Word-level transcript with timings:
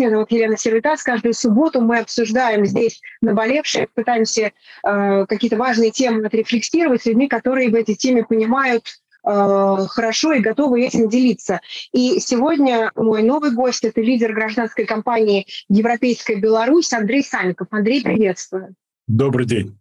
Меня 0.00 0.10
зовут 0.12 0.32
Елена 0.32 0.56
Сервитас. 0.56 1.02
Каждую 1.02 1.34
субботу 1.34 1.82
мы 1.82 1.98
обсуждаем 1.98 2.64
здесь 2.64 3.02
наболевшие, 3.20 3.86
пытаемся 3.92 4.52
э, 4.82 5.26
какие-то 5.26 5.58
важные 5.58 5.90
темы 5.90 6.24
отрефлексировать 6.24 7.02
с 7.02 7.06
людьми, 7.06 7.28
которые 7.28 7.68
в 7.68 7.74
этой 7.74 7.94
теме 7.96 8.24
понимают 8.24 8.86
э, 9.26 9.76
хорошо 9.90 10.32
и 10.32 10.40
готовы 10.40 10.86
этим 10.86 11.10
делиться. 11.10 11.60
И 11.92 12.18
сегодня 12.18 12.90
мой 12.96 13.22
новый 13.22 13.50
гость– 13.50 13.84
это 13.84 14.00
лидер 14.00 14.32
гражданской 14.32 14.86
компании 14.86 15.46
«Европейская 15.68 16.36
Беларусь» 16.36 16.94
Андрей 16.94 17.22
Санников. 17.22 17.68
Андрей, 17.70 18.02
приветствую. 18.02 18.74
Добрый 19.06 19.44
день. 19.44 19.78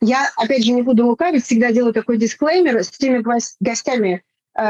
Я, 0.00 0.30
опять 0.36 0.64
же, 0.64 0.72
не 0.72 0.82
буду 0.82 1.06
лукавить, 1.06 1.44
всегда 1.44 1.70
делаю 1.70 1.94
такой 1.94 2.18
дисклеймер 2.18 2.82
с 2.82 2.90
теми 2.90 3.22
гостями, 3.60 4.24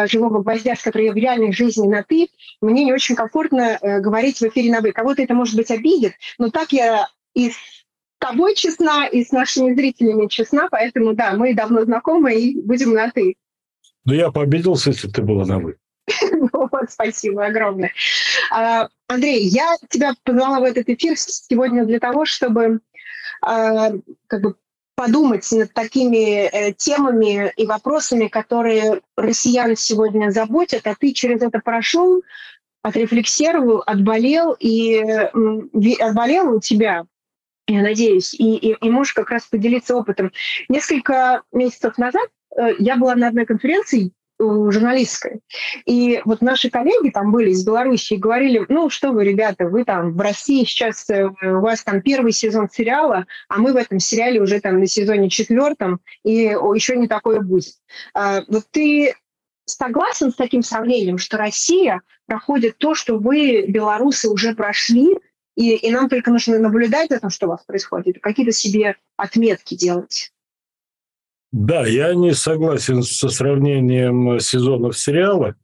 живого 0.06 0.42
гвоздя, 0.42 0.74
с 0.76 0.82
которой 0.82 1.06
я 1.06 1.12
в 1.12 1.16
реальной 1.16 1.52
жизни 1.52 1.86
на 1.86 2.02
«ты», 2.02 2.28
мне 2.60 2.84
не 2.84 2.92
очень 2.92 3.14
комфортно 3.14 3.78
э, 3.80 4.00
говорить 4.00 4.38
в 4.38 4.42
эфире 4.44 4.72
на 4.72 4.80
«вы». 4.80 4.92
Кого-то 4.92 5.22
это, 5.22 5.34
может 5.34 5.56
быть, 5.56 5.70
обидит, 5.70 6.14
но 6.38 6.50
так 6.50 6.72
я 6.72 7.08
и 7.34 7.50
с 7.50 7.56
тобой 8.18 8.54
честна, 8.54 9.06
и 9.06 9.24
с 9.24 9.32
нашими 9.32 9.74
зрителями 9.74 10.28
честна, 10.28 10.68
поэтому, 10.70 11.14
да, 11.14 11.34
мы 11.34 11.54
давно 11.54 11.84
знакомы 11.84 12.34
и 12.34 12.60
будем 12.60 12.94
на 12.94 13.10
«ты». 13.10 13.36
Ну, 14.04 14.14
я 14.14 14.30
пообиделся, 14.30 14.90
если 14.90 15.08
ты 15.08 15.22
была 15.22 15.44
на 15.44 15.58
«вы». 15.58 15.76
Вот, 16.52 16.90
спасибо 16.90 17.46
огромное. 17.46 17.92
А, 18.50 18.88
Андрей, 19.08 19.44
я 19.44 19.76
тебя 19.90 20.14
позвала 20.22 20.60
в 20.60 20.64
этот 20.64 20.88
эфир 20.88 21.16
сегодня 21.16 21.84
для 21.84 21.98
того, 22.00 22.24
чтобы 22.24 22.80
а, 23.40 23.92
как 24.26 24.42
бы 24.42 24.56
подумать 24.94 25.50
над 25.52 25.72
такими 25.72 26.46
э, 26.46 26.72
темами 26.72 27.52
и 27.56 27.66
вопросами, 27.66 28.28
которые 28.28 29.00
россиян 29.16 29.76
сегодня 29.76 30.30
заботят, 30.30 30.86
а 30.86 30.94
ты 30.94 31.12
через 31.12 31.42
это 31.42 31.60
прошел, 31.60 32.22
отрефлексировал, 32.82 33.82
отболел, 33.86 34.52
и 34.58 34.98
отболел 36.00 36.56
у 36.56 36.60
тебя, 36.60 37.06
я 37.66 37.82
надеюсь, 37.82 38.34
и, 38.34 38.56
и, 38.56 38.72
и 38.74 38.90
можешь 38.90 39.14
как 39.14 39.30
раз 39.30 39.46
поделиться 39.46 39.96
опытом. 39.96 40.32
Несколько 40.68 41.42
месяцев 41.50 41.96
назад 41.98 42.28
э, 42.56 42.74
я 42.78 42.96
была 42.96 43.14
на 43.14 43.28
одной 43.28 43.46
конференции 43.46 44.12
журналистской. 44.70 45.40
И 45.86 46.20
вот 46.24 46.40
наши 46.40 46.70
коллеги 46.70 47.10
там 47.10 47.32
были 47.32 47.50
из 47.50 47.64
Беларуси 47.64 48.14
и 48.14 48.18
говорили, 48.18 48.64
ну 48.68 48.90
что 48.90 49.12
вы, 49.12 49.24
ребята, 49.24 49.66
вы 49.66 49.84
там 49.84 50.12
в 50.12 50.20
России 50.20 50.64
сейчас, 50.64 51.08
э, 51.10 51.24
у 51.24 51.60
вас 51.60 51.82
там 51.82 52.02
первый 52.02 52.32
сезон 52.32 52.68
сериала, 52.70 53.26
а 53.48 53.58
мы 53.58 53.72
в 53.72 53.76
этом 53.76 53.98
сериале 53.98 54.40
уже 54.40 54.60
там 54.60 54.80
на 54.80 54.86
сезоне 54.86 55.28
четвертом, 55.28 56.00
и 56.24 56.32
еще 56.32 56.96
не 56.96 57.08
такое 57.08 57.40
будет. 57.40 57.74
А, 58.14 58.42
вот 58.48 58.64
ты 58.70 59.14
согласен 59.66 60.30
с 60.30 60.34
таким 60.34 60.62
сравнением, 60.62 61.18
что 61.18 61.36
Россия 61.36 62.02
проходит 62.26 62.78
то, 62.78 62.94
что 62.94 63.18
вы, 63.18 63.66
белорусы, 63.66 64.28
уже 64.28 64.54
прошли, 64.54 65.18
и, 65.56 65.76
и 65.76 65.90
нам 65.90 66.08
только 66.08 66.30
нужно 66.30 66.58
наблюдать 66.58 67.10
за 67.10 67.20
тем, 67.20 67.30
что 67.30 67.46
у 67.46 67.50
вас 67.50 67.64
происходит, 67.64 68.20
какие-то 68.20 68.52
себе 68.52 68.96
отметки 69.16 69.74
делать? 69.74 70.33
Да, 71.56 71.86
я 71.86 72.14
не 72.14 72.34
согласен 72.34 73.04
со 73.04 73.28
сравнением 73.28 74.40
сезонов 74.40 74.98
сериала. 74.98 75.54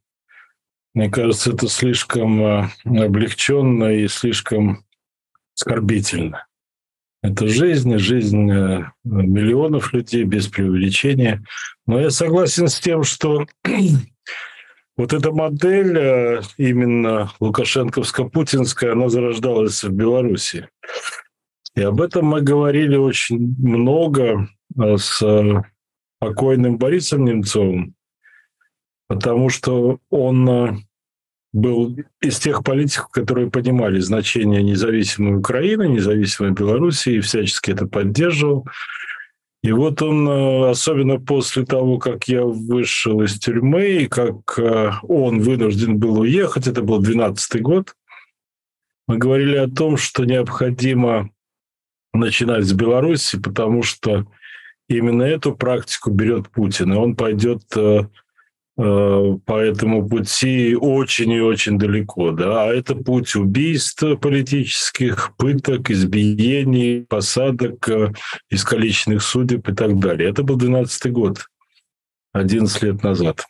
Мне 0.93 1.09
кажется, 1.09 1.51
это 1.51 1.67
слишком 1.67 2.41
э, 2.41 2.69
облегченно 2.85 3.93
и 3.93 4.07
слишком 4.07 4.85
скорбительно. 5.53 6.47
Это 7.21 7.45
жизнь, 7.49 7.97
жизнь 7.97 8.49
э, 8.49 8.85
миллионов 9.03 9.91
людей 9.91 10.23
без 10.23 10.47
преувеличения. 10.47 11.43
Но 11.85 11.99
я 11.99 12.09
согласен 12.09 12.69
с 12.69 12.79
тем, 12.79 13.03
что 13.03 13.45
вот 14.95 15.11
эта 15.11 15.33
модель 15.33 15.97
э, 15.97 16.41
именно 16.55 17.33
лукашенковско-путинская, 17.41 18.93
она 18.93 19.09
зарождалась 19.09 19.83
в 19.83 19.91
Беларуси. 19.91 20.69
И 21.75 21.81
об 21.81 21.99
этом 21.99 22.27
мы 22.27 22.39
говорили 22.39 22.95
очень 22.95 23.53
много 23.59 24.47
с 24.77 25.21
покойным 26.21 26.77
Борисом 26.77 27.25
Немцовым, 27.25 27.95
потому 29.07 29.49
что 29.49 29.99
он 30.11 30.47
э, 30.47 30.77
был 31.51 31.97
из 32.21 32.37
тех 32.37 32.63
политиков, 32.63 33.09
которые 33.09 33.49
понимали 33.49 33.99
значение 33.99 34.61
независимой 34.61 35.39
Украины, 35.39 35.87
независимой 35.87 36.51
Беларуси 36.51 37.09
и 37.09 37.19
всячески 37.21 37.71
это 37.71 37.87
поддерживал. 37.87 38.67
И 39.63 39.71
вот 39.71 40.03
он, 40.03 40.29
э, 40.29 40.69
особенно 40.69 41.19
после 41.19 41.65
того, 41.65 41.97
как 41.97 42.27
я 42.27 42.43
вышел 42.45 43.23
из 43.23 43.39
тюрьмы, 43.39 44.03
и 44.03 44.07
как 44.07 44.59
э, 44.59 44.91
он 45.01 45.39
вынужден 45.39 45.97
был 45.97 46.19
уехать, 46.19 46.67
это 46.67 46.83
был 46.83 46.99
12 46.99 47.61
год, 47.63 47.95
мы 49.07 49.17
говорили 49.17 49.55
о 49.55 49.67
том, 49.67 49.97
что 49.97 50.23
необходимо 50.23 51.31
начинать 52.13 52.65
с 52.65 52.73
Беларуси, 52.73 53.39
потому 53.39 53.81
что 53.81 54.27
именно 54.97 55.23
эту 55.23 55.55
практику 55.55 56.11
берет 56.11 56.49
Путин, 56.49 56.93
и 56.93 56.95
он 56.95 57.15
пойдет 57.15 57.61
э, 57.75 58.01
э, 58.77 59.37
по 59.45 59.59
этому 59.59 60.07
пути 60.07 60.75
очень 60.75 61.31
и 61.31 61.41
очень 61.41 61.77
далеко. 61.77 62.31
Да? 62.31 62.63
А 62.63 62.73
это 62.73 62.95
путь 62.95 63.35
убийств 63.35 64.03
политических, 64.21 65.35
пыток, 65.37 65.91
избиений, 65.91 67.05
посадок, 67.07 67.87
э, 67.89 68.13
искалеченных 68.49 69.21
судеб 69.23 69.67
и 69.69 69.73
так 69.73 69.99
далее. 69.99 70.29
Это 70.29 70.43
был 70.43 70.55
12 70.55 71.11
год, 71.11 71.45
11 72.33 72.83
лет 72.83 73.03
назад. 73.03 73.45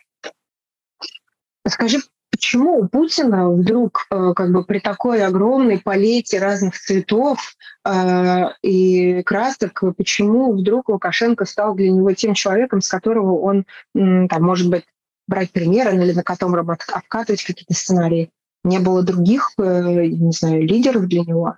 Скажи, 1.66 1.98
почему 2.32 2.78
у 2.78 2.88
Путина 2.88 3.48
вдруг 3.50 4.06
э, 4.10 4.32
как 4.34 4.50
бы 4.50 4.64
при 4.64 4.80
такой 4.80 5.22
огромной 5.22 5.78
палете 5.78 6.40
разных 6.40 6.76
цветов 6.76 7.54
э, 7.84 8.46
и 8.62 9.22
красок, 9.22 9.84
почему 9.96 10.52
вдруг 10.52 10.88
Лукашенко 10.88 11.44
стал 11.44 11.76
для 11.76 11.90
него 11.90 12.12
тем 12.14 12.34
человеком, 12.34 12.80
с 12.80 12.88
которого 12.88 13.38
он, 13.38 13.66
там, 13.94 14.42
может 14.42 14.68
быть, 14.70 14.84
брать 15.28 15.52
примеры 15.52 15.94
или 15.94 16.12
на 16.12 16.22
котором 16.24 16.70
обкатывать 16.70 17.44
какие-то 17.44 17.74
сценарии? 17.74 18.30
Не 18.64 18.78
было 18.78 19.02
других, 19.02 19.50
э, 19.58 20.06
не 20.06 20.32
знаю, 20.32 20.66
лидеров 20.66 21.06
для 21.06 21.20
него? 21.20 21.56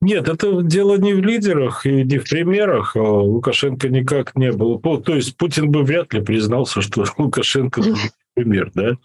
Нет, 0.00 0.28
это 0.28 0.62
дело 0.62 0.96
не 0.96 1.12
в 1.14 1.20
лидерах 1.20 1.86
и 1.86 2.02
не 2.02 2.18
в 2.18 2.28
примерах. 2.28 2.96
А 2.96 3.00
Лукашенко 3.00 3.88
никак 3.88 4.34
не 4.34 4.50
был. 4.50 4.80
То 4.80 5.14
есть 5.14 5.36
Путин 5.36 5.70
бы 5.70 5.82
вряд 5.82 6.12
ли 6.14 6.22
признался, 6.22 6.80
что 6.80 7.04
Лукашенко 7.18 7.82
пример, 8.34 8.70
да? 8.74 8.96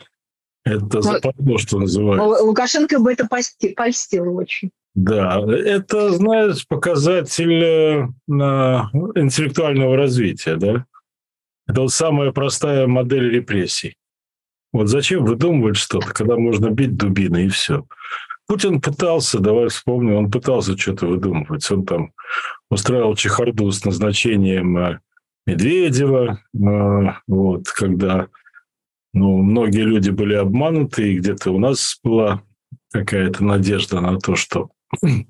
Это 0.68 1.02
западло, 1.02 1.58
что 1.58 1.80
называется. 1.80 2.44
Лукашенко 2.44 3.00
бы 3.00 3.14
это 3.14 3.28
польстил 3.28 4.36
очень. 4.36 4.72
Да, 4.96 5.40
это, 5.48 6.12
знаешь, 6.12 6.68
показатель 6.68 7.64
э, 7.64 8.08
интеллектуального 8.28 9.96
развития, 9.96 10.56
да? 10.56 10.86
Это 11.68 11.82
вот 11.82 11.92
самая 11.92 12.32
простая 12.32 12.88
модель 12.88 13.30
репрессий. 13.30 13.96
Вот 14.74 14.88
зачем 14.88 15.24
выдумывать 15.24 15.78
что-то, 15.78 16.08
когда 16.08 16.36
можно 16.36 16.70
бить 16.70 16.98
дубиной 16.98 17.46
и 17.46 17.50
все. 17.50 17.86
Путин 18.48 18.82
пытался, 18.82 19.40
давай 19.40 19.68
вспомним, 19.68 20.16
он 20.16 20.32
пытался 20.32 20.78
что-то 20.78 21.06
выдумывать. 21.06 21.70
Он 21.70 21.86
там 21.86 22.14
устраивал 22.72 23.16
чехарду 23.16 23.70
с 23.72 23.84
назначением 23.86 24.78
э, 24.78 25.00
Медведева, 25.46 26.40
э, 26.54 27.14
вот, 27.28 27.68
когда 27.70 28.30
ну, 29.18 29.38
многие 29.42 29.82
люди 29.82 30.12
были 30.12 30.36
обмануты, 30.36 31.12
и 31.12 31.18
где-то 31.18 31.52
у 31.52 31.60
нас 31.60 32.00
была 32.04 32.44
какая-то 32.92 33.44
надежда 33.44 34.00
на 34.00 34.20
то, 34.20 34.36
что 34.36 34.70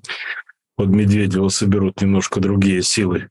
под 0.76 0.88
Медведева 0.88 1.48
соберут 1.48 2.00
немножко 2.02 2.40
другие 2.40 2.82
силы. 2.82 3.30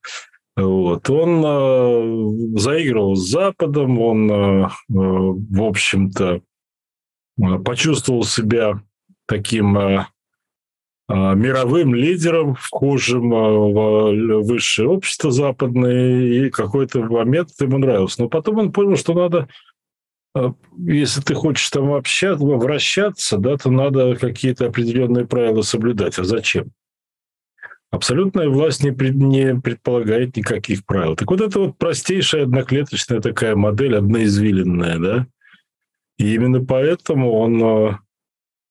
Вот. 0.56 1.07
Он 1.12 1.44
э, 1.46 2.57
заигрывал 2.59 3.16
с 3.16 3.29
Западом, 3.29 4.00
он, 4.01 4.31
э, 4.31 4.63
э 4.66 4.69
в 4.90 5.62
общем-то, 5.62 6.41
э, 6.41 7.59
почувствовал 7.63 8.23
себя 8.23 8.81
таким 9.28 9.78
э, 9.78 10.07
э, 11.09 11.35
мировым 11.35 11.93
лидером, 11.93 12.55
вхожим 12.55 13.29
в 13.29 14.41
высшее 14.41 14.90
общество 14.90 15.29
западное, 15.29 16.22
и 16.22 16.49
какой-то 16.49 17.03
момент 17.03 17.49
ему 17.61 17.78
нравился. 17.78 18.23
Но 18.23 18.29
потом 18.29 18.58
он 18.58 18.72
понял, 18.72 18.97
что 18.97 19.14
надо 19.14 19.47
если 20.78 21.22
ты 21.22 21.34
хочешь 21.34 21.69
там 21.69 21.93
общаться, 21.93 22.43
вращаться, 22.43 23.37
да, 23.37 23.57
то 23.57 23.72
надо 23.72 24.16
какие-то 24.16 24.67
определенные 24.67 25.25
правила 25.25 25.61
соблюдать. 25.61 26.19
А 26.19 26.23
зачем? 26.23 26.72
Абсолютная 27.89 28.49
власть 28.49 28.84
не, 28.84 28.91
пред, 28.91 29.16
не 29.16 29.59
предполагает 29.59 30.35
никаких 30.35 30.85
правил. 30.85 31.16
Так 31.16 31.31
вот 31.31 31.41
это 31.41 31.59
вот 31.59 31.78
простейшая 31.78 32.43
одноклеточная 32.43 33.22
такая 33.22 33.55
модель, 33.55 33.95
одноизвиленная, 33.95 34.99
да? 34.99 35.28
И 36.17 36.34
именно 36.34 36.66
поэтому 36.66 37.31
он 37.31 37.63
а, 37.63 37.99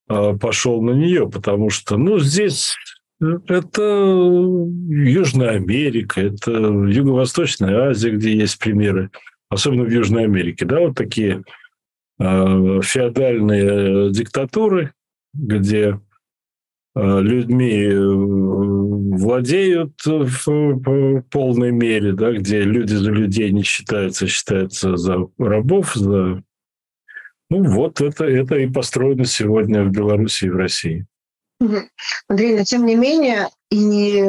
а, 0.09 0.37
пошел 0.37 0.83
на 0.83 0.91
нее, 0.91 1.31
потому 1.31 1.71
что, 1.71 1.97
ну, 1.97 2.19
здесь 2.19 2.77
это 3.21 3.83
Южная 4.89 5.51
Америка, 5.53 6.21
это 6.21 6.51
Юго-Восточная 6.51 7.89
Азия, 7.89 8.11
где 8.11 8.37
есть 8.37 8.59
примеры 8.59 9.11
особенно 9.49 9.85
в 9.85 9.91
Южной 9.91 10.25
Америке, 10.25 10.65
да, 10.65 10.81
вот 10.81 10.97
такие 10.97 11.45
э, 12.19 12.81
феодальные 12.83 14.11
диктатуры, 14.13 14.93
где 15.35 16.01
людьми 16.97 17.91
владеют 19.19 20.01
в 20.07 21.21
полной 21.31 21.71
мере, 21.71 22.13
да, 22.15 22.33
где 22.33 22.63
люди 22.63 22.95
за 22.95 23.11
людей 23.11 23.53
не 23.53 23.63
считаются, 23.63 24.27
считаются 24.27 24.97
за 24.97 25.29
рабов, 25.39 25.93
за... 25.95 26.43
Ну 27.51 27.63
вот 27.65 28.01
это, 28.01 28.25
это 28.25 28.57
и 28.57 28.67
построено 28.67 29.27
сегодня 29.27 29.85
в 29.85 29.91
Беларуси 29.91 30.47
и 30.47 30.51
в 30.51 30.57
России. 30.57 31.07
Андрей, 32.29 32.57
но 32.57 32.65
тем 32.65 32.87
не 32.87 32.97
менее, 32.97 33.49
и 33.71 34.25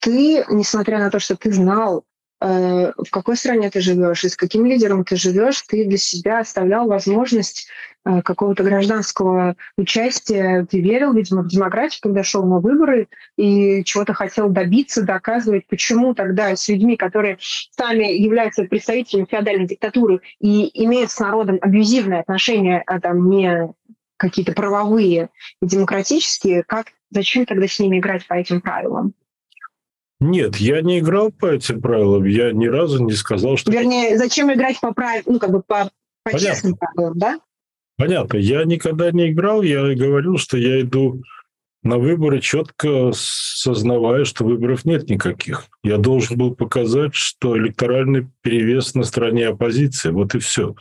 ты, 0.00 0.44
несмотря 0.48 0.98
на 0.98 1.10
то, 1.10 1.18
что 1.18 1.36
ты 1.36 1.52
знал, 1.52 1.98
э, 1.98 2.09
в 2.40 3.10
какой 3.10 3.36
стране 3.36 3.70
ты 3.70 3.80
живешь 3.80 4.24
и 4.24 4.28
с 4.30 4.36
каким 4.36 4.64
лидером 4.64 5.04
ты 5.04 5.16
живешь, 5.16 5.60
ты 5.62 5.84
для 5.84 5.98
себя 5.98 6.38
оставлял 6.38 6.88
возможность 6.88 7.68
э, 8.06 8.22
какого-то 8.22 8.62
гражданского 8.62 9.56
участия. 9.76 10.66
Ты 10.70 10.80
верил, 10.80 11.12
видимо, 11.12 11.42
в 11.42 11.48
демократию, 11.48 12.00
когда 12.02 12.22
шел 12.22 12.46
на 12.46 12.60
выборы 12.60 13.08
и 13.36 13.84
чего-то 13.84 14.14
хотел 14.14 14.48
добиться, 14.48 15.02
доказывать, 15.02 15.66
почему 15.66 16.14
тогда 16.14 16.56
с 16.56 16.66
людьми, 16.68 16.96
которые 16.96 17.36
сами 17.76 18.04
являются 18.04 18.64
представителями 18.64 19.26
феодальной 19.30 19.66
диктатуры 19.66 20.22
и 20.40 20.84
имеют 20.84 21.10
с 21.10 21.18
народом 21.18 21.58
абьюзивные 21.60 22.20
отношения, 22.20 22.82
а 22.86 23.00
там 23.00 23.28
не 23.28 23.70
какие-то 24.16 24.52
правовые 24.52 25.28
и 25.60 25.66
демократические, 25.66 26.62
как, 26.62 26.86
зачем 27.10 27.44
тогда 27.44 27.66
с 27.66 27.78
ними 27.78 27.98
играть 27.98 28.26
по 28.26 28.34
этим 28.34 28.62
правилам? 28.62 29.12
Нет, 30.20 30.56
я 30.56 30.82
не 30.82 30.98
играл 30.98 31.32
по 31.32 31.46
этим 31.46 31.80
правилам, 31.80 32.24
я 32.24 32.52
ни 32.52 32.66
разу 32.66 33.02
не 33.02 33.12
сказал, 33.12 33.56
что... 33.56 33.72
Вернее, 33.72 34.18
зачем 34.18 34.52
играть 34.52 34.78
по 34.80 34.92
правилам, 34.92 35.24
ну, 35.26 35.38
как 35.38 35.50
бы 35.50 35.62
по, 35.62 35.90
по 36.24 36.38
честным 36.38 36.76
правилам, 36.76 37.18
да? 37.18 37.40
Понятно, 37.96 38.36
я 38.36 38.64
никогда 38.64 39.10
не 39.10 39.30
играл, 39.30 39.62
я 39.62 39.94
говорил, 39.94 40.36
что 40.36 40.58
я 40.58 40.80
иду 40.82 41.22
на 41.82 41.96
выборы, 41.98 42.40
четко 42.40 43.10
сознавая, 43.14 44.24
что 44.24 44.44
выборов 44.44 44.84
нет 44.84 45.08
никаких. 45.08 45.64
Я 45.82 45.96
должен 45.96 46.36
был 46.36 46.54
показать, 46.54 47.14
что 47.14 47.56
электоральный 47.56 48.28
перевес 48.42 48.94
на 48.94 49.04
стороне 49.04 49.48
оппозиции. 49.48 50.10
Вот 50.10 50.34
и 50.34 50.38
все. 50.38 50.74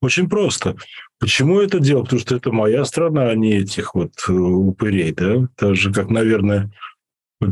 Очень 0.00 0.28
просто. 0.28 0.76
Почему 1.18 1.60
это 1.60 1.80
делал? 1.80 2.04
Потому 2.04 2.20
что 2.20 2.36
это 2.36 2.52
моя 2.52 2.84
страна, 2.84 3.30
а 3.30 3.34
не 3.34 3.54
этих 3.54 3.94
вот 3.94 4.12
э, 4.28 4.32
упырей, 4.32 5.12
да? 5.12 5.48
Так 5.56 5.76
же, 5.76 5.92
как, 5.92 6.10
наверное, 6.10 6.70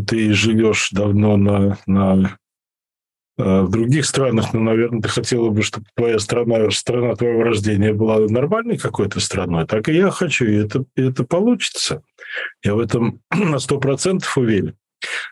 ты 0.01 0.33
живешь 0.33 0.91
давно 0.93 1.37
на, 1.37 1.79
на 1.87 2.37
э, 3.39 3.61
в 3.63 3.71
других 3.71 4.07
странах, 4.07 4.53
но, 4.53 4.61
наверное, 4.61 5.03
ты 5.03 5.09
хотела 5.09 5.51
бы, 5.51 5.63
чтобы 5.63 5.87
твоя 5.95 6.19
страна, 6.19 6.71
страна 6.71 7.15
твоего 7.15 7.43
рождения 7.43 7.93
была 7.93 8.19
нормальной 8.21 8.79
какой-то 8.79 9.21
страной. 9.21 9.67
Так 9.67 9.89
и 9.89 9.95
я 9.95 10.11
хочу, 10.11 10.45
и 10.45 10.55
это, 10.55 10.85
и 10.97 11.03
это 11.03 11.25
получится. 11.25 12.03
Я 12.65 12.75
в 12.75 12.81
этом 12.81 13.21
на 13.31 13.59
сто 13.59 13.79
процентов 13.79 14.37
уверен. 14.37 14.75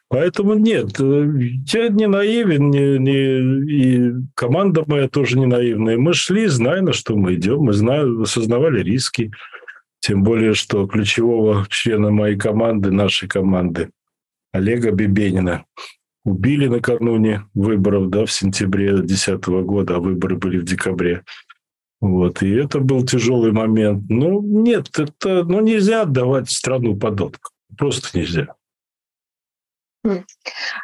Поэтому 0.09 0.55
нет, 0.55 1.01
э, 1.01 1.27
я 1.73 1.89
не 1.89 2.07
наивен, 2.07 2.71
не, 2.71 2.99
не, 2.99 3.73
и 3.73 4.13
команда 4.35 4.85
моя 4.87 5.09
тоже 5.09 5.39
не 5.39 5.47
наивная. 5.47 5.97
Мы 5.97 6.13
шли, 6.15 6.47
зная, 6.47 6.83
на 6.83 6.93
что 6.93 7.17
мы 7.17 7.35
идем, 7.35 7.61
мы 7.61 7.73
знали, 7.73 8.23
осознавали 8.23 8.83
риски. 8.83 9.31
Тем 10.01 10.23
более, 10.23 10.55
что 10.55 10.87
ключевого 10.87 11.67
члена 11.69 12.11
моей 12.11 12.37
команды, 12.37 12.91
нашей 12.91 13.29
команды, 13.29 13.91
Олега 14.53 14.91
Бебенина, 14.91 15.65
убили 16.25 16.67
накануне 16.67 17.45
выборов 17.55 18.11
да, 18.11 18.27
в 18.27 18.33
сентябре 18.33 18.97
2010 18.97 19.45
года, 19.65 19.97
а 19.97 20.01
выборы 20.01 20.37
были 20.37 20.59
в 20.59 20.65
декабре. 20.65 21.25
Вот, 22.01 22.43
и 22.43 22.51
это 22.55 22.81
был 22.81 23.05
тяжелый 23.05 23.53
момент. 23.53 24.05
Ну, 24.09 24.41
нет, 24.43 24.89
это, 24.99 25.45
ну, 25.45 25.61
нельзя 25.61 26.03
отдавать 26.03 26.51
страну 26.51 26.97
под 26.97 27.21
откуп. 27.21 27.53
Просто 27.77 28.19
нельзя. 28.19 28.55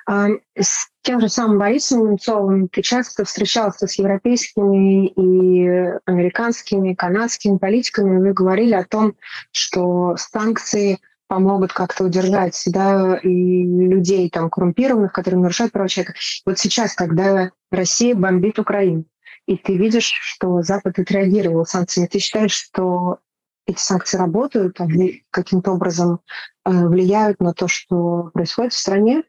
А, 0.07 0.29
с 0.59 0.89
тем 1.03 1.21
же 1.21 1.29
самым 1.31 1.59
Борисом 1.59 2.11
Немцовым 2.11 2.69
ты 2.69 2.83
часто 2.83 3.25
встречался 3.25 3.87
с 3.87 3.99
европейскими 3.99 5.07
и 5.07 5.99
американскими, 6.05 6.95
канадскими 6.95 7.57
политиками, 7.57 8.17
и 8.17 8.21
вы 8.21 8.33
говорили 8.35 8.75
о 8.75 8.85
том, 8.85 9.15
что 9.53 10.17
санкции 10.19 11.01
помогут 11.29 11.73
как-то 11.73 12.05
удержать 12.05 12.61
да, 12.67 13.19
людей 13.23 14.31
там 14.31 14.51
коррумпированных, 14.51 15.13
которые 15.13 15.41
нарушают 15.41 15.73
права 15.73 15.89
человека. 15.89 16.15
Вот 16.45 16.59
сейчас, 16.59 16.95
когда 16.95 17.51
Россия 17.71 18.15
бомбит 18.15 18.59
Украину, 18.59 19.05
и 19.47 19.57
ты 19.57 19.77
видишь, 19.77 20.13
что 20.23 20.63
Запад 20.63 20.99
отреагировал 20.99 21.67
санкциями, 21.67 22.09
ты 22.09 22.19
считаешь, 22.19 22.53
что 22.53 23.19
эти 23.67 23.79
санкции 23.79 24.17
работают, 24.17 24.81
они 24.81 25.25
каким-то 25.31 25.73
образом 25.73 26.21
э, 26.65 26.71
влияют 26.71 27.41
на 27.41 27.53
то, 27.53 27.67
что 27.69 28.31
происходит 28.33 28.73
в 28.73 28.79
стране, 28.79 29.25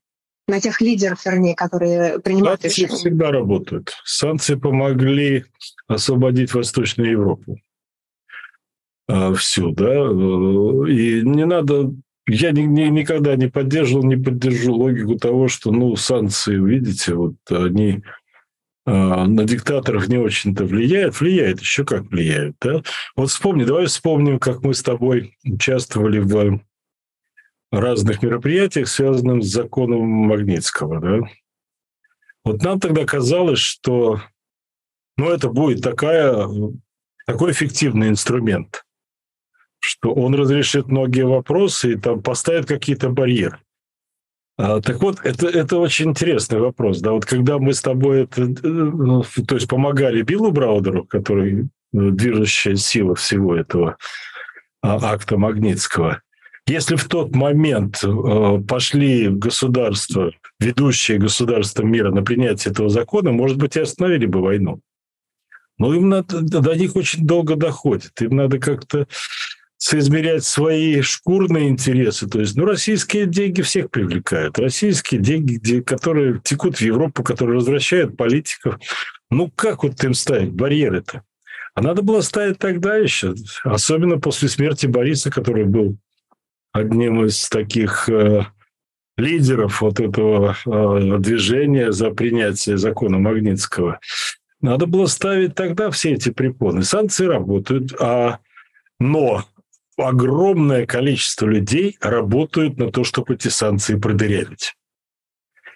на 0.47 0.61
тех 0.61 0.79
лидеров, 0.79 1.25
вернее, 1.25 1.55
которые 1.55 2.19
принимают 2.19 2.61
Санкции 2.61 2.83
решения? 2.83 2.97
всегда 2.97 3.31
работают. 3.31 3.93
Санкции 4.05 4.55
помогли 4.55 5.45
освободить 5.87 6.53
Восточную 6.53 7.11
Европу. 7.11 7.57
А, 9.07 9.33
всю, 9.33 9.71
да. 9.71 9.93
И 9.93 11.21
не 11.23 11.45
надо... 11.45 11.93
Я 12.29 12.51
ни, 12.51 12.61
ни, 12.61 12.83
никогда 12.89 13.37
не 13.37 13.47
поддерживал, 13.47 14.03
не 14.03 14.17
поддержу 14.17 14.75
логику 14.75 15.15
того, 15.15 15.47
что, 15.47 15.71
ну, 15.71 15.95
санкции, 15.95 16.55
видите, 16.55 17.13
вот 17.13 17.35
они 17.49 18.03
а, 18.85 19.27
на 19.27 19.43
диктаторов 19.45 20.07
не 20.07 20.17
очень-то 20.17 20.65
влияет, 20.65 21.19
влияет, 21.19 21.59
еще 21.61 21.85
как 21.85 22.03
влияет. 22.03 22.55
Да? 22.61 22.81
Вот 23.15 23.29
вспомни, 23.29 23.63
давай 23.65 23.85
вспомним, 23.85 24.39
как 24.39 24.61
мы 24.61 24.73
с 24.73 24.81
тобой 24.81 25.37
участвовали 25.45 26.19
в 26.19 26.61
разных 27.71 28.23
мероприятиях, 28.23 28.87
связанных 28.87 29.43
с 29.43 29.51
законом 29.51 30.01
Магнитского. 30.01 31.01
Да? 31.01 31.27
Вот 32.45 32.61
нам 32.61 32.79
тогда 32.79 33.03
казалось, 33.03 33.59
что 33.59 34.21
ну, 35.17 35.31
это 35.31 35.49
будет 35.49 35.81
такая, 35.81 36.47
такой 37.25 37.51
эффективный 37.51 38.07
инструмент, 38.07 38.85
что 39.79 40.13
он 40.13 40.35
разрешит 40.35 40.87
многие 40.87 41.25
вопросы 41.25 41.93
и 41.93 41.95
там 41.95 42.21
поставит 42.21 42.65
какие-то 42.65 43.09
барьеры. 43.09 43.59
А, 44.57 44.81
так 44.81 45.01
вот, 45.01 45.19
это, 45.23 45.47
это 45.47 45.77
очень 45.77 46.09
интересный 46.09 46.59
вопрос. 46.59 46.99
Да, 46.99 47.11
вот 47.11 47.25
когда 47.25 47.59
мы 47.59 47.73
с 47.73 47.81
тобой 47.81 48.23
это, 48.23 48.43
э, 48.43 49.43
то 49.43 49.55
есть 49.55 49.67
помогали 49.67 50.23
Биллу 50.23 50.51
Браудеру, 50.51 51.05
который 51.05 51.69
ну, 51.91 52.11
движущая 52.11 52.75
сила 52.75 53.13
всего 53.15 53.55
этого 53.55 53.97
а, 54.81 55.13
акта 55.13 55.37
Магнитского, 55.37 56.21
если 56.67 56.95
в 56.95 57.05
тот 57.05 57.33
момент 57.33 58.03
э, 58.03 58.61
пошли 58.67 59.29
государства, 59.29 60.33
ведущие 60.59 61.17
государства 61.17 61.83
мира 61.83 62.11
на 62.11 62.23
принятие 62.23 62.71
этого 62.71 62.89
закона, 62.89 63.31
может 63.31 63.57
быть, 63.57 63.77
и 63.77 63.81
остановили 63.81 64.25
бы 64.25 64.41
войну. 64.41 64.81
Но 65.77 65.93
им 65.93 66.09
надо, 66.09 66.41
до 66.41 66.73
них 66.73 66.95
очень 66.95 67.25
долго 67.25 67.55
доходит. 67.55 68.19
Им 68.19 68.35
надо 68.35 68.59
как-то 68.59 69.07
соизмерять 69.77 70.43
свои 70.43 71.01
шкурные 71.01 71.69
интересы. 71.69 72.27
То 72.27 72.39
есть, 72.39 72.55
ну, 72.55 72.65
российские 72.65 73.27
деньги 73.27 73.61
всех 73.61 73.91
привлекают. 73.91 74.57
Российские 74.59 75.21
деньги, 75.21 75.81
которые 75.81 76.41
текут 76.43 76.77
в 76.77 76.81
Европу, 76.81 77.23
которые 77.23 77.57
возвращают 77.57 78.17
политиков. 78.17 78.79
Ну, 79.29 79.51
как 79.55 79.83
вот 79.83 80.03
им 80.03 80.13
ставить 80.13 80.51
барьеры-то? 80.51 81.23
А 81.75 81.81
надо 81.81 82.01
было 82.01 82.21
ставить 82.21 82.57
тогда 82.57 82.95
еще, 82.95 83.35
особенно 83.63 84.19
после 84.19 84.49
смерти 84.49 84.87
Бориса, 84.87 85.29
который 85.29 85.65
был 85.65 85.97
одним 86.71 87.23
из 87.23 87.47
таких 87.49 88.09
э, 88.09 88.47
лидеров 89.15 89.81
вот 89.81 89.99
этого 89.99 90.55
э, 90.65 91.17
движения 91.19 91.91
за 91.91 92.09
принятие 92.09 92.77
закона 92.77 93.19
Магнитского. 93.19 93.99
Надо 94.59 94.87
было 94.87 95.05
ставить 95.05 95.53
тогда 95.53 95.91
все 95.91 96.13
эти 96.13 96.31
препоны. 96.31 96.81
Санкции 96.81 97.25
работают, 97.25 97.93
а 97.99 98.39
но 98.99 99.45
огромное 99.97 100.85
количество 100.85 101.45
людей 101.45 101.97
работают 102.01 102.77
на 102.77 102.91
то, 102.91 103.03
чтобы 103.03 103.33
эти 103.33 103.47
санкции 103.47 103.97
продырявить. 103.97 104.75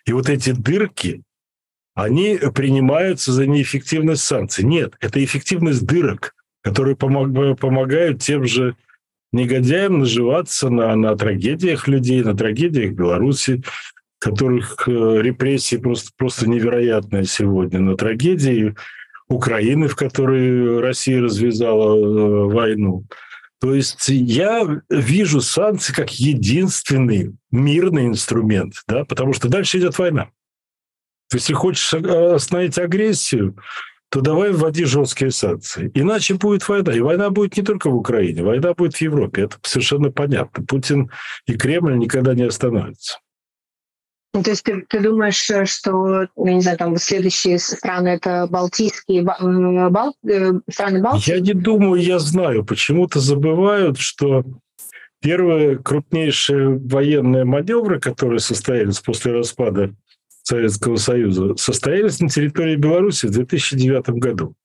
И 0.05 0.13
вот 0.13 0.29
эти 0.29 0.51
дырки, 0.51 1.23
они 1.93 2.39
принимаются 2.53 3.31
за 3.31 3.45
неэффективность 3.45 4.23
санкций. 4.23 4.63
Нет, 4.63 4.95
это 4.99 5.23
эффективность 5.23 5.85
дырок, 5.85 6.33
которые 6.61 6.95
помогают 6.95 8.21
тем 8.21 8.45
же 8.45 8.75
негодяям 9.31 9.99
наживаться 9.99 10.69
на, 10.69 10.95
на 10.95 11.15
трагедиях 11.15 11.87
людей, 11.87 12.23
на 12.23 12.35
трагедиях 12.35 12.93
Беларуси, 12.93 13.63
которых 14.19 14.87
э, 14.87 14.91
репрессии 14.91 15.77
просто, 15.77 16.11
просто 16.15 16.49
невероятные 16.49 17.25
сегодня, 17.25 17.79
на 17.79 17.97
трагедии 17.97 18.75
Украины, 19.27 19.87
в 19.87 19.95
которой 19.95 20.79
Россия 20.79 21.21
развязала 21.21 21.95
э, 21.95 22.53
войну. 22.53 23.05
То 23.61 23.75
есть 23.75 24.09
я 24.09 24.81
вижу 24.89 25.39
санкции 25.39 25.93
как 25.93 26.11
единственный 26.19 27.35
мирный 27.51 28.07
инструмент, 28.07 28.73
да, 28.87 29.05
потому 29.05 29.33
что 29.33 29.49
дальше 29.49 29.77
идет 29.77 29.99
война. 29.99 30.29
Если 31.31 31.53
хочешь 31.53 31.93
остановить 31.93 32.79
агрессию, 32.79 33.55
то 34.09 34.19
давай 34.19 34.51
вводи 34.51 34.83
жесткие 34.83 35.31
санкции. 35.31 35.91
Иначе 35.93 36.33
будет 36.33 36.67
война. 36.67 36.91
И 36.93 36.99
война 36.99 37.29
будет 37.29 37.55
не 37.55 37.63
только 37.63 37.89
в 37.89 37.95
Украине, 37.95 38.43
война 38.43 38.73
будет 38.73 38.95
в 38.95 39.01
Европе. 39.01 39.43
Это 39.43 39.57
совершенно 39.61 40.11
понятно. 40.11 40.65
Путин 40.65 41.11
и 41.45 41.55
Кремль 41.55 41.97
никогда 41.97 42.33
не 42.33 42.43
остановятся. 42.43 43.19
Ну, 44.33 44.43
то 44.43 44.51
есть 44.51 44.63
ты, 44.63 44.85
ты 44.87 45.01
думаешь, 45.01 45.49
э, 45.49 45.65
что, 45.65 46.27
я 46.37 46.53
не 46.53 46.61
знаю, 46.61 46.77
там 46.77 46.95
следующие 46.95 47.59
страны 47.59 48.09
это 48.09 48.47
Балтийские, 48.49 49.23
Бал, 49.23 50.15
э, 50.23 50.53
страны 50.69 51.01
Балтии? 51.01 51.31
Я 51.31 51.39
не 51.41 51.53
думаю, 51.53 52.01
я 52.01 52.17
знаю. 52.17 52.63
Почему-то 52.63 53.19
забывают, 53.19 53.97
что 53.97 54.45
первые 55.19 55.77
крупнейшие 55.77 56.77
военные 56.77 57.43
маневры, 57.43 57.99
которые 57.99 58.39
состоялись 58.39 59.01
после 59.01 59.33
распада 59.33 59.93
Советского 60.43 60.95
Союза, 60.95 61.55
состоялись 61.57 62.21
на 62.21 62.29
территории 62.29 62.77
Беларуси 62.77 63.25
в 63.25 63.31
2009 63.31 64.11
году. 64.11 64.55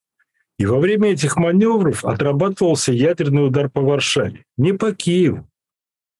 И 0.58 0.64
во 0.64 0.78
время 0.78 1.11
этих 1.12 1.37
маневров 1.37 2.04
отрабатывался 2.04 2.92
ядерный 2.92 3.46
удар 3.46 3.68
по 3.68 3.80
Варшаве. 3.80 4.44
Не 4.56 4.73
по 4.73 4.92
Киеву, 4.92 5.46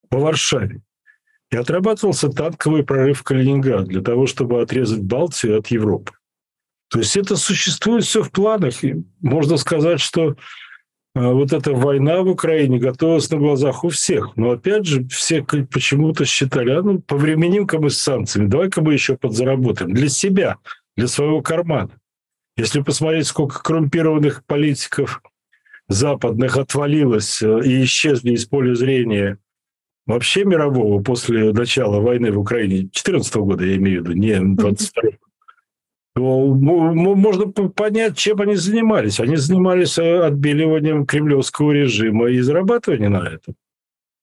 по 0.09 0.19
Варшаве. 0.19 0.83
Отрабатывался 1.57 2.29
танковый 2.29 2.85
прорыв 2.85 3.23
Калининград 3.23 3.87
для 3.87 4.03
того, 4.03 4.27
чтобы 4.27 4.61
отрезать 4.61 5.03
Балтию 5.03 5.59
от 5.59 5.69
Европы. 5.69 6.13
То 6.91 7.01
есть 7.01 7.17
это 7.17 7.37
существует 7.37 8.05
все 8.05 8.23
в 8.23 8.31
планах. 8.31 8.85
И 8.85 9.03
можно 9.21 9.57
сказать, 9.57 10.01
что 10.01 10.37
а, 11.15 11.33
вот 11.33 11.53
эта 11.53 11.73
война 11.73 12.23
в 12.23 12.29
Украине 12.29 12.79
готовилась 12.79 13.31
на 13.31 13.39
глазах 13.39 13.85
у 13.85 13.89
всех. 13.89 14.37
Но 14.37 14.51
опять 14.51 14.87
же, 14.87 15.07
все 15.09 15.43
почему-то 15.43 16.25
считали, 16.25 16.71
а 16.71 16.83
ну, 16.83 17.01
повременим-ка 17.01 17.79
мы 17.79 17.91
с 17.91 17.99
санкциями, 17.99 18.49
давай-ка 18.49 18.83
мы 18.83 18.93
еще 18.93 19.17
подзаработаем 19.17 19.93
для 19.93 20.09
себя, 20.09 20.59
для 20.97 21.09
своего 21.09 21.41
кармана. 21.43 21.91
Если 22.57 22.81
посмотреть, 22.81 23.27
сколько 23.27 23.63
коррумпированных 23.63 24.45
политиков 24.45 25.23
западных 25.89 26.57
отвалилось 26.57 27.43
э, 27.43 27.61
и 27.65 27.85
исчезли 27.85 28.33
из 28.33 28.47
поля 28.47 28.75
зрения 28.75 29.39
вообще 30.07 30.45
мирового 30.45 31.03
после 31.03 31.53
начала 31.53 32.01
войны 32.01 32.33
в 32.33 32.39
Украине, 32.39 32.83
2014 32.83 33.37
года 33.37 33.65
я 33.65 33.77
имею 33.77 34.03
в 34.03 34.09
виду, 34.09 34.19
не 34.19 34.39
22 34.57 35.11
то 36.17 36.23
можно 36.23 37.47
понять, 37.49 38.17
чем 38.17 38.41
они 38.41 38.57
занимались. 38.57 39.21
Они 39.21 39.37
занимались 39.37 39.99
э, 39.99 40.25
отбеливанием 40.25 41.05
кремлевского 41.05 41.73
режима 41.73 42.31
и 42.31 42.41
зарабатыванием 42.41 43.13
на 43.13 43.29
этом. 43.29 43.55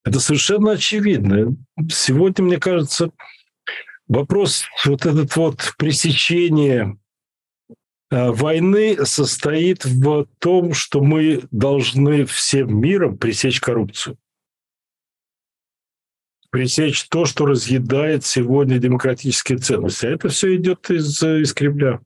Это 0.03 0.19
совершенно 0.19 0.71
очевидно. 0.71 1.55
Сегодня, 1.91 2.45
мне 2.45 2.57
кажется, 2.57 3.11
вопрос 4.07 4.65
вот 4.85 5.05
этот 5.05 5.35
вот 5.35 5.75
пресечения 5.77 6.97
э, 8.09 8.31
войны 8.31 9.05
состоит 9.05 9.85
в 9.85 10.25
том, 10.39 10.73
что 10.73 11.03
мы 11.03 11.43
должны 11.51 12.25
всем 12.25 12.81
миром 12.81 13.19
пресечь 13.19 13.61
коррупцию 13.61 14.17
пресечь 16.53 17.07
то, 17.09 17.25
что 17.25 17.47
разъедает 17.47 18.23
сегодня 18.23 18.77
демократические 18.77 19.57
ценности. 19.57 20.05
А 20.05 20.11
это 20.11 20.29
все 20.29 20.55
идет 20.55 20.87
из, 20.91 21.21
из 21.23 21.51
Кремля. 21.51 21.99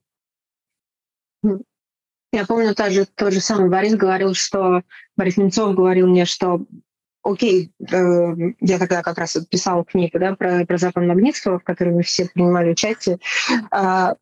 Я 2.32 2.46
помню, 2.46 2.74
тот 2.74 2.90
же, 2.90 3.04
тот 3.14 3.34
же 3.34 3.40
самый 3.40 3.68
Борис 3.68 3.94
говорил, 3.94 4.32
что 4.32 4.84
Борис 5.18 5.36
Немцов 5.36 5.74
говорил 5.74 6.06
мне, 6.06 6.24
что 6.24 6.64
окей, 7.22 7.72
э, 7.78 8.34
я 8.60 8.78
тогда 8.78 9.02
как 9.02 9.18
раз 9.18 9.36
писала 9.50 9.84
книгу 9.84 10.18
да, 10.18 10.34
про, 10.34 10.64
про 10.64 10.78
Запад 10.78 11.04
Магнитского, 11.04 11.58
в 11.58 11.64
которой 11.64 11.96
мы 11.96 12.02
все 12.02 12.26
принимали 12.26 12.70
участие. 12.70 13.18
Э, 13.70 14.14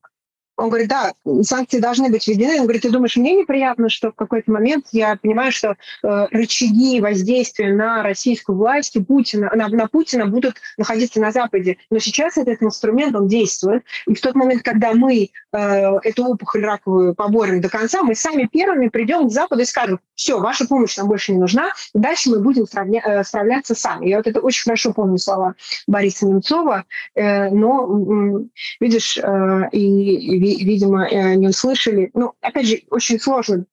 он 0.56 0.68
говорит, 0.68 0.88
да, 0.88 1.12
санкции 1.42 1.78
должны 1.78 2.10
быть 2.10 2.26
введены. 2.26 2.60
Он 2.60 2.62
говорит, 2.62 2.82
ты 2.82 2.90
думаешь, 2.90 3.16
мне 3.16 3.34
неприятно, 3.34 3.88
что 3.88 4.10
в 4.10 4.14
какой-то 4.14 4.50
момент 4.50 4.86
я 4.92 5.16
понимаю, 5.16 5.52
что 5.52 5.76
э, 6.02 6.26
рычаги 6.30 7.00
воздействия 7.00 7.72
на 7.74 8.02
российскую 8.02 8.56
власть, 8.56 8.96
Путина, 9.06 9.50
на, 9.54 9.68
на 9.68 9.86
Путина 9.86 10.26
будут 10.26 10.56
находиться 10.78 11.20
на 11.20 11.30
Западе. 11.30 11.76
Но 11.90 11.98
сейчас 11.98 12.38
этот 12.38 12.62
инструмент, 12.62 13.14
он 13.14 13.28
действует. 13.28 13.84
И 14.06 14.14
в 14.14 14.20
тот 14.20 14.34
момент, 14.34 14.62
когда 14.62 14.92
мы 14.94 15.30
э, 15.52 15.58
эту 16.02 16.24
опухоль 16.24 16.64
раковую 16.64 17.14
поборем 17.14 17.60
до 17.60 17.68
конца, 17.68 18.02
мы 18.02 18.14
сами 18.14 18.48
первыми 18.50 18.88
придем 18.88 19.28
к 19.28 19.32
Западу 19.32 19.62
и 19.62 19.66
скажем, 19.66 20.00
все, 20.14 20.40
ваша 20.40 20.66
помощь 20.66 20.96
нам 20.96 21.08
больше 21.08 21.32
не 21.32 21.38
нужна, 21.38 21.72
дальше 21.92 22.30
мы 22.30 22.40
будем 22.40 22.64
сравня- 22.64 23.02
э, 23.04 23.24
справляться 23.24 23.74
сами. 23.74 24.08
Я 24.08 24.16
вот 24.16 24.26
это 24.26 24.40
очень 24.40 24.64
хорошо 24.64 24.92
помню 24.92 25.18
слова 25.18 25.54
Бориса 25.86 26.26
Немцова, 26.26 26.84
э, 27.14 27.50
но, 27.50 28.40
видишь, 28.80 29.18
э, 29.18 29.68
и 29.72 30.45
видимо, 30.54 31.08
э, 31.08 31.34
не 31.34 31.48
услышали. 31.48 32.10
Ну, 32.14 32.34
опять 32.40 32.66
же, 32.66 32.82
очень 32.90 33.18
сложно 33.18 33.64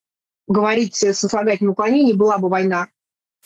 говорить 0.46 0.96
с 0.96 1.14
сослагательным 1.14 1.72
уклонением, 1.72 2.18
была 2.18 2.38
бы 2.38 2.48
война 2.48 2.88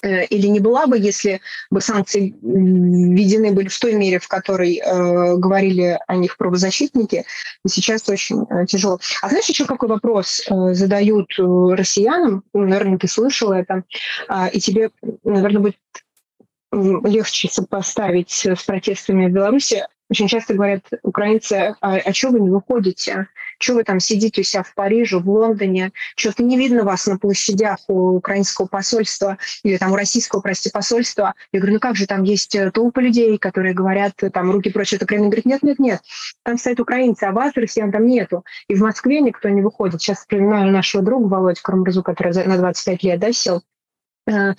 э, 0.02 0.24
или 0.26 0.46
не 0.48 0.60
была 0.60 0.86
бы, 0.86 0.98
если 0.98 1.40
бы 1.70 1.80
санкции 1.80 2.34
введены 2.42 3.52
были 3.52 3.68
в 3.68 3.78
той 3.78 3.94
мере, 3.94 4.18
в 4.18 4.28
которой 4.28 4.76
э, 4.76 5.36
говорили 5.36 5.98
о 6.06 6.16
них 6.16 6.36
правозащитники, 6.36 7.24
и 7.64 7.68
сейчас 7.68 8.08
очень 8.08 8.44
э, 8.50 8.66
тяжело. 8.66 8.98
А 9.22 9.28
знаешь, 9.28 9.48
еще 9.48 9.64
какой 9.64 9.88
вопрос 9.88 10.42
э, 10.48 10.74
задают 10.74 11.38
э, 11.38 11.42
россиянам? 11.42 12.42
Ну, 12.52 12.66
наверное, 12.66 12.98
ты 12.98 13.08
слышал 13.08 13.52
это, 13.52 13.84
э, 14.28 14.50
и 14.52 14.60
тебе, 14.60 14.90
наверное, 15.24 15.60
будет 15.60 15.76
легче 16.72 17.48
сопоставить 17.48 18.30
с 18.30 18.62
протестами 18.64 19.26
в 19.26 19.32
Беларуси. 19.32 19.86
Очень 20.10 20.28
часто 20.28 20.54
говорят 20.54 20.84
украинцы, 21.02 21.74
а, 21.80 21.96
а 21.96 22.12
что 22.12 22.30
вы 22.30 22.40
не 22.40 22.48
выходите? 22.48 23.28
Что 23.58 23.74
вы 23.74 23.84
там 23.84 24.00
сидите 24.00 24.40
у 24.40 24.44
себя 24.44 24.62
в 24.62 24.72
Париже, 24.74 25.18
в 25.18 25.28
Лондоне? 25.28 25.92
Что-то 26.16 26.42
не 26.42 26.56
видно 26.56 26.84
вас 26.84 27.06
на 27.06 27.18
площадях 27.18 27.78
у 27.88 28.16
украинского 28.16 28.66
посольства 28.66 29.36
или 29.64 29.76
там 29.76 29.92
у 29.92 29.96
российского, 29.96 30.40
прости, 30.40 30.70
посольства. 30.70 31.34
Я 31.52 31.60
говорю, 31.60 31.74
ну 31.74 31.80
как 31.80 31.96
же, 31.96 32.06
там 32.06 32.22
есть 32.22 32.54
э, 32.54 32.70
толпы 32.70 33.02
людей, 33.02 33.36
которые 33.36 33.74
говорят, 33.74 34.14
там, 34.32 34.50
руки 34.50 34.70
прочь, 34.70 34.94
это 34.94 35.04
Кремль. 35.04 35.26
Говорит, 35.26 35.44
нет, 35.44 35.62
нет, 35.62 35.78
нет, 35.78 36.00
там 36.42 36.56
стоят 36.56 36.80
украинцы, 36.80 37.24
а 37.24 37.32
вас, 37.32 37.52
россиян, 37.54 37.92
там 37.92 38.06
нету. 38.06 38.44
И 38.68 38.74
в 38.74 38.80
Москве 38.80 39.20
никто 39.20 39.48
не 39.48 39.60
выходит. 39.60 40.00
Сейчас 40.00 40.20
вспоминаю 40.20 40.72
нашего 40.72 41.02
друга 41.02 41.26
Володю 41.26 41.60
Карамурзу, 41.62 42.02
который 42.02 42.32
на 42.46 42.56
25 42.56 43.02
лет 43.02 43.20
да, 43.20 43.32
сел. 43.32 43.62
Э, 44.26 44.54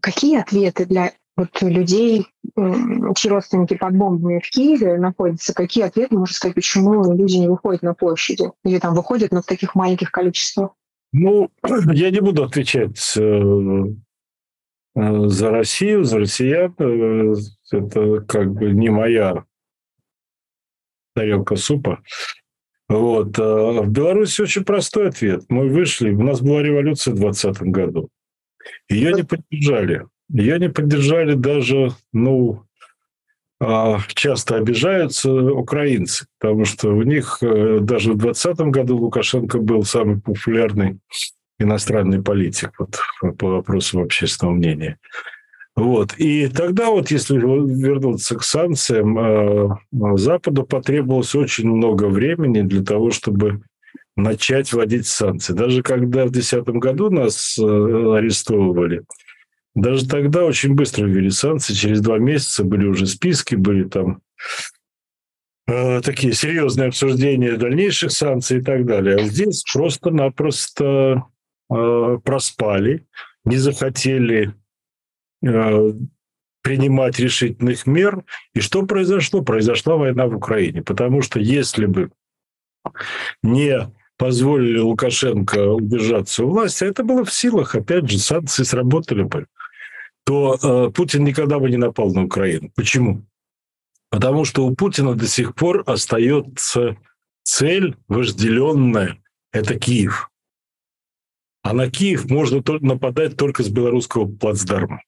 какие 0.00 0.40
ответы 0.40 0.86
для 0.86 1.12
вот 1.36 1.62
людей, 1.62 2.28
чьи 2.56 3.30
родственники 3.30 3.74
под 3.74 3.96
бомбами 3.96 4.40
в 4.40 4.48
Киеве 4.48 4.96
находятся, 4.98 5.54
какие 5.54 5.84
ответы 5.84 6.16
можно 6.16 6.34
сказать, 6.34 6.54
почему 6.54 7.12
люди 7.12 7.36
не 7.36 7.48
выходят 7.48 7.82
на 7.82 7.94
площади? 7.94 8.50
Или 8.64 8.78
там 8.78 8.94
выходят, 8.94 9.32
но 9.32 9.42
в 9.42 9.46
таких 9.46 9.74
маленьких 9.74 10.10
количествах? 10.10 10.70
Ну, 11.12 11.50
я 11.92 12.10
не 12.10 12.20
буду 12.20 12.44
отвечать 12.44 13.16
э, 13.16 13.20
э, 14.94 15.28
за 15.28 15.50
Россию, 15.50 16.04
за 16.04 16.18
россиян. 16.18 16.74
Э, 16.78 17.34
это 17.72 18.20
как 18.20 18.52
бы 18.52 18.72
не 18.72 18.88
моя 18.88 19.44
тарелка 21.14 21.56
супа. 21.56 22.02
Вот. 22.88 23.38
В 23.38 23.88
Беларуси 23.88 24.42
очень 24.42 24.64
простой 24.64 25.08
ответ. 25.08 25.44
Мы 25.48 25.68
вышли, 25.68 26.10
у 26.10 26.22
нас 26.22 26.40
была 26.40 26.62
революция 26.62 27.14
в 27.14 27.18
2020 27.18 27.62
году. 27.70 28.10
Ее 28.88 29.12
не 29.12 29.22
поддержали. 29.22 30.06
Ее 30.34 30.58
не 30.58 30.68
поддержали 30.68 31.34
даже, 31.34 31.92
ну, 32.12 32.64
а, 33.60 34.00
часто 34.08 34.56
обижаются 34.56 35.32
украинцы, 35.32 36.26
потому 36.40 36.64
что 36.64 36.90
у 36.90 37.02
них 37.02 37.38
э, 37.40 37.78
даже 37.80 38.12
в 38.12 38.18
2020 38.18 38.60
году 38.72 38.96
Лукашенко 38.96 39.58
был 39.58 39.84
самый 39.84 40.20
популярный 40.20 40.98
иностранный 41.60 42.20
политик 42.20 42.72
вот, 42.80 42.98
по 43.38 43.46
вопросам 43.46 44.02
общественного 44.02 44.56
мнения. 44.56 44.98
Вот. 45.76 46.14
И 46.18 46.48
тогда 46.48 46.90
вот, 46.90 47.12
если 47.12 47.36
вернуться 47.38 48.34
к 48.36 48.42
санкциям, 48.42 49.16
э, 49.16 49.68
Западу 50.16 50.64
потребовалось 50.64 51.36
очень 51.36 51.68
много 51.70 52.06
времени 52.06 52.62
для 52.62 52.82
того, 52.82 53.12
чтобы 53.12 53.62
начать 54.16 54.72
вводить 54.72 55.06
санкции. 55.06 55.52
Даже 55.52 55.84
когда 55.84 56.26
в 56.26 56.32
2010 56.32 56.68
году 56.80 57.08
нас 57.08 57.56
э, 57.56 57.62
арестовывали– 57.62 59.04
даже 59.74 60.08
тогда 60.08 60.44
очень 60.44 60.74
быстро 60.74 61.06
ввели 61.06 61.30
санкции. 61.30 61.74
Через 61.74 62.00
два 62.00 62.18
месяца 62.18 62.64
были 62.64 62.86
уже 62.86 63.06
списки, 63.06 63.56
были 63.56 63.84
там 63.84 64.20
э, 65.66 66.00
такие 66.00 66.32
серьезные 66.32 66.88
обсуждения 66.88 67.56
дальнейших 67.56 68.12
санкций 68.12 68.58
и 68.58 68.62
так 68.62 68.86
далее. 68.86 69.16
А 69.16 69.24
здесь 69.24 69.64
просто-напросто 69.72 71.24
э, 71.70 72.18
проспали, 72.24 73.04
не 73.44 73.56
захотели 73.56 74.54
э, 75.44 75.92
принимать 76.62 77.18
решительных 77.18 77.86
мер. 77.86 78.22
И 78.54 78.60
что 78.60 78.86
произошло? 78.86 79.42
Произошла 79.42 79.96
война 79.96 80.28
в 80.28 80.36
Украине. 80.36 80.82
Потому 80.82 81.20
что 81.20 81.40
если 81.40 81.86
бы 81.86 82.12
не 83.42 83.90
позволили 84.18 84.78
Лукашенко 84.78 85.72
удержаться 85.72 86.44
у 86.44 86.50
власти, 86.50 86.84
это 86.84 87.02
было 87.02 87.24
в 87.24 87.32
силах, 87.32 87.74
опять 87.74 88.08
же, 88.08 88.18
санкции 88.18 88.62
сработали 88.62 89.24
бы 89.24 89.48
то 90.24 90.58
э, 90.60 90.90
Путин 90.90 91.24
никогда 91.24 91.58
бы 91.58 91.70
не 91.70 91.76
напал 91.76 92.12
на 92.12 92.24
Украину. 92.24 92.70
Почему? 92.74 93.26
Потому 94.10 94.44
что 94.44 94.66
у 94.66 94.74
Путина 94.74 95.14
до 95.14 95.26
сих 95.26 95.54
пор 95.54 95.82
остается 95.86 96.96
цель 97.42 97.96
вожделенная 98.08 99.18
это 99.52 99.78
Киев. 99.78 100.30
А 101.62 101.72
на 101.72 101.90
Киев 101.90 102.28
можно 102.30 102.62
нападать 102.80 103.36
только 103.36 103.62
с 103.62 103.68
белорусского 103.68 104.26
плацдарма. 104.26 105.02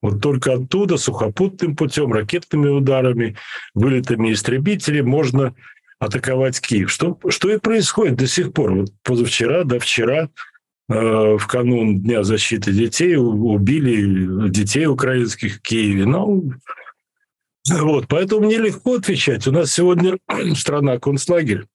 Вот 0.00 0.22
только 0.22 0.52
оттуда, 0.52 0.96
сухопутным 0.96 1.74
путем, 1.74 2.12
ракетными 2.12 2.68
ударами, 2.68 3.36
вылетами 3.74 4.32
истребителей 4.32 5.02
можно 5.02 5.54
атаковать 5.98 6.60
Киев. 6.60 6.90
Что, 6.90 7.18
что 7.28 7.50
и 7.50 7.58
происходит 7.58 8.16
до 8.16 8.28
сих 8.28 8.52
пор. 8.52 8.72
Вот 8.72 8.92
позавчера, 9.02 9.64
да 9.64 9.78
вчера, 9.80 10.28
в 10.88 11.46
канун 11.46 12.00
Дня 12.00 12.22
защиты 12.22 12.72
детей 12.72 13.16
убили 13.16 14.48
детей 14.48 14.86
украинских 14.86 15.56
в 15.56 15.62
Киеве. 15.62 16.06
Ну, 16.06 16.52
вот, 17.70 18.06
поэтому 18.08 18.46
мне 18.46 18.56
легко 18.56 18.94
отвечать. 18.94 19.46
У 19.46 19.52
нас 19.52 19.72
сегодня 19.72 20.18
страна 20.54 20.98
концлагерь 20.98 21.66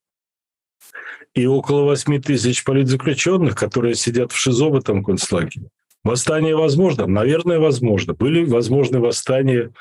и 1.33 1.45
около 1.45 1.83
8 1.83 2.21
тысяч 2.21 2.63
политзаключенных, 2.63 3.55
которые 3.55 3.95
сидят 3.95 4.31
в 4.31 4.37
ШИЗО 4.37 4.69
в 4.69 4.75
этом 4.75 5.03
концлагере. 5.03 5.67
Восстание 6.03 6.55
возможно? 6.55 7.07
Наверное, 7.07 7.59
возможно. 7.59 8.13
Были 8.13 8.45
возможны 8.45 8.99
восстания 8.99 9.71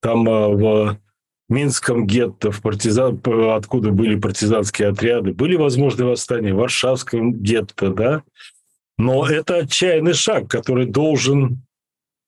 там 0.00 0.28
а, 0.28 0.48
в 0.48 0.98
Минском 1.48 2.06
гетто, 2.06 2.50
в 2.50 2.62
партизан, 2.62 3.20
откуда 3.52 3.90
были 3.90 4.18
партизанские 4.18 4.88
отряды. 4.88 5.32
Были 5.32 5.56
возможны 5.56 6.04
восстания 6.04 6.54
в 6.54 6.58
Варшавском 6.58 7.34
гетто, 7.34 7.90
да? 7.90 8.22
Но 8.98 9.26
это 9.26 9.58
отчаянный 9.58 10.14
шаг, 10.14 10.48
который 10.48 10.86
должен 10.86 11.62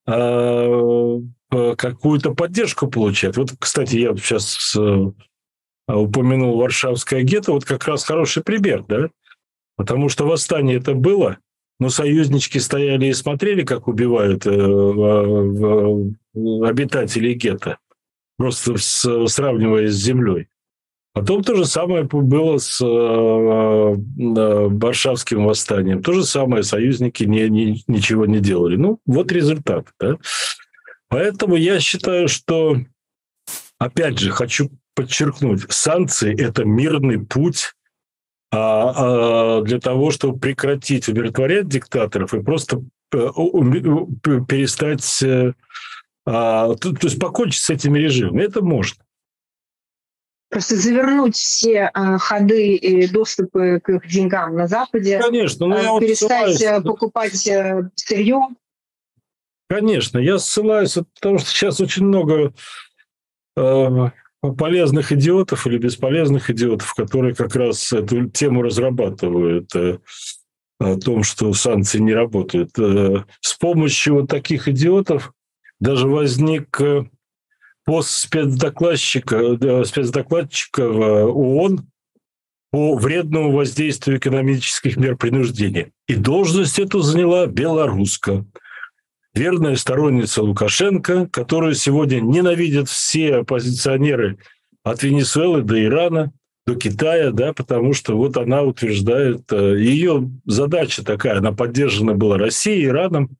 э, 0.07 1.21
какую-то 1.51 2.35
поддержку 2.35 2.89
получать. 2.89 3.37
Вот, 3.37 3.53
кстати, 3.59 3.97
я 3.97 4.15
сейчас 4.17 4.77
э, 4.77 5.13
упомянул 5.89 6.59
Варшавское 6.59 7.23
гетто, 7.23 7.53
вот 7.53 7.65
как 7.65 7.87
раз 7.87 8.05
хороший 8.05 8.43
пример, 8.43 8.85
да? 8.87 9.09
Потому 9.77 10.09
что 10.09 10.27
восстание 10.27 10.77
это 10.77 10.95
было, 10.95 11.39
но 11.81 11.89
союзнички 11.89 12.59
стояли 12.59 13.07
и 13.07 13.15
смотрели, 13.15 13.65
как 13.65 13.89
убивают 13.89 14.47
э, 14.47 14.51
обитателей 16.35 17.35
гетто, 17.35 17.79
просто 18.37 18.77
сравнивая 18.77 19.89
с 19.89 19.95
землей. 19.95 20.49
Потом 21.19 21.43
то 21.43 21.57
же 21.57 21.65
самое 21.65 22.05
было 22.05 22.59
с 22.59 22.81
э, 22.81 22.85
э, 22.87 23.97
Варшавским 24.71 25.47
восстанием. 25.47 26.01
То 26.01 26.13
же 26.13 26.25
самое 26.25 26.63
союзники 26.63 27.25
не, 27.25 27.49
не, 27.49 27.83
ничего 27.89 28.25
не 28.25 28.39
делали. 28.39 28.77
Ну, 28.77 29.01
вот 29.05 29.33
результат. 29.33 29.87
Да? 29.99 30.17
Поэтому 31.09 31.57
я 31.57 31.81
считаю, 31.81 32.29
что, 32.29 32.77
опять 33.81 34.21
же, 34.21 34.31
хочу 34.31 34.71
подчеркнуть, 34.95 35.63
санкции– 35.71 36.33
это 36.41 36.65
мирный 36.65 37.19
путь 37.19 37.75
а, 38.53 38.93
а, 38.95 39.63
для 39.63 39.81
того, 39.81 40.13
чтобы 40.13 40.39
прекратить 40.39 41.09
умиротворять 41.09 41.67
диктаторов 41.67 42.33
и 42.33 42.43
просто 42.43 42.85
э, 43.13 43.19
перестать, 44.47 45.23
э, 45.25 45.53
а, 46.25 46.75
то, 46.77 46.93
то 46.93 47.07
есть 47.09 47.19
покончить 47.19 47.63
с 47.63 47.71
этими 47.71 47.99
режимами. 47.99 48.45
Это 48.45 48.63
можно. 48.63 49.03
Просто 50.51 50.77
завернуть 50.77 51.37
все 51.37 51.91
э, 51.95 52.19
ходы 52.19 52.75
и 52.77 53.07
доступы 53.07 53.81
к 53.83 53.91
их 53.91 54.09
деньгам 54.09 54.57
на 54.57 54.67
Западе. 54.67 55.21
Конечно, 55.21 55.67
но 55.67 55.79
я 55.79 56.01
перестать 56.01 56.57
ссылаюсь... 56.57 56.85
покупать 56.85 57.47
э, 57.47 57.91
сырье. 57.97 58.41
Конечно, 59.69 60.19
я 60.19 60.39
ссылаюсь, 60.39 60.97
потому 61.15 61.39
что 61.39 61.51
сейчас 61.51 61.81
очень 61.81 62.07
много 62.07 62.55
э, 63.57 64.11
полезных 64.57 65.13
идиотов 65.13 65.67
или 65.67 65.79
бесполезных 65.79 66.49
идиотов, 66.51 66.95
которые 66.95 67.35
как 67.35 67.55
раз 67.55 67.93
эту 67.93 68.29
тему 68.31 68.63
разрабатывают 68.63 69.75
э, 69.75 69.99
о 70.81 70.97
том, 70.97 71.25
что 71.25 71.53
санкции 71.53 71.99
не 71.99 72.15
работают. 72.15 72.79
Э, 72.79 73.25
с 73.41 73.55
помощью 73.55 74.15
вот 74.15 74.31
таких 74.31 74.69
идиотов 74.69 75.33
даже 75.81 76.09
возник 76.09 76.81
э, 76.81 77.05
пост 77.89 78.11
спецдокладчика, 78.11 79.83
спецдокладчика 79.83 80.87
в 80.87 81.01
ООН 81.01 81.87
по 82.71 82.95
вредному 82.97 83.51
воздействию 83.53 84.19
экономических 84.19 84.99
мер 84.99 85.17
принуждения. 85.17 85.91
И 86.07 86.15
должность 86.15 86.79
эту 86.79 87.01
заняла 87.01 87.47
белоруска 87.47 88.45
верная 89.33 89.75
сторонница 89.77 90.43
Лукашенко, 90.43 91.29
которую 91.29 91.73
сегодня 91.73 92.21
ненавидят 92.21 92.91
все 92.91 93.37
оппозиционеры 93.37 94.37
от 94.85 95.03
Венесуэлы 95.03 95.63
до 95.63 95.83
Ирана, 95.83 96.31
до 96.67 96.75
Китая, 96.75 97.31
да, 97.31 97.55
потому 97.55 97.95
что 97.95 98.19
вот 98.19 98.37
она 98.37 98.65
утверждает, 98.65 99.51
э, 99.51 99.79
ее 99.79 100.31
задача 100.45 101.03
такая, 101.03 101.39
она 101.39 101.53
поддержана 101.53 102.13
была 102.13 102.37
Россией, 102.37 102.85
Ираном, 102.85 103.31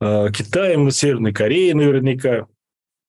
э, 0.00 0.30
Китаем, 0.36 0.90
Северной 0.90 1.32
Кореей 1.32 1.74
наверняка. 1.74 2.48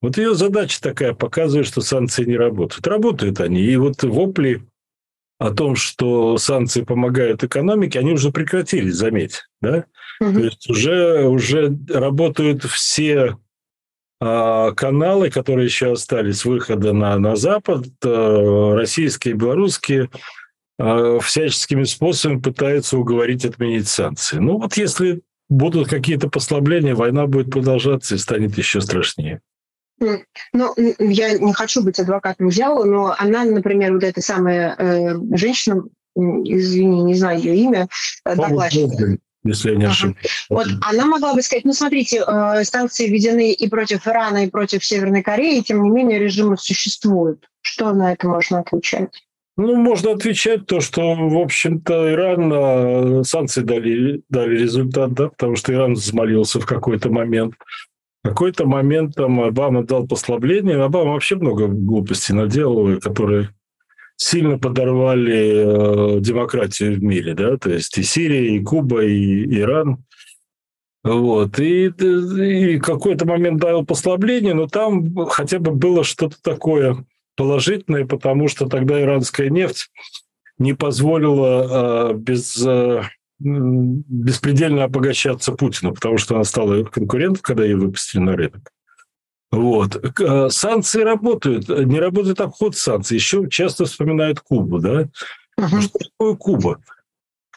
Вот 0.01 0.17
ее 0.17 0.33
задача 0.33 0.81
такая, 0.81 1.13
показывает, 1.13 1.67
что 1.67 1.81
санкции 1.81 2.25
не 2.25 2.37
работают. 2.37 2.87
Работают 2.87 3.39
они. 3.41 3.61
И 3.61 3.75
вот 3.75 4.01
вопли 4.03 4.63
о 5.39 5.51
том, 5.51 5.75
что 5.75 6.37
санкции 6.37 6.83
помогают 6.83 7.43
экономике, 7.43 7.99
они 7.99 8.11
уже 8.11 8.31
прекратились, 8.31 8.95
заметь. 8.95 9.43
Да? 9.61 9.85
Угу. 10.21 10.33
То 10.33 10.39
есть 10.39 10.69
уже, 10.69 11.27
уже 11.27 11.77
работают 11.89 12.63
все 12.63 13.37
а, 14.21 14.71
каналы, 14.73 15.29
которые 15.29 15.65
еще 15.65 15.93
остались 15.93 16.43
выхода 16.43 16.91
на, 16.91 17.17
на 17.17 17.37
Запад, 17.37 17.85
а, 18.03 18.75
российские, 18.75 19.35
белорусские, 19.35 20.09
а, 20.77 21.19
всяческими 21.19 21.85
способами 21.85 22.39
пытаются 22.39 22.97
уговорить 22.97 23.45
отменить 23.45 23.87
санкции. 23.87 24.37
Ну 24.37 24.59
вот 24.59 24.75
если 24.75 25.21
будут 25.47 25.87
какие-то 25.87 26.29
послабления, 26.29 26.95
война 26.95 27.27
будет 27.27 27.49
продолжаться 27.49 28.15
и 28.15 28.17
станет 28.17 28.57
еще 28.57 28.81
страшнее. 28.81 29.41
Ну, 30.53 30.73
я 30.99 31.37
не 31.37 31.53
хочу 31.53 31.83
быть 31.83 31.99
адвокатом 31.99 32.49
дьявола, 32.49 32.85
но 32.85 33.15
она, 33.17 33.43
например, 33.43 33.93
вот 33.93 34.03
эта 34.03 34.21
самая 34.21 34.75
э, 34.77 35.15
женщина, 35.35 35.83
извини, 36.15 37.03
не 37.03 37.15
знаю 37.15 37.39
ее 37.39 37.55
имя, 37.55 37.87
э, 38.25 38.35
докладчик, 38.35 39.19
если 39.43 39.71
я 39.71 39.77
не 39.77 39.85
ошибаюсь. 39.85 40.17
Вот 40.49 40.67
она 40.81 41.05
могла 41.05 41.33
бы 41.33 41.41
сказать, 41.41 41.65
ну, 41.65 41.73
смотрите, 41.73 42.23
э, 42.25 42.63
санкции 42.63 43.07
введены 43.07 43.51
и 43.51 43.69
против 43.69 44.07
Ирана, 44.07 44.45
и 44.45 44.49
против 44.49 44.83
Северной 44.83 45.23
Кореи, 45.23 45.61
тем 45.61 45.83
не 45.83 45.89
менее 45.89 46.19
режимы 46.19 46.57
существуют. 46.57 47.45
Что 47.61 47.93
на 47.93 48.13
это 48.13 48.27
можно 48.27 48.59
отвечать? 48.59 49.09
Ну, 49.61 49.75
можно 49.75 50.11
отвечать 50.11 50.67
то, 50.67 50.79
что, 50.79 51.15
в 51.15 51.37
общем-то, 51.37 52.13
Иран, 52.13 52.53
э, 52.53 53.23
санкции 53.25 53.61
дали, 53.61 54.21
дали 54.29 54.57
результат, 54.57 55.11
да, 55.11 55.27
потому 55.27 55.57
что 55.57 55.73
Иран 55.73 55.95
взмолился 55.95 56.61
в 56.61 56.65
какой-то 56.65 57.09
момент. 57.09 57.55
Какой-то 58.23 58.65
момент 58.65 59.15
там 59.15 59.39
Обама 59.41 59.83
дал 59.83 60.07
послабление. 60.07 60.83
Обама 60.83 61.13
вообще 61.13 61.35
много 61.35 61.67
глупостей 61.67 62.33
наделал, 62.33 62.99
которые 62.99 63.49
сильно 64.17 64.59
подорвали 64.59 66.17
э, 66.17 66.19
демократию 66.19 66.95
в 66.95 67.03
мире, 67.03 67.33
да, 67.33 67.57
то 67.57 67.71
есть 67.71 67.97
и 67.97 68.03
Сирия, 68.03 68.53
и 68.53 68.61
Куба, 68.61 69.05
и 69.05 69.59
Иран. 69.59 70.03
Вот. 71.03 71.57
И, 71.59 71.85
и 71.85 72.79
какой-то 72.79 73.25
момент 73.25 73.61
дал 73.61 73.85
послабление, 73.85 74.53
но 74.53 74.67
там 74.67 75.15
хотя 75.27 75.59
бы 75.59 75.71
было 75.71 76.03
что-то 76.03 76.35
такое 76.41 77.05
положительное, 77.37 78.05
потому 78.05 78.49
что 78.49 78.67
тогда 78.67 79.01
иранская 79.01 79.49
нефть 79.49 79.89
не 80.57 80.73
позволила 80.73 82.11
э, 82.11 82.13
без, 82.15 82.61
э, 82.67 83.03
беспредельно 83.39 84.83
обогащаться 84.83 85.53
Путину, 85.53 85.93
потому 85.93 86.17
что 86.17 86.35
она 86.35 86.43
стала 86.43 86.83
конкурентом, 86.83 87.41
когда 87.41 87.63
ее 87.63 87.77
выпустили 87.77 88.21
на 88.21 88.35
рынок. 88.35 88.71
Вот. 89.51 90.19
Э, 90.19 90.49
санкции 90.49 91.01
работают. 91.01 91.69
Не 91.69 91.99
работает 91.99 92.39
обход 92.41 92.75
санкций. 92.75 93.15
Еще 93.15 93.49
часто 93.49 93.85
вспоминают 93.85 94.41
Кубу, 94.41 94.79
да? 94.79 95.09
Uh-huh. 95.59 95.81
Что 95.81 95.99
такое 95.99 96.35
Куба? 96.35 96.81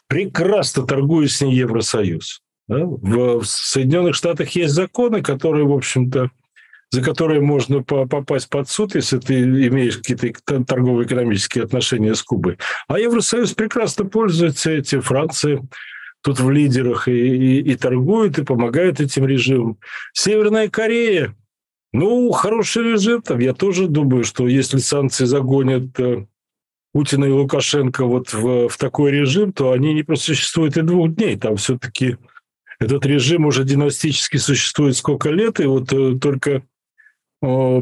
Прекрасно 0.07 0.87
торгует 0.87 1.31
с 1.31 1.41
ней 1.41 1.55
Евросоюз. 1.55 2.41
Да? 2.67 2.85
В 2.85 3.43
Соединенных 3.43 4.15
Штатах 4.15 4.49
есть 4.49 4.73
законы, 4.73 5.21
которые, 5.21 5.65
в 5.65 5.73
общем-то, 5.73 6.31
за 6.93 7.01
которые 7.01 7.41
можно 7.41 7.81
попасть 7.81 8.49
под 8.49 8.69
суд, 8.69 8.93
если 8.93 9.17
ты 9.17 9.41
имеешь 9.41 9.97
какие-то 9.97 10.63
торгово-экономические 10.63 11.63
отношения 11.63 12.13
с 12.13 12.21
Кубой. 12.21 12.59
А 12.87 12.99
Евросоюз 12.99 13.53
прекрасно 13.53 14.05
пользуется 14.05 14.69
этим. 14.69 15.01
Франция 15.01 15.63
тут 16.21 16.39
в 16.39 16.51
лидерах 16.51 17.07
и, 17.07 17.11
и, 17.11 17.71
и 17.71 17.75
торгует, 17.75 18.37
и 18.37 18.43
помогает 18.43 19.01
этим 19.01 19.25
режимам. 19.25 19.79
Северная 20.13 20.69
Корея 20.69 21.35
ну, 21.93 22.29
хороший 22.29 22.91
режим 22.91 23.23
там. 23.23 23.39
Я 23.39 23.55
тоже 23.55 23.87
думаю, 23.87 24.23
что 24.23 24.47
если 24.47 24.77
санкции 24.77 25.25
загонят 25.25 25.99
э, 25.99 26.27
Путина 26.91 27.25
и 27.25 27.31
Лукашенко 27.31 28.05
вот 28.05 28.33
в, 28.33 28.69
в 28.69 28.77
такой 28.77 29.11
режим, 29.11 29.51
то 29.51 29.71
они 29.71 29.95
не 29.95 30.03
просуществуют 30.03 30.77
и 30.77 30.83
двух 30.83 31.15
дней. 31.15 31.37
Там 31.37 31.55
все-таки 31.55 32.17
этот 32.79 33.03
режим 33.07 33.47
уже 33.47 33.63
династически 33.63 34.37
существует 34.37 34.95
сколько 34.95 35.31
лет, 35.31 35.59
и 35.59 35.65
вот 35.65 35.91
э, 35.91 36.19
только 36.19 36.61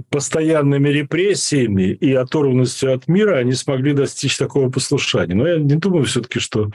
постоянными 0.10 0.90
репрессиями 0.90 1.92
и 1.92 2.14
оторванностью 2.14 2.94
от 2.94 3.08
мира 3.08 3.38
они 3.38 3.54
смогли 3.54 3.94
достичь 3.94 4.38
такого 4.38 4.72
послушания. 4.72 5.36
Но 5.36 5.48
я 5.48 5.58
не 5.58 5.76
думаю 5.76 6.06
все-таки, 6.06 6.40
что 6.40 6.72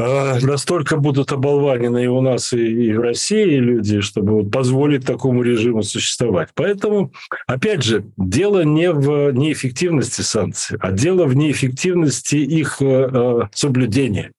а, 0.00 0.38
настолько 0.40 0.96
будут 0.96 1.32
оболванены 1.32 2.04
и 2.04 2.06
у 2.06 2.20
нас, 2.20 2.52
и, 2.52 2.92
в 2.92 3.00
России 3.00 3.56
люди, 3.56 4.00
чтобы 4.00 4.42
вот 4.42 4.50
позволить 4.50 5.06
такому 5.06 5.42
режиму 5.42 5.82
существовать. 5.82 6.50
Поэтому, 6.54 7.12
опять 7.46 7.82
же, 7.82 8.04
дело 8.16 8.62
не 8.62 8.92
в 8.92 9.32
неэффективности 9.32 10.20
санкций, 10.20 10.76
а 10.80 10.92
дело 10.92 11.24
в 11.24 11.34
неэффективности 11.34 12.36
их 12.36 12.82
э, 12.82 12.84
э, 12.84 13.40
соблюдения. 13.52 14.32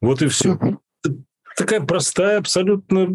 Вот 0.00 0.22
и 0.22 0.28
все. 0.28 0.58
Такая 1.56 1.80
простая 1.80 2.38
абсолютно... 2.38 3.08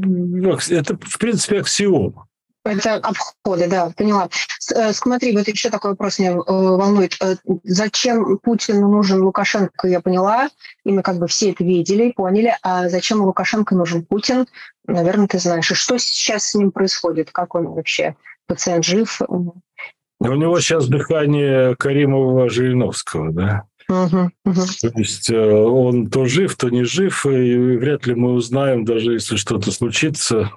Это, 0.70 0.98
в 1.02 1.18
принципе, 1.18 1.60
аксиома. 1.60 2.28
Это 2.66 2.96
обходы, 2.96 3.68
да, 3.68 3.92
поняла. 3.96 4.30
Э, 4.74 4.94
смотри, 4.94 5.36
вот 5.36 5.48
еще 5.48 5.70
такой 5.70 5.92
вопрос 5.92 6.20
меня 6.20 6.32
э, 6.32 6.36
волнует. 6.48 7.18
Э, 7.22 7.36
зачем 7.64 8.38
Путину 8.38 8.88
нужен 8.88 9.22
Лукашенко, 9.22 9.88
я 9.88 10.00
поняла, 10.00 10.50
и 10.86 10.92
мы 10.92 11.02
как 11.02 11.18
бы 11.18 11.28
все 11.28 11.52
это 11.52 11.64
видели, 11.64 12.12
поняли. 12.12 12.56
А 12.62 12.88
зачем 12.88 13.22
Лукашенко 13.22 13.76
нужен 13.76 14.06
Путин, 14.06 14.46
наверное, 14.88 15.28
ты 15.28 15.40
знаешь. 15.40 15.70
И 15.72 15.76
что 15.76 15.98
сейчас 15.98 16.50
с 16.50 16.56
ним 16.56 16.72
происходит? 16.72 17.32
Как 17.32 17.54
он 17.56 17.68
вообще? 17.68 18.16
Пациент 18.48 18.86
жив? 18.86 19.22
У 19.28 19.62
него 20.20 20.60
сейчас 20.62 20.88
дыхание 20.88 21.76
Каримова-Жириновского, 21.76 23.32
да? 23.32 23.64
Угу, 23.90 24.32
угу. 24.46 24.62
То 24.82 25.00
есть 25.00 25.30
он 25.30 26.10
то 26.10 26.26
жив, 26.26 26.56
то 26.56 26.70
не 26.70 26.86
жив, 26.86 27.26
и 27.26 27.58
вряд 27.78 28.08
ли 28.08 28.16
мы 28.16 28.32
узнаем, 28.32 28.86
даже 28.86 29.12
если 29.12 29.36
что-то 29.36 29.72
случится, 29.72 30.52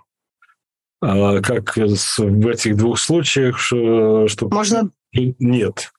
как 1.01 1.77
в 1.77 2.49
этих 2.49 2.77
двух 2.77 2.99
случаях, 2.99 3.59
что, 3.59 4.29
что 4.29 4.49
Можно... 4.49 4.91
нет. 5.13 5.93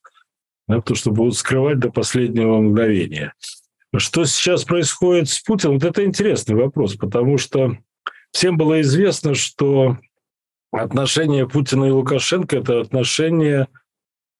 Да, 0.67 0.77
потому 0.77 0.95
что 0.95 1.11
будут 1.11 1.35
скрывать 1.37 1.79
до 1.79 1.89
последнего 1.89 2.59
мгновения. 2.59 3.33
Что 3.95 4.25
сейчас 4.25 4.65
происходит 4.65 5.29
с 5.29 5.39
Путиным? 5.39 5.75
Вот 5.75 5.83
это 5.83 6.03
интересный 6.03 6.55
вопрос, 6.55 6.95
потому 6.95 7.37
что 7.37 7.77
всем 8.31 8.57
было 8.57 8.81
известно, 8.81 9.33
что 9.33 9.97
отношения 10.71 11.47
Путина 11.47 11.85
и 11.85 11.91
Лукашенко– 11.91 12.57
это 12.57 12.81
отношения 12.81 13.67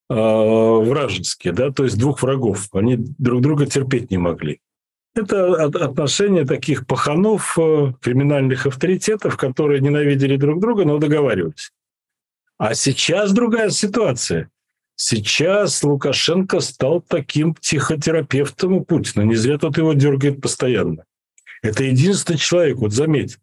э, 0.10 0.14
вражеские, 0.14 1.54
да, 1.54 1.72
то 1.72 1.86
есть 1.86 1.98
двух 1.98 2.22
врагов. 2.22 2.68
Они 2.74 2.98
друг 2.98 3.42
друга 3.42 3.66
терпеть 3.66 4.12
не 4.12 4.18
могли. 4.18 4.60
Это 5.18 5.64
отношения 5.64 6.46
таких 6.46 6.86
паханов, 6.86 7.58
э, 7.58 7.94
криминальных 8.02 8.68
авторитетов, 8.68 9.36
которые 9.36 9.82
ненавидели 9.82 10.38
друг 10.38 10.60
друга, 10.62 10.86
но 10.86 11.00
договаривались. 11.00 11.72
А 12.60 12.76
сейчас 12.76 13.32
другая 13.32 13.72
ситуация. 13.72 14.50
Сейчас 14.96 15.84
Лукашенко 15.84 16.60
стал 16.60 17.02
таким 17.02 17.54
психотерапевтом 17.54 18.74
у 18.74 18.84
Путина. 18.84 19.24
Не 19.24 19.36
зря 19.36 19.58
тот 19.58 19.78
его 19.78 19.94
дергает 19.94 20.42
постоянно. 20.42 21.04
Это 21.62 21.84
единственный 21.84 22.38
человек, 22.38 22.78
вот 22.78 22.94
заметь, 22.94 23.38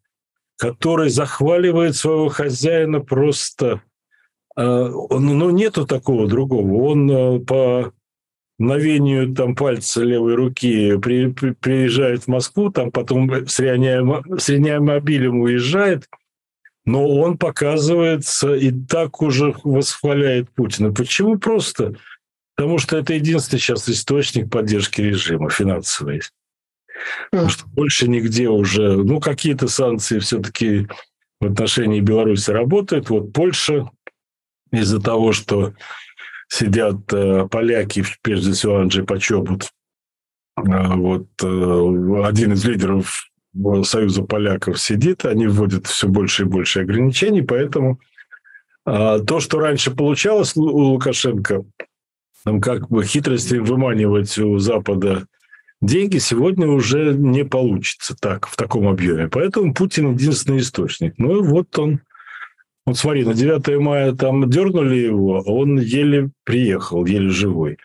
который 0.56 1.10
захваливает 1.10 1.96
своего 1.96 2.28
хозяина 2.28 3.00
просто... 3.00 3.82
Э, 4.56 4.88
ну, 4.88 5.50
нету 5.50 5.86
такого 5.86 6.28
другого. 6.28 6.88
Он 6.88 7.10
э, 7.10 7.40
по 7.40 7.92
мгновению 8.58 9.34
там 9.34 9.54
пальца 9.54 10.02
левой 10.02 10.34
руки 10.34 10.96
при, 10.98 11.30
при, 11.32 11.50
приезжает 11.52 12.24
в 12.24 12.28
Москву, 12.28 12.70
там 12.70 12.90
потом 12.90 13.46
с, 13.48 13.58
реанимобилем 13.58 15.40
уезжает, 15.40 16.08
но 16.84 17.08
он 17.08 17.38
показывается 17.38 18.54
и 18.54 18.70
так 18.70 19.22
уже 19.22 19.54
восхваляет 19.64 20.50
Путина. 20.50 20.92
Почему 20.92 21.38
просто? 21.38 21.94
Потому 22.56 22.78
что 22.78 22.96
это 22.96 23.14
единственный 23.14 23.58
сейчас 23.58 23.88
источник 23.88 24.50
поддержки 24.50 25.00
режима 25.00 25.50
финансовый. 25.50 26.22
Потому 27.30 27.50
что 27.50 27.66
больше 27.66 28.08
нигде 28.08 28.48
уже, 28.48 28.96
ну, 28.96 29.18
какие-то 29.18 29.66
санкции 29.66 30.20
все-таки 30.20 30.86
в 31.40 31.46
отношении 31.46 32.00
Беларуси 32.00 32.50
работают. 32.50 33.10
Вот 33.10 33.32
Польша 33.32 33.90
из-за 34.70 35.00
того, 35.00 35.32
что 35.32 35.74
сидят 36.48 37.12
э, 37.12 37.46
поляки, 37.50 38.04
прежде 38.22 38.52
всего 38.52 38.78
Анджей 38.78 39.04
Почобут, 39.04 39.70
а, 40.56 40.96
вот 40.96 41.26
э, 41.42 42.22
один 42.24 42.52
из 42.52 42.64
лидеров 42.64 43.30
Союза 43.84 44.22
поляков 44.22 44.80
сидит, 44.80 45.24
они 45.24 45.46
вводят 45.46 45.86
все 45.86 46.08
больше 46.08 46.42
и 46.42 46.46
больше 46.46 46.80
ограничений, 46.80 47.42
поэтому 47.42 48.00
а, 48.84 49.20
то, 49.20 49.40
что 49.40 49.60
раньше 49.60 49.90
получалось 49.90 50.56
у 50.56 50.62
Лукашенко, 50.62 51.64
там 52.44 52.60
как 52.60 52.88
бы 52.88 53.04
хитрости 53.04 53.54
выманивать 53.56 54.36
у 54.38 54.58
Запада 54.58 55.26
деньги, 55.80 56.18
сегодня 56.18 56.66
уже 56.66 57.14
не 57.14 57.44
получится 57.44 58.16
так, 58.20 58.46
в 58.46 58.56
таком 58.56 58.88
объеме. 58.88 59.28
Поэтому 59.28 59.72
Путин 59.72 60.12
единственный 60.12 60.58
источник. 60.58 61.14
Ну 61.18 61.38
и 61.38 61.46
вот 61.46 61.78
он 61.78 62.00
вот 62.86 62.98
смотри, 62.98 63.24
на 63.24 63.34
9 63.34 63.80
мая 63.80 64.12
там 64.12 64.48
дернули 64.50 64.96
его, 64.96 65.38
а 65.38 65.50
он 65.50 65.78
еле 65.78 66.30
приехал, 66.44 67.06
еле 67.06 67.30
живой. 67.30 67.78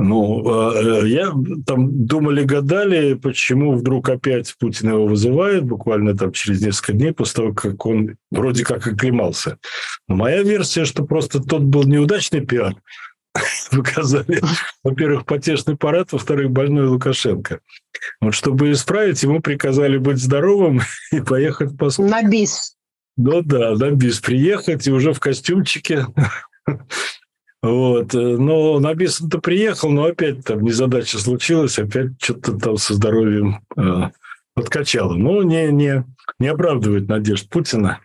Ну, 0.00 0.44
а, 0.46 0.74
э, 0.74 1.08
я 1.08 1.32
там 1.66 2.06
думали, 2.06 2.44
гадали, 2.44 3.14
почему 3.14 3.72
вдруг 3.74 4.08
опять 4.08 4.54
Путин 4.60 4.90
его 4.90 5.06
вызывает, 5.06 5.64
буквально 5.64 6.16
там 6.16 6.30
через 6.30 6.62
несколько 6.62 6.92
дней 6.92 7.12
после 7.12 7.34
того, 7.34 7.52
как 7.52 7.84
он 7.84 8.16
вроде 8.30 8.64
как 8.64 8.86
оклемался. 8.86 9.58
Но 10.06 10.14
моя 10.14 10.44
версия, 10.44 10.84
что 10.84 11.04
просто 11.04 11.42
тот 11.42 11.62
был 11.62 11.82
неудачный 11.82 12.46
пиар, 12.46 12.76
показали, 13.72 14.40
во-первых, 14.84 15.26
потешный 15.26 15.76
парад, 15.76 16.12
во-вторых, 16.12 16.50
больной 16.50 16.86
Лукашенко. 16.86 17.58
Вот 18.20 18.34
чтобы 18.34 18.70
исправить, 18.70 19.20
ему 19.24 19.40
приказали 19.40 19.98
быть 19.98 20.18
здоровым 20.18 20.80
и 21.12 21.20
поехать 21.20 21.76
по 21.76 21.90
На 21.98 22.22
бис. 22.22 22.77
Ну 23.18 23.42
да, 23.42 23.74
на 23.74 23.90
бис 23.90 24.20
приехать 24.20 24.86
и 24.86 24.92
уже 24.92 25.12
в 25.12 25.20
костюмчике. 25.20 26.06
Вот. 27.60 28.12
Но 28.12 28.78
на 28.78 28.94
бис 28.94 29.20
то 29.28 29.40
приехал, 29.40 29.90
но 29.90 30.04
опять 30.04 30.44
там 30.44 30.62
незадача 30.62 31.18
случилась, 31.18 31.76
опять 31.80 32.12
что-то 32.22 32.56
там 32.56 32.76
со 32.76 32.94
здоровьем 32.94 33.60
э, 33.76 34.10
подкачало. 34.54 35.14
Но 35.14 35.42
не, 35.42 35.72
не, 35.72 36.04
не 36.38 36.46
оправдывает 36.46 37.08
надежд 37.08 37.48
Путина 37.48 37.98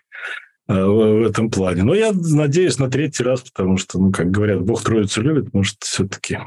э, 0.68 0.74
в, 0.74 1.20
в 1.20 1.30
этом 1.30 1.52
плане. 1.52 1.84
Но 1.84 1.94
я 1.94 2.12
надеюсь 2.14 2.80
на 2.80 2.90
третий 2.90 3.22
раз, 3.22 3.42
потому 3.42 3.78
что, 3.78 4.00
ну, 4.00 4.12
как 4.12 4.32
говорят, 4.32 4.62
Бог 4.62 4.82
Троицу 4.82 5.22
любит, 5.22 5.54
может, 5.54 5.78
все-таки 5.82 6.40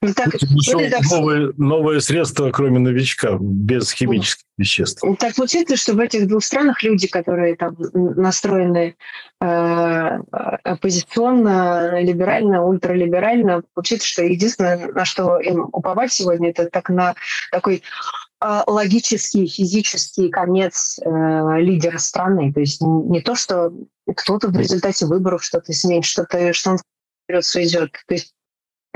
ну, 0.00 0.14
так, 0.14 0.28
Нашел 0.32 0.80
так... 0.90 1.02
новые, 1.10 1.52
новые 1.56 2.00
средства, 2.00 2.52
кроме 2.52 2.78
новичка, 2.78 3.36
без 3.40 3.90
химических 3.90 4.44
веществ. 4.56 5.02
Так 5.18 5.34
получается, 5.34 5.76
что 5.76 5.94
в 5.94 5.98
этих 5.98 6.28
двух 6.28 6.44
странах 6.44 6.84
люди, 6.84 7.08
которые 7.08 7.56
там 7.56 7.76
настроены 7.92 8.94
э, 9.40 9.44
оппозиционно, 10.62 12.00
либерально, 12.00 12.64
ультралиберально, 12.64 13.62
получается, 13.74 14.06
что 14.06 14.22
единственное, 14.22 14.92
на 14.92 15.04
что 15.04 15.40
им 15.40 15.68
уповать 15.72 16.12
сегодня, 16.12 16.50
это 16.50 16.70
так 16.70 16.90
на 16.90 17.16
такой 17.50 17.82
э, 18.40 18.60
логический, 18.68 19.48
физический 19.48 20.28
конец 20.28 21.00
э, 21.04 21.60
лидера 21.60 21.98
страны. 21.98 22.52
То 22.52 22.60
есть 22.60 22.80
не 22.80 23.20
то, 23.20 23.34
что 23.34 23.72
кто-то 24.14 24.46
в 24.46 24.56
результате 24.56 25.06
выборов 25.06 25.42
что-то 25.42 25.72
изменит, 25.72 26.04
что-то, 26.04 26.52
что 26.52 26.70
он 26.70 26.78
вперед 27.24 27.44
сведет. 27.44 27.92
То 28.06 28.14
есть 28.14 28.32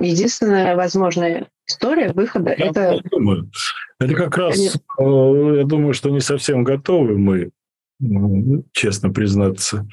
единственная 0.09 0.77
возможная 0.77 1.49
история 1.67 2.13
выхода 2.13 2.55
я 2.57 2.67
это... 2.67 3.01
Думаю. 3.11 3.51
Это 3.99 4.15
как 4.15 4.37
раз, 4.37 4.59
Нет. 4.59 4.77
Э, 4.99 5.55
я 5.59 5.65
думаю, 5.65 5.95
что 5.95 6.11
не 6.11 6.21
совсем 6.21 6.65
готовы 6.65 7.19
мы, 7.19 7.51
честно 8.73 9.11
признаться, 9.11 9.87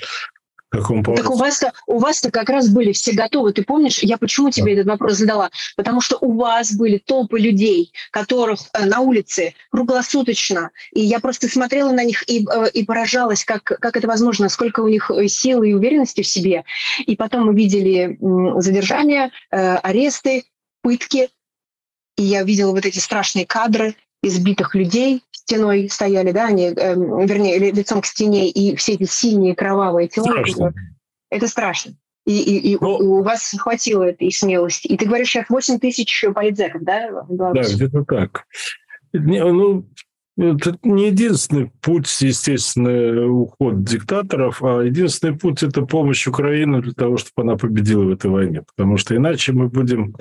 каком 0.69 1.03
Так 1.03 1.29
у 1.29 1.35
вас-то 1.35 1.73
у 1.87 1.99
вас-то 1.99 2.31
как 2.31 2.49
раз 2.49 2.69
были 2.69 2.91
все 2.91 3.13
готовы. 3.13 3.53
Ты 3.53 3.63
помнишь, 3.63 3.99
я 3.99 4.17
почему 4.17 4.51
тебе 4.51 4.75
да. 4.75 4.81
этот 4.81 4.87
вопрос 4.87 5.17
задала? 5.17 5.49
Потому 5.75 6.01
что 6.01 6.17
у 6.21 6.33
вас 6.33 6.73
были 6.73 6.97
толпы 6.97 7.39
людей, 7.39 7.91
которых 8.11 8.59
э, 8.73 8.85
на 8.85 8.99
улице 8.99 9.53
круглосуточно, 9.71 10.71
и 10.93 11.01
я 11.01 11.19
просто 11.19 11.47
смотрела 11.47 11.91
на 11.91 12.03
них 12.03 12.27
и, 12.29 12.45
э, 12.45 12.69
и 12.73 12.83
поражалась, 12.83 13.43
как, 13.43 13.63
как 13.63 13.97
это 13.97 14.07
возможно, 14.07 14.49
сколько 14.49 14.81
у 14.81 14.87
них 14.87 15.09
э, 15.11 15.27
силы 15.27 15.69
и 15.69 15.73
уверенности 15.73 16.21
в 16.21 16.27
себе. 16.27 16.63
И 17.05 17.15
потом 17.15 17.47
мы 17.47 17.55
видели 17.55 18.17
задержания, 18.59 19.31
аресты, 19.49 20.43
пытки, 20.81 21.29
и 22.17 22.23
я 22.23 22.43
видела 22.43 22.71
вот 22.71 22.85
эти 22.85 22.99
страшные 22.99 23.45
кадры 23.45 23.95
избитых 24.21 24.75
людей, 24.75 25.23
стеной 25.49 25.89
стояли, 25.89 26.31
да, 26.31 26.47
они, 26.47 26.67
э, 26.67 26.95
вернее, 26.95 27.57
лицом 27.71 28.01
к 28.01 28.05
стене, 28.05 28.49
и 28.49 28.75
все 28.75 28.93
эти 28.93 29.05
синие 29.05 29.55
кровавые 29.55 30.07
тела. 30.07 30.25
Страшно. 30.25 30.73
Это 31.31 31.47
страшно. 31.47 31.93
И, 32.25 32.39
и, 32.39 32.73
и 32.73 32.77
Но... 32.79 32.97
у 32.97 33.23
вас 33.23 33.55
хватило 33.57 34.03
этой 34.03 34.31
смелости. 34.31 34.87
И 34.87 34.97
ты 34.97 35.05
говоришь, 35.05 35.29
сейчас 35.29 35.45
8 35.49 35.79
тысяч 35.79 36.23
политзеков, 36.35 36.83
да? 36.83 37.25
Да, 37.29 37.51
где-то 37.51 38.03
так. 38.05 38.45
Не, 39.13 39.43
ну, 39.43 39.87
это 40.37 40.77
не 40.83 41.07
единственный 41.07 41.71
путь, 41.81 42.15
естественно, 42.21 43.27
уход 43.27 43.83
диктаторов, 43.83 44.63
а 44.63 44.81
единственный 44.83 45.35
путь– 45.35 45.63
это 45.63 45.81
помощь 45.81 46.27
Украине 46.27 46.81
для 46.81 46.93
того, 46.93 47.17
чтобы 47.17 47.47
она 47.47 47.57
победила 47.57 48.03
в 48.03 48.11
этой 48.11 48.29
войне. 48.29 48.63
Потому 48.75 48.97
что 48.97 49.15
иначе 49.15 49.51
мы 49.53 49.67
будем 49.67 50.15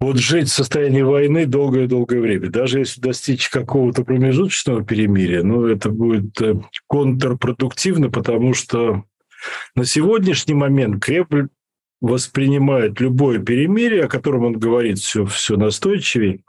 вот 0.00 0.16
жить 0.16 0.48
в 0.48 0.52
состоянии 0.52 1.02
войны 1.02 1.46
долгое-долгое 1.46 2.20
время. 2.20 2.48
Даже 2.48 2.78
если 2.78 3.00
достичь 3.00 3.50
какого-то 3.50 4.02
промежуточного 4.02 4.82
перемирия, 4.82 5.42
ну, 5.42 5.66
это 5.66 5.90
будет 5.90 6.40
э, 6.40 6.54
контрпродуктивно, 6.86 8.10
потому 8.10 8.54
что 8.54 9.04
на 9.74 9.84
сегодняшний 9.84 10.54
момент 10.54 11.02
Кремль 11.02 11.48
воспринимает 12.00 12.98
любое 12.98 13.40
перемирие, 13.40 14.04
о 14.04 14.08
котором 14.08 14.46
он 14.46 14.52
говорит 14.54 14.98
все, 14.98 15.26
все 15.26 15.56
настойчивее, 15.56 16.40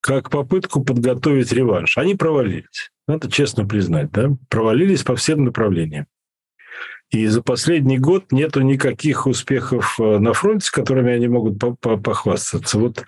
как 0.00 0.30
попытку 0.30 0.82
подготовить 0.82 1.52
реванш. 1.52 1.96
Они 1.96 2.16
провалились. 2.16 2.90
Надо 3.06 3.30
честно 3.30 3.66
признать, 3.66 4.10
да? 4.10 4.30
Провалились 4.48 5.04
по 5.04 5.14
всем 5.14 5.44
направлениям. 5.44 6.06
И 7.10 7.26
за 7.26 7.42
последний 7.42 7.98
год 7.98 8.30
нету 8.30 8.60
никаких 8.60 9.26
успехов 9.26 9.98
э, 9.98 10.18
на 10.18 10.32
фронте, 10.32 10.70
которыми 10.70 11.12
они 11.12 11.26
могут 11.28 11.58
похвастаться. 11.80 12.78
Вот 12.78 13.04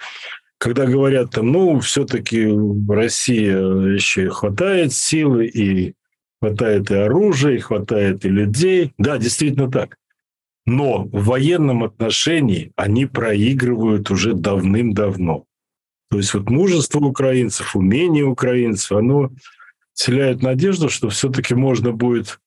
когда 0.59 0.87
говорят 0.87 1.31
там, 1.31 1.53
ну, 1.53 1.81
все-таки 1.81 2.49
Россия 2.89 3.59
еще 3.59 4.31
хватает 4.31 4.93
силы, 4.93 5.47
и 5.47 5.95
хватает 6.41 6.91
и 6.91 6.95
оружия, 6.95 7.55
и 7.55 7.61
хватает 7.61 8.25
и 8.25 8.29
людей. 8.29 8.93
Да, 8.99 9.19
действительно 9.19 9.71
так. 9.71 9.97
Но 10.67 11.05
в 11.05 11.25
военном 11.25 11.85
отношении 11.85 12.73
они 12.77 13.07
проигрывают 13.07 14.11
уже 14.11 14.35
давным-давно. 14.35 15.45
То 16.11 16.19
есть 16.19 16.35
вот 16.35 16.51
мужество 16.51 17.01
украинцев, 17.01 17.75
умение 17.75 18.25
украинцев, 18.25 18.93
оно 18.93 19.31
вселяет 19.95 20.43
надежду, 20.43 20.89
что 20.89 21.09
все-таки 21.09 21.55
можно 21.55 21.93
будет 21.93 22.39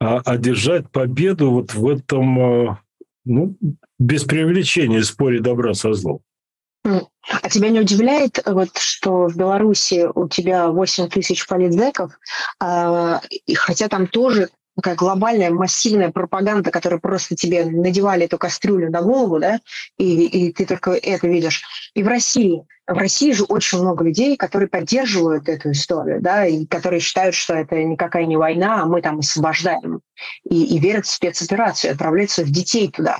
одержать 0.00 0.90
победу 0.90 1.50
вот 1.50 1.74
в 1.74 1.86
этом, 1.86 2.40
а, 2.40 2.80
ну, 3.24 3.56
без 3.98 4.24
преувеличения 4.24 5.02
споре 5.02 5.40
добра 5.40 5.74
со 5.74 5.92
злом. 5.92 6.20
А 6.82 7.50
тебя 7.50 7.68
не 7.68 7.80
удивляет, 7.80 8.42
вот, 8.46 8.78
что 8.78 9.28
в 9.28 9.36
Беларуси 9.36 10.08
у 10.14 10.26
тебя 10.28 10.68
8 10.68 11.08
тысяч 11.08 11.46
политзеков, 11.46 12.18
а, 12.58 13.20
хотя 13.54 13.88
там 13.88 14.06
тоже 14.06 14.48
такая 14.80 14.96
глобальная 14.96 15.50
массивная 15.50 16.10
пропаганда, 16.10 16.70
которая 16.70 16.98
просто 16.98 17.36
тебе 17.36 17.66
надевали 17.66 18.24
эту 18.24 18.38
кастрюлю 18.38 18.90
на 18.90 19.02
голову, 19.02 19.38
да, 19.38 19.60
и, 19.98 20.24
и 20.24 20.52
ты 20.52 20.64
только 20.64 20.92
это 20.92 21.28
видишь. 21.28 21.62
И 21.94 22.02
в 22.02 22.08
России. 22.08 22.62
В 22.86 22.94
России 22.94 23.30
же 23.30 23.44
очень 23.44 23.78
много 23.78 24.04
людей, 24.04 24.36
которые 24.36 24.68
поддерживают 24.68 25.48
эту 25.48 25.70
историю, 25.70 26.20
да, 26.20 26.46
и 26.46 26.66
которые 26.66 26.98
считают, 26.98 27.36
что 27.36 27.54
это 27.54 27.76
никакая 27.76 28.26
не 28.26 28.36
война, 28.36 28.82
а 28.82 28.86
мы 28.86 29.00
там 29.00 29.20
освобождаем. 29.20 30.00
И, 30.42 30.74
и 30.74 30.78
верят 30.80 31.06
в 31.06 31.10
спецоперацию, 31.10 31.92
отправляют 31.92 32.30
своих 32.30 32.50
детей 32.50 32.90
туда. 32.90 33.18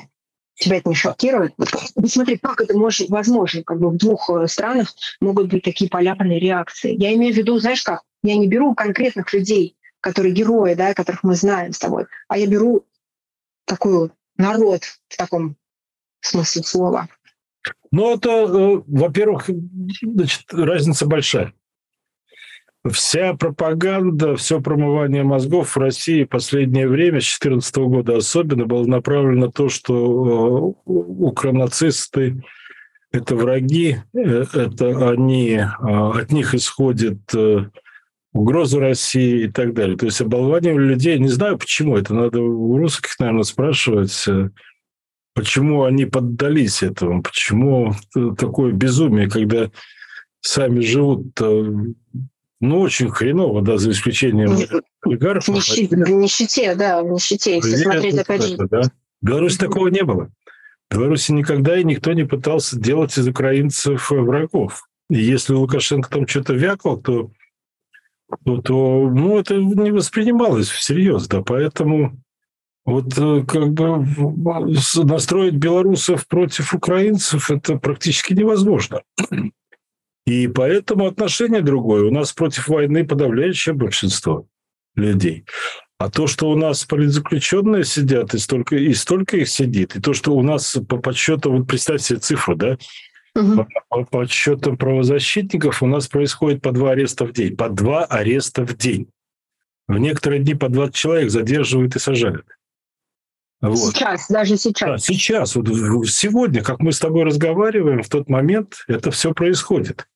Тебя 0.55 0.79
это 0.79 0.89
не 0.89 0.97
шокирует? 0.97 1.55
Вот 1.57 1.69
посмотри, 1.95 2.37
как 2.37 2.61
это 2.61 2.77
может 2.77 3.11
возможно, 3.11 3.63
как 3.63 3.79
бы 3.79 3.91
в 3.91 3.97
двух 3.97 4.29
э, 4.31 4.49
странах 4.49 4.93
могут 5.21 5.49
быть 5.49 5.63
такие 5.63 5.89
полярные 5.89 6.41
реакции. 6.41 6.97
Я 6.99 7.15
имею 7.15 7.33
в 7.33 7.37
виду, 7.37 7.59
знаешь 7.59 7.83
как, 7.83 8.03
я 8.23 8.37
не 8.37 8.49
беру 8.49 8.75
конкретных 8.75 9.33
людей, 9.33 9.77
которые 10.01 10.33
герои, 10.33 10.75
да, 10.75 10.95
которых 10.95 11.23
мы 11.23 11.35
знаем 11.35 11.73
с 11.73 11.79
тобой, 11.79 12.07
а 12.29 12.39
я 12.39 12.47
беру 12.47 12.85
такой 13.65 14.11
народ 14.37 14.85
в 15.09 15.17
таком 15.17 15.57
смысле 16.21 16.63
слова. 16.63 17.09
Ну, 17.93 18.15
это, 18.15 18.31
э, 18.31 18.83
во-первых, 18.87 19.51
значит, 20.03 20.53
разница 20.53 21.07
большая. 21.07 21.53
Вся 22.91 23.35
пропаганда, 23.35 24.37
все 24.37 24.61
промывание 24.61 25.23
мозгов 25.23 25.77
в 25.77 25.79
России 25.79 26.25
в 26.25 26.29
последнее 26.29 26.89
время, 26.89 27.21
с 27.21 27.25
2014 27.39 27.77
года 27.77 28.17
особенно, 28.17 28.65
было 28.65 28.87
направлено 28.87 29.47
на 29.47 29.53
то, 29.53 29.69
что 29.69 29.95
э, 29.95 30.91
укронацисты– 30.91 32.43
это 33.13 33.35
враги, 33.35 33.99
э, 34.15 34.45
это 34.53 35.11
они, 35.11 35.61
от 35.81 36.33
них 36.33 36.55
исходит 36.55 37.21
угрозу 38.33 38.79
России 38.79 39.45
и 39.45 39.49
так 39.49 39.75
далее. 39.75 39.97
То 39.97 40.07
есть 40.07 40.21
оболванивали 40.21 40.85
людей. 40.85 41.19
Не 41.19 41.29
знаю, 41.29 41.59
почему. 41.59 41.97
Это 41.97 42.15
надо 42.15 42.41
у 42.41 42.77
русских, 42.79 43.19
наверное, 43.19 43.43
спрашивать, 43.43 44.25
э, 44.29 44.51
почему 45.35 45.85
они 45.85 46.07
поддались 46.07 46.83
этому, 46.83 47.23
почему 47.23 47.95
такое 48.39 48.73
безумие, 48.73 49.29
когда 49.29 49.71
сами 50.41 50.81
живут 50.81 51.39
ну, 52.61 52.81
очень 52.81 53.11
хреново, 53.11 53.63
да, 53.63 53.79
за 53.79 53.91
исключением 53.91 54.57
олигархов. 55.03 55.49
В 55.49 55.49
нищете, 55.49 55.97
в 55.97 56.11
нищете, 56.11 56.75
да, 56.75 57.03
в 57.03 57.11
нищете, 57.11 57.57
если 57.57 57.71
Нет, 57.71 57.81
смотреть 57.81 58.19
опять. 58.19 58.57
Да. 58.71 58.83
В 58.83 59.27
Беларуси 59.27 59.59
такого 59.59 59.89
не 59.89 60.03
было. 60.03 60.31
В 60.91 60.95
Беларуси 60.95 61.33
никогда 61.33 61.79
и 61.79 61.85
никто 61.85 62.13
не 62.13 62.25
пытался 62.25 62.79
делать 62.79 63.17
из 63.17 63.27
украинцев 63.27 64.11
врагов. 64.11 64.83
И 65.09 65.19
если 65.19 65.55
Лукашенко 65.55 66.11
там 66.11 66.27
что-то 66.27 66.53
вякал, 66.53 67.01
то 67.01 67.31
то, 68.45 69.11
ну, 69.11 69.39
это 69.39 69.57
не 69.57 69.91
воспринималось 69.91 70.69
всерьез, 70.69 71.27
да, 71.29 71.43
поэтому 71.43 72.21
вот 72.85 73.17
э, 73.19 73.45
как 73.47 73.73
бы 73.73 74.07
настроить 75.05 75.55
белорусов 75.55 76.27
против 76.27 76.75
украинцев 76.75 77.51
это 77.51 77.77
практически 77.77 78.33
невозможно. 78.33 79.03
И 80.27 80.49
поэтому 80.49 81.07
отношение 81.07 81.61
другое. 81.61 82.05
У 82.05 82.11
нас 82.11 82.33
против 82.33 82.69
войны 82.69 83.07
подавляющее 83.07 83.75
большинство 83.75 84.47
людей. 84.95 85.45
А 85.99 86.11
то, 86.11 86.27
что 86.27 86.49
у 86.49 86.57
нас 86.57 86.85
политзаключенные 86.85 87.85
сидят, 87.85 88.33
и 88.35 88.39
столько, 88.39 88.77
и 88.77 88.95
столько 88.95 89.37
их 89.37 89.49
сидит, 89.49 89.97
и 89.97 90.01
то, 90.01 90.15
что 90.15 90.35
у 90.35 90.43
нас 90.43 90.79
по 90.89 90.97
подсчету, 90.97 91.53
вот 91.53 91.67
представьте 91.67 92.07
себе 92.07 92.19
цифру, 92.21 92.57
да, 92.57 92.79
Угу. 93.35 93.67
По 93.89 94.05
подсчетам 94.05 94.77
правозащитников 94.77 95.83
у 95.83 95.87
нас 95.87 96.09
происходит 96.09 96.63
по 96.63 96.73
два 96.73 96.93
ареста 96.93 97.27
в 97.27 97.33
день. 97.33 97.57
По 97.57 97.69
два 97.69 98.05
ареста 98.05 98.65
в 98.65 98.77
день. 98.77 99.09
В 99.87 99.99
некоторые 99.99 100.43
дни 100.43 100.55
по 100.55 100.69
20 100.69 100.95
человек 100.95 101.31
задерживают 101.31 101.97
и 101.97 101.99
сажают. 101.99 102.47
Вот. 103.61 103.77
Сейчас, 103.77 104.29
даже 104.29 104.57
сейчас. 104.57 104.89
Да, 104.89 104.99
сейчас. 104.99 105.55
Вот 105.55 105.69
сегодня, 106.09 106.63
как 106.63 106.81
мы 106.81 106.93
с 106.93 106.99
тобой 106.99 107.25
разговариваем, 107.25 108.03
в 108.03 108.09
тот 108.09 108.29
момент 108.29 108.85
это 108.89 109.11
все 109.11 109.35
происходит. 109.35 110.07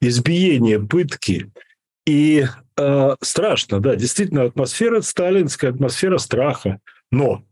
Избиение, 0.00 0.80
пытки. 0.80 1.52
И 2.06 2.46
э, 2.76 3.16
страшно, 3.20 3.80
да, 3.80 3.94
действительно, 3.94 4.44
атмосфера 4.44 5.02
сталинская, 5.02 5.70
атмосфера 5.70 6.18
страха. 6.18 6.80
Но 7.12 7.44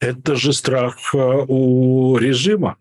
это 0.00 0.34
же 0.34 0.52
страх 0.52 0.96
э, 1.14 1.18
у 1.18 2.16
режима 2.16 2.76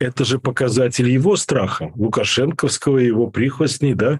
это 0.00 0.24
же 0.24 0.38
показатель 0.38 1.08
его 1.08 1.36
страха, 1.36 1.92
лукашенковского, 1.94 2.98
его 2.98 3.28
прихвостней, 3.28 3.94
да, 3.94 4.18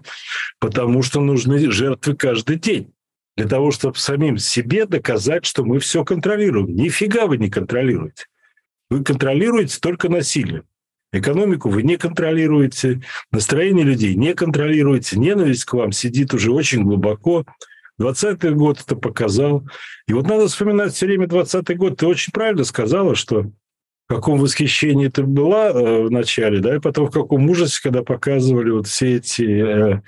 потому 0.59 1.01
что 1.01 1.19
нужны 1.19 1.71
жертвы 1.71 2.15
каждый 2.15 2.57
день 2.57 2.93
для 3.35 3.47
того, 3.47 3.71
чтобы 3.71 3.97
самим 3.97 4.37
себе 4.37 4.85
доказать, 4.85 5.45
что 5.45 5.65
мы 5.65 5.79
все 5.79 6.05
контролируем. 6.05 6.75
Нифига 6.75 7.25
вы 7.25 7.37
не 7.37 7.49
контролируете. 7.49 8.25
Вы 8.89 9.03
контролируете 9.03 9.79
только 9.79 10.07
насилие. 10.07 10.63
Экономику 11.13 11.69
вы 11.69 11.83
не 11.83 11.97
контролируете, 11.97 13.01
настроение 13.31 13.83
людей 13.83 14.15
не 14.15 14.33
контролируете, 14.33 15.19
ненависть 15.19 15.65
к 15.65 15.73
вам 15.73 15.91
сидит 15.91 16.33
уже 16.33 16.51
очень 16.51 16.83
глубоко. 16.83 17.45
20 17.97 18.53
год 18.53 18.81
это 18.81 18.95
показал. 18.95 19.67
И 20.07 20.13
вот 20.13 20.27
надо 20.27 20.47
вспоминать 20.47 20.93
все 20.93 21.07
время 21.07 21.27
20 21.27 21.77
год. 21.77 21.97
Ты 21.97 22.07
очень 22.07 22.31
правильно 22.31 22.63
сказала, 22.63 23.15
что 23.15 23.51
в 24.11 24.15
каком 24.15 24.39
восхищении 24.39 25.07
ты 25.07 25.23
была 25.23 25.69
э, 25.69 26.01
в 26.03 26.11
начале, 26.11 26.59
да, 26.59 26.75
и 26.75 26.79
потом 26.79 27.07
в 27.07 27.11
каком 27.11 27.49
ужасе, 27.49 27.79
когда 27.81 28.03
показывали 28.03 28.69
вот 28.69 28.87
все 28.87 29.15
эти 29.15 29.43
э, 29.43 30.01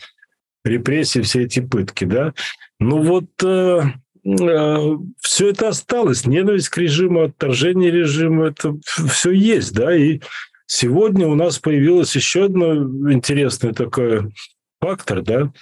репрессии, 0.66 1.22
все 1.22 1.44
эти 1.44 1.62
пытки, 1.62 2.04
да. 2.04 2.34
Ну 2.82 3.02
вот 3.02 3.30
э, 3.42 3.82
э, 4.26 4.98
все 5.22 5.50
это 5.50 5.70
осталось. 5.70 6.28
Ненависть 6.28 6.68
к 6.68 6.78
режиму, 6.78 7.22
отторжение 7.22 7.92
режима, 7.92 8.48
это 8.48 8.76
все 9.10 9.32
есть, 9.32 9.74
да, 9.74 9.96
и 9.96 10.20
сегодня 10.66 11.26
у 11.26 11.36
нас 11.36 11.60
появилось 11.60 12.14
еще 12.14 12.46
одно 12.46 12.74
интересный 13.10 13.74
такой 13.74 14.34
фактор, 14.82 15.22
да, 15.22 15.54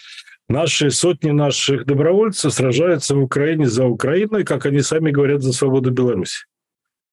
Наши 0.49 0.91
сотни 0.91 1.29
наших 1.31 1.85
добровольцев 1.85 2.53
сражаются 2.53 3.15
в 3.15 3.21
Украине 3.21 3.69
за 3.69 3.85
Украину, 3.85 4.39
и, 4.39 4.43
как 4.43 4.65
они 4.65 4.81
сами 4.81 5.09
говорят, 5.09 5.43
за 5.43 5.53
свободу 5.53 5.91
Беларуси. 5.91 6.45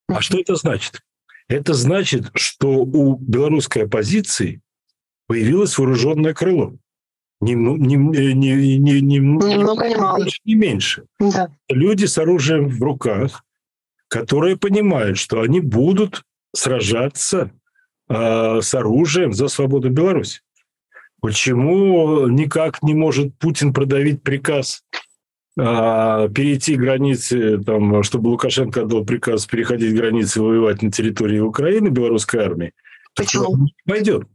А 0.09 0.21
что 0.21 0.41
это 0.41 0.57
значит? 0.57 1.03
Это 1.49 1.73
значит, 1.75 2.31
что 2.35 2.69
у 2.69 3.17
белорусской 3.17 3.85
оппозиции 3.85 4.61
появилось 5.27 5.77
вооруженное 5.79 6.35
крыло. 6.35 6.75
Не, 7.41 7.55
не, 7.55 7.97
не, 7.97 8.33
не, 8.35 8.79
не, 8.79 9.01
не, 9.01 9.19
Немного 9.19 9.89
не, 9.89 9.97
мало. 9.97 10.27
не 10.45 10.55
меньше. 10.55 11.05
Да. 11.21 11.51
Люди 11.69 12.05
с 12.05 12.19
оружием 12.19 12.69
в 12.69 12.83
руках, 12.83 13.45
которые 14.09 14.57
понимают, 14.57 15.19
что 15.19 15.41
они 15.41 15.61
будут 15.61 16.23
сражаться 16.55 17.53
э, 18.09 18.61
с 18.61 18.75
оружием 18.75 19.33
за 19.33 19.49
свободу 19.49 19.89
Беларуси. 19.89 20.41
Почему 21.21 22.27
никак 22.29 22.83
не 22.83 22.95
может 22.95 23.37
Путин 23.39 23.73
продавить 23.73 24.23
приказ 24.23 24.83
перейти 25.59 26.77
границы, 26.77 27.59
там, 27.59 28.03
чтобы 28.03 28.29
Лукашенко 28.29 28.83
отдал 28.83 29.05
приказ 29.05 29.47
переходить 29.47 29.97
границы 29.97 30.39
и 30.39 30.43
воевать 30.43 30.83
на 30.83 30.93
территории 30.93 31.41
Украины 31.41 31.89
белорусской 31.89 32.45
армии? 32.45 32.73
Почему? 33.17 33.67
Пойдет. 33.85 34.27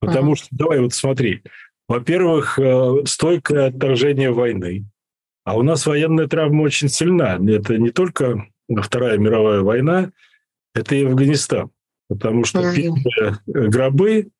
Потому 0.00 0.34
что, 0.34 0.48
давай 0.50 0.80
вот 0.80 0.94
смотри, 0.94 1.42
во-первых, 1.88 2.58
э, 2.58 3.04
стойкое 3.04 3.66
отторжение 3.66 4.32
войны. 4.32 4.86
А 5.44 5.56
у 5.56 5.62
нас 5.62 5.86
военная 5.86 6.26
травма 6.26 6.62
очень 6.62 6.88
сильна. 6.88 7.38
Это 7.46 7.76
не 7.78 7.90
только 7.90 8.46
Вторая 8.82 9.18
мировая 9.18 9.60
война, 9.60 10.12
это 10.74 10.94
и 10.94 11.04
Афганистан. 11.04 11.70
Потому 12.08 12.44
что 12.44 12.74
первые 12.74 13.38
гробы, 13.46 14.28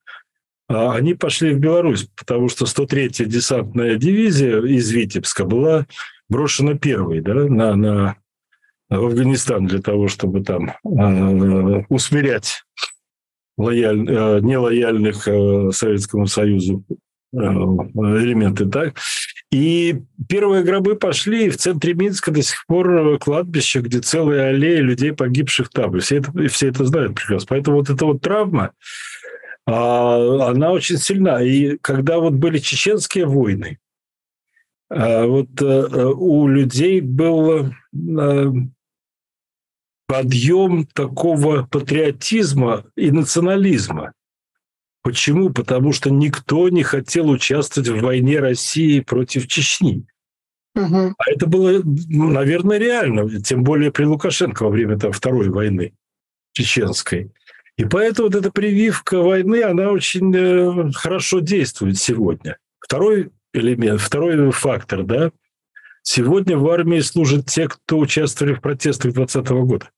они 0.71 1.13
пошли 1.13 1.53
в 1.53 1.59
Беларусь, 1.59 2.07
потому 2.17 2.49
что 2.49 2.65
103-я 2.65 3.25
десантная 3.25 3.95
дивизия 3.95 4.61
из 4.61 4.91
Витебска 4.91 5.45
была 5.45 5.85
брошена 6.29 6.75
первой 6.75 7.21
да, 7.21 7.33
на, 7.33 7.75
на, 7.75 8.15
в 8.89 9.05
Афганистан 9.05 9.67
для 9.67 9.81
того, 9.81 10.07
чтобы 10.07 10.43
там 10.43 10.69
э, 10.69 11.83
усмирять 11.89 12.63
лояль, 13.57 14.05
э, 14.09 14.39
нелояльных 14.41 15.27
э, 15.27 15.71
Советскому 15.71 16.27
Союзу 16.27 16.83
э, 17.33 17.37
элементы, 17.37 18.65
так? 18.65 18.95
И 19.51 20.01
первые 20.29 20.63
гробы 20.63 20.95
пошли, 20.95 21.47
и 21.47 21.49
в 21.49 21.57
центре 21.57 21.93
Минска 21.93 22.31
до 22.31 22.41
сих 22.41 22.65
пор 22.65 23.19
кладбище, 23.19 23.81
где 23.81 23.99
целые 23.99 24.43
аллеи 24.43 24.77
людей, 24.77 25.11
погибших 25.11 25.69
там. 25.69 25.97
И 25.97 25.99
все 25.99 26.17
это, 26.17 26.31
все 26.47 26.69
это 26.69 26.85
знают 26.85 27.15
прекрасно. 27.15 27.47
Поэтому 27.49 27.77
вот 27.77 27.89
эта 27.89 28.05
вот 28.05 28.21
травма, 28.21 28.63
а, 28.63 28.71
она 29.65 30.71
очень 30.71 30.97
сильна. 30.97 31.41
И 31.41 31.77
когда 31.77 32.19
вот 32.19 32.33
были 32.33 32.57
чеченские 32.57 33.25
войны, 33.25 33.79
а, 34.89 35.25
вот 35.25 35.61
у 35.61 36.47
людей 36.47 37.01
был 37.01 37.71
подъем 40.11 40.85
такого 40.87 41.63
патриотизма 41.63 42.83
и 42.97 43.11
национализма. 43.11 44.11
Почему? 45.03 45.51
Потому 45.51 45.93
что 45.93 46.09
никто 46.09 46.67
не 46.67 46.83
хотел 46.83 47.29
участвовать 47.29 47.87
в 47.87 48.01
войне 48.01 48.39
России 48.39 48.99
против 48.99 49.47
Чечни. 49.47 50.05
Угу. 50.75 51.15
А 51.17 51.31
это 51.31 51.47
было, 51.47 51.81
наверное, 51.83 52.77
реально, 52.77 53.41
тем 53.41 53.63
более 53.63 53.91
при 53.91 54.03
Лукашенко 54.03 54.63
во 54.63 54.69
время 54.69 54.99
там, 54.99 55.13
Второй 55.13 55.49
войны 55.49 55.93
чеченской. 56.51 57.31
И 57.77 57.85
поэтому 57.85 58.27
вот 58.27 58.35
эта 58.35 58.51
прививка 58.51 59.19
войны, 59.19 59.63
она 59.63 59.89
очень 59.89 60.33
э, 60.35 60.91
хорошо 60.93 61.39
действует 61.39 61.97
сегодня. 61.97 62.57
Второй 62.79 63.31
элемент, 63.53 64.01
второй 64.01 64.51
фактор, 64.51 65.03
да, 65.03 65.31
сегодня 66.03 66.57
в 66.57 66.69
армии 66.69 66.99
служат 66.99 67.47
те, 67.47 67.67
кто 67.67 67.99
участвовали 67.99 68.53
в 68.53 68.61
протестах 68.61 69.13
2020 69.13 69.51
года. 69.65 69.89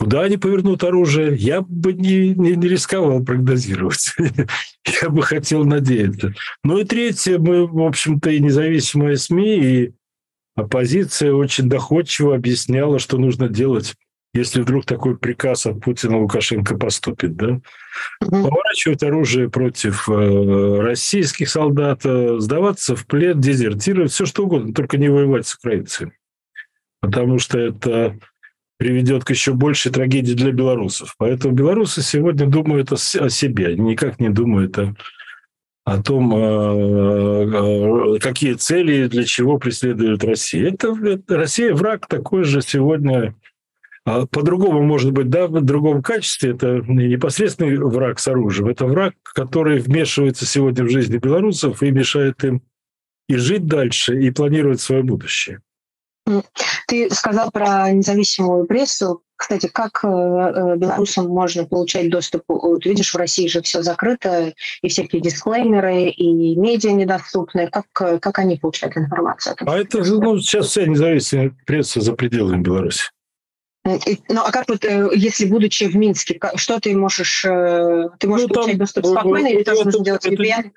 Куда 0.00 0.22
они 0.22 0.36
повернут 0.36 0.82
оружие, 0.82 1.36
я 1.36 1.60
бы 1.60 1.92
не, 1.92 2.30
не, 2.30 2.56
не 2.56 2.68
рисковал 2.68 3.24
прогнозировать. 3.24 4.12
я 5.02 5.08
бы 5.08 5.22
хотел 5.22 5.64
надеяться. 5.64 6.34
Ну 6.64 6.78
и 6.78 6.84
третье, 6.84 7.38
мы, 7.38 7.66
в 7.66 7.80
общем-то, 7.80 8.30
и 8.30 8.40
независимые 8.40 9.16
СМИ, 9.16 9.56
и 9.56 9.92
оппозиция 10.56 11.32
очень 11.32 11.68
доходчиво 11.68 12.34
объясняла, 12.34 12.98
что 12.98 13.18
нужно 13.18 13.48
делать, 13.48 13.94
если 14.34 14.60
вдруг 14.60 14.84
такой 14.84 15.16
приказ 15.16 15.64
от 15.64 15.80
Путина 15.80 16.18
Лукашенко 16.18 16.76
поступит. 16.76 17.36
Да? 17.36 17.60
Поворачивать 18.20 19.04
оружие 19.04 19.48
против 19.48 20.08
э, 20.08 20.80
российских 20.80 21.48
солдат, 21.48 22.00
э, 22.04 22.36
сдаваться 22.40 22.96
в 22.96 23.06
плен, 23.06 23.40
дезертировать, 23.40 24.10
все 24.10 24.26
что 24.26 24.44
угодно, 24.44 24.74
только 24.74 24.98
не 24.98 25.08
воевать 25.08 25.46
с 25.46 25.54
украинцами. 25.54 26.12
Потому 27.00 27.38
что 27.38 27.58
это 27.60 28.18
приведет 28.76 29.24
к 29.24 29.30
еще 29.30 29.52
большей 29.52 29.92
трагедии 29.92 30.34
для 30.34 30.50
белорусов. 30.50 31.14
Поэтому 31.16 31.54
белорусы 31.54 32.02
сегодня 32.02 32.48
думают 32.48 32.90
о, 32.90 32.96
себе, 32.96 33.68
они 33.68 33.82
никак 33.82 34.18
не 34.18 34.30
думают 34.30 34.76
о, 34.78 34.96
о 35.84 36.02
том, 36.02 36.32
а, 36.34 38.18
какие 38.18 38.54
цели, 38.54 39.06
для 39.06 39.22
чего 39.22 39.58
преследует 39.58 40.24
Россия. 40.24 40.70
Это, 40.70 40.92
это 41.06 41.36
Россия 41.36 41.72
враг 41.72 42.08
такой 42.08 42.42
же 42.42 42.62
сегодня 42.62 43.36
по-другому, 44.04 44.82
может 44.82 45.12
быть, 45.12 45.30
да, 45.30 45.46
в 45.46 45.60
другом 45.62 46.02
качестве. 46.02 46.50
Это 46.50 46.82
не 46.86 47.08
непосредственный 47.08 47.76
враг 47.78 48.18
с 48.18 48.28
оружием. 48.28 48.68
Это 48.68 48.86
враг, 48.86 49.14
который 49.22 49.78
вмешивается 49.78 50.46
сегодня 50.46 50.84
в 50.84 50.90
жизни 50.90 51.16
белорусов 51.16 51.82
и 51.82 51.90
мешает 51.90 52.44
им 52.44 52.62
и 53.28 53.36
жить 53.36 53.66
дальше, 53.66 54.20
и 54.20 54.30
планировать 54.30 54.80
свое 54.80 55.02
будущее. 55.02 55.60
Ты 56.86 57.10
сказал 57.10 57.50
про 57.50 57.90
независимую 57.90 58.66
прессу. 58.66 59.22
Кстати, 59.36 59.66
как 59.66 60.04
э, 60.04 60.08
э, 60.08 60.76
белорусам 60.76 61.26
можно 61.26 61.64
получать 61.64 62.08
доступ? 62.08 62.44
Вот 62.46 62.86
видишь, 62.86 63.12
в 63.12 63.16
России 63.16 63.48
же 63.48 63.62
все 63.62 63.82
закрыто, 63.82 64.54
и 64.80 64.88
всякие 64.88 65.20
дисклеймеры, 65.20 66.04
и 66.04 66.56
медиа 66.56 66.92
недоступны. 66.92 67.68
Как, 67.68 67.86
как 67.92 68.38
они 68.38 68.56
получают 68.56 68.96
информацию? 68.96 69.56
А 69.66 69.78
это 69.78 69.98
ну, 69.98 70.38
сейчас 70.38 70.68
вся 70.68 70.86
независимая 70.86 71.54
пресса 71.66 72.00
за 72.00 72.12
пределами 72.12 72.62
Беларуси. 72.62 73.10
Ну, 73.84 74.40
а 74.40 74.50
как 74.50 74.68
вот, 74.68 74.84
если 75.14 75.44
будучи 75.44 75.84
в 75.84 75.94
Минске, 75.94 76.40
что 76.56 76.80
ты 76.80 76.96
можешь, 76.96 77.42
ты 77.42 78.28
можешь 78.28 78.48
ну, 78.48 78.54
получать 78.54 78.78
доступ 78.78 79.06
спокойно, 79.06 79.48
или 79.48 79.62
тоже 79.62 79.84
нужно 79.84 80.04
делать 80.04 80.26
VPN? 80.26 80.72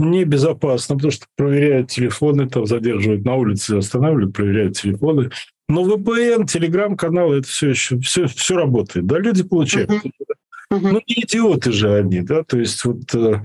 небезопасно, 0.00 0.96
потому 0.96 1.12
что 1.12 1.26
проверяют 1.36 1.90
телефоны, 1.90 2.48
там 2.48 2.66
задерживают 2.66 3.24
на 3.24 3.34
улице, 3.34 3.72
останавливают, 3.76 4.34
проверяют 4.34 4.76
телефоны. 4.76 5.30
Но 5.68 5.86
VPN, 5.86 6.46
телеграм-каналы, 6.46 7.38
это 7.38 7.48
все 7.48 7.70
еще, 7.70 7.98
все, 8.00 8.26
все 8.26 8.56
работает. 8.56 9.06
Да, 9.06 9.18
люди 9.18 9.44
получают. 9.44 9.90
Uh-huh. 9.90 10.10
Uh-huh. 10.72 10.92
Ну, 10.92 11.00
не 11.06 11.14
идиоты 11.24 11.72
же 11.72 11.94
они, 11.94 12.20
да, 12.20 12.42
то 12.44 12.58
есть 12.58 12.84
вот 12.84 13.14
э, 13.14 13.44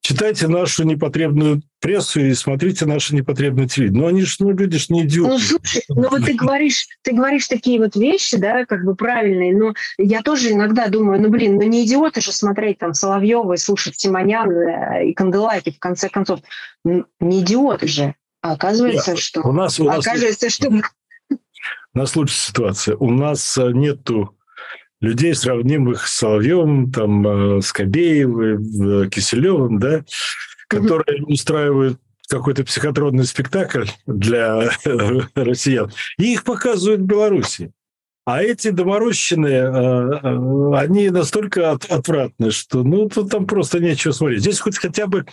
читайте 0.00 0.48
нашу 0.48 0.84
непотребную 0.84 1.62
прессу 1.80 2.20
и 2.20 2.34
смотрите 2.34 2.86
наши 2.86 3.14
непотребные 3.14 3.68
телевидение. 3.68 4.02
Ну, 4.02 4.08
они 4.08 4.22
же, 4.22 4.36
ну, 4.40 4.50
люди 4.50 4.78
же 4.78 4.86
не 4.90 5.04
идиоты. 5.04 5.30
Ну, 5.30 5.38
слушай, 5.38 5.82
ну 5.88 6.08
вот 6.08 6.24
ты 6.24 6.34
говоришь, 6.34 6.86
ты 7.02 7.12
говоришь 7.12 7.48
такие 7.48 7.78
вот 7.78 7.96
вещи, 7.96 8.36
да, 8.36 8.64
как 8.66 8.84
бы 8.84 8.94
правильные, 8.94 9.56
но 9.56 9.74
я 9.98 10.22
тоже 10.22 10.52
иногда 10.52 10.88
думаю, 10.88 11.20
ну, 11.20 11.28
блин, 11.28 11.56
ну 11.56 11.62
не 11.62 11.84
идиоты 11.84 12.20
же 12.20 12.32
смотреть 12.32 12.78
там 12.78 12.94
Соловьева 12.94 13.54
и 13.54 13.58
слушать 13.58 13.98
Симонян 13.98 14.50
э, 14.50 15.08
и 15.08 15.14
Канделаки, 15.14 15.72
в 15.72 15.78
конце 15.78 16.08
концов. 16.08 16.40
Не 16.84 17.40
идиоты 17.40 17.86
же. 17.86 18.14
А 18.42 18.52
оказывается, 18.52 19.12
Нет, 19.12 19.20
что... 19.20 19.42
У 19.42 19.52
нас, 19.52 19.78
у 19.78 19.84
нас 19.84 20.06
оказывается, 20.06 20.48
что... 20.50 20.70
У 21.92 21.98
нас 21.98 22.14
лучшая 22.14 22.38
ситуация. 22.38 22.96
У 22.96 23.10
нас 23.10 23.58
э, 23.58 23.72
нету 23.72 24.36
людей, 25.00 25.34
сравнимых 25.34 26.06
с 26.06 26.18
Соловьевым, 26.18 26.92
там, 26.92 27.26
э, 27.26 27.62
с 27.62 27.72
Кобеевым, 27.72 29.10
Киселевым, 29.10 29.78
да, 29.78 30.04
которые 30.68 31.24
устраивают 31.24 31.98
какой-то 32.28 32.64
психотронный 32.64 33.24
спектакль 33.24 33.86
для 34.06 34.70
россиян, 35.34 35.90
и 36.18 36.32
их 36.32 36.44
показывают 36.44 37.00
в 37.00 37.06
Беларуси. 37.06 37.72
А 38.26 38.42
эти 38.42 38.70
доморощенные, 38.70 39.62
э, 39.62 40.20
э, 40.22 40.76
они 40.76 41.08
настолько 41.10 41.72
отвратны, 41.72 42.50
что 42.50 42.84
ну, 42.84 43.08
тут 43.08 43.30
там 43.30 43.46
просто 43.46 43.80
нечего 43.80 44.12
смотреть. 44.12 44.40
Здесь 44.40 44.60
хоть 44.60 44.78
хотя 44.78 45.06
бы 45.06 45.26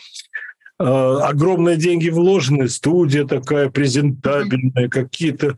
огромные 0.80 1.76
деньги 1.76 2.10
вложены, 2.10 2.70
студия 2.70 3.26
такая 3.26 3.72
презентабельная, 3.72 4.90
какие-то 4.90 5.58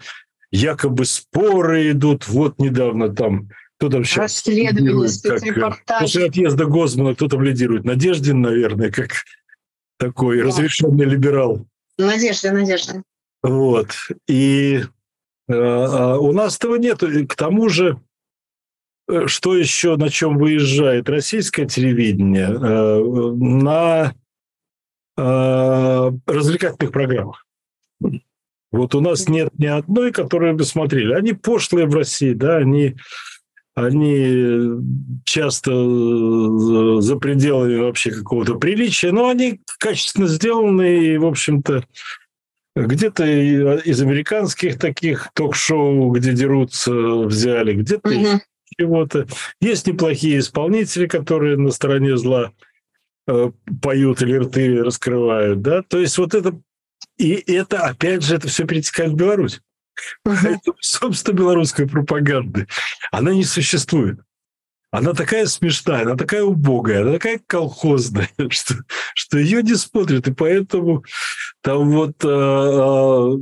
якобы 0.50 1.04
споры 1.04 1.92
идут. 1.92 2.30
Вот 2.30 2.58
недавно 2.58 3.10
там 3.14 3.50
кто 3.80 3.88
там 3.88 4.04
сейчас? 4.04 4.18
Расследование, 4.18 5.06
э, 5.06 5.08
спецрепортаж. 5.08 6.02
После 6.02 6.26
отъезда 6.26 6.66
Гозмана 6.66 7.16
кто 7.16 7.30
там 7.30 7.42
лидирует? 7.42 7.86
Надеждин, 7.86 8.42
наверное, 8.42 8.92
как 8.92 9.12
такой 9.98 10.40
да. 10.40 10.48
разрешенный 10.48 11.06
либерал. 11.06 11.66
Надежда, 11.98 12.52
Надежда. 12.52 13.02
Вот. 13.42 13.92
И 14.28 14.84
э, 15.48 15.54
а 15.54 16.18
у 16.18 16.34
нас 16.34 16.58
этого 16.58 16.76
нет. 16.76 17.00
К 17.00 17.36
тому 17.36 17.70
же, 17.70 18.02
э, 19.08 19.28
что 19.28 19.56
еще, 19.56 19.96
на 19.96 20.10
чем 20.10 20.38
выезжает 20.38 21.08
российское 21.08 21.66
телевидение? 21.66 22.50
Э, 22.50 23.34
на 23.34 24.14
э, 25.18 26.12
развлекательных 26.28 26.92
программах. 26.92 27.46
Вот 28.74 28.94
у 28.94 29.00
нас 29.00 29.30
нет 29.30 29.58
ни 29.58 29.68
одной, 29.68 30.12
которую 30.12 30.56
бы 30.56 30.66
смотрели. 30.66 31.14
Они 31.14 31.32
пошлые 31.32 31.88
в 31.88 31.96
России, 31.96 32.34
да, 32.34 32.58
они 32.58 32.98
они 33.76 34.82
часто 35.24 35.72
э, 35.72 37.02
за 37.02 37.16
пределами 37.18 37.78
вообще 37.78 38.12
какого-то 38.12 38.56
приличия, 38.56 39.12
но 39.12 39.30
они 39.30 39.62
качественно 39.80 40.28
сделаны 40.28 41.06
и, 41.06 41.18
в 41.18 41.26
общем-то, 41.26 41.86
где-то 42.76 43.26
из 43.26 44.02
американских 44.02 44.78
таких 44.80 45.30
ток-шоу, 45.34 46.12
где 46.12 46.34
дерутся, 46.34 46.92
взяли, 46.92 47.74
где-то 47.74 48.10
угу. 48.10 48.42
чего-то. 48.78 49.28
Есть 49.62 49.88
неплохие 49.88 50.40
исполнители, 50.40 51.08
которые 51.08 51.58
на 51.58 51.72
стороне 51.72 52.18
зла. 52.18 52.52
э, 53.28 53.52
поют 53.82 54.22
или 54.22 54.36
рты 54.36 54.84
раскрывают, 54.84 55.62
да, 55.62 55.84
то 55.84 56.00
есть 56.00 56.18
вот 56.18 56.34
это, 56.34 56.60
и 57.18 57.34
это, 57.52 57.80
опять 57.80 58.24
же, 58.24 58.36
это 58.36 58.48
все 58.48 58.66
перетекает 58.66 59.12
в 59.12 59.16
Беларусь. 59.16 59.62
Поэтому, 60.24 60.78
собственно, 60.80 61.36
белорусская 61.36 61.88
пропаганда, 61.88 62.68
она 63.12 63.34
не 63.34 63.44
существует. 63.44 64.20
Она 64.92 65.14
такая 65.14 65.46
смешная, 65.46 66.02
она 66.02 66.16
такая 66.16 66.44
убогая, 66.44 67.04
она 67.04 67.14
такая 67.14 67.40
колхозная, 67.46 68.30
что, 68.50 68.76
что 69.14 69.38
ее 69.38 69.62
не 69.62 69.76
смотрят. 69.76 70.28
И 70.28 70.34
поэтому 70.34 71.04
там 71.62 71.92
вот 71.92 72.16
э, 72.24 73.38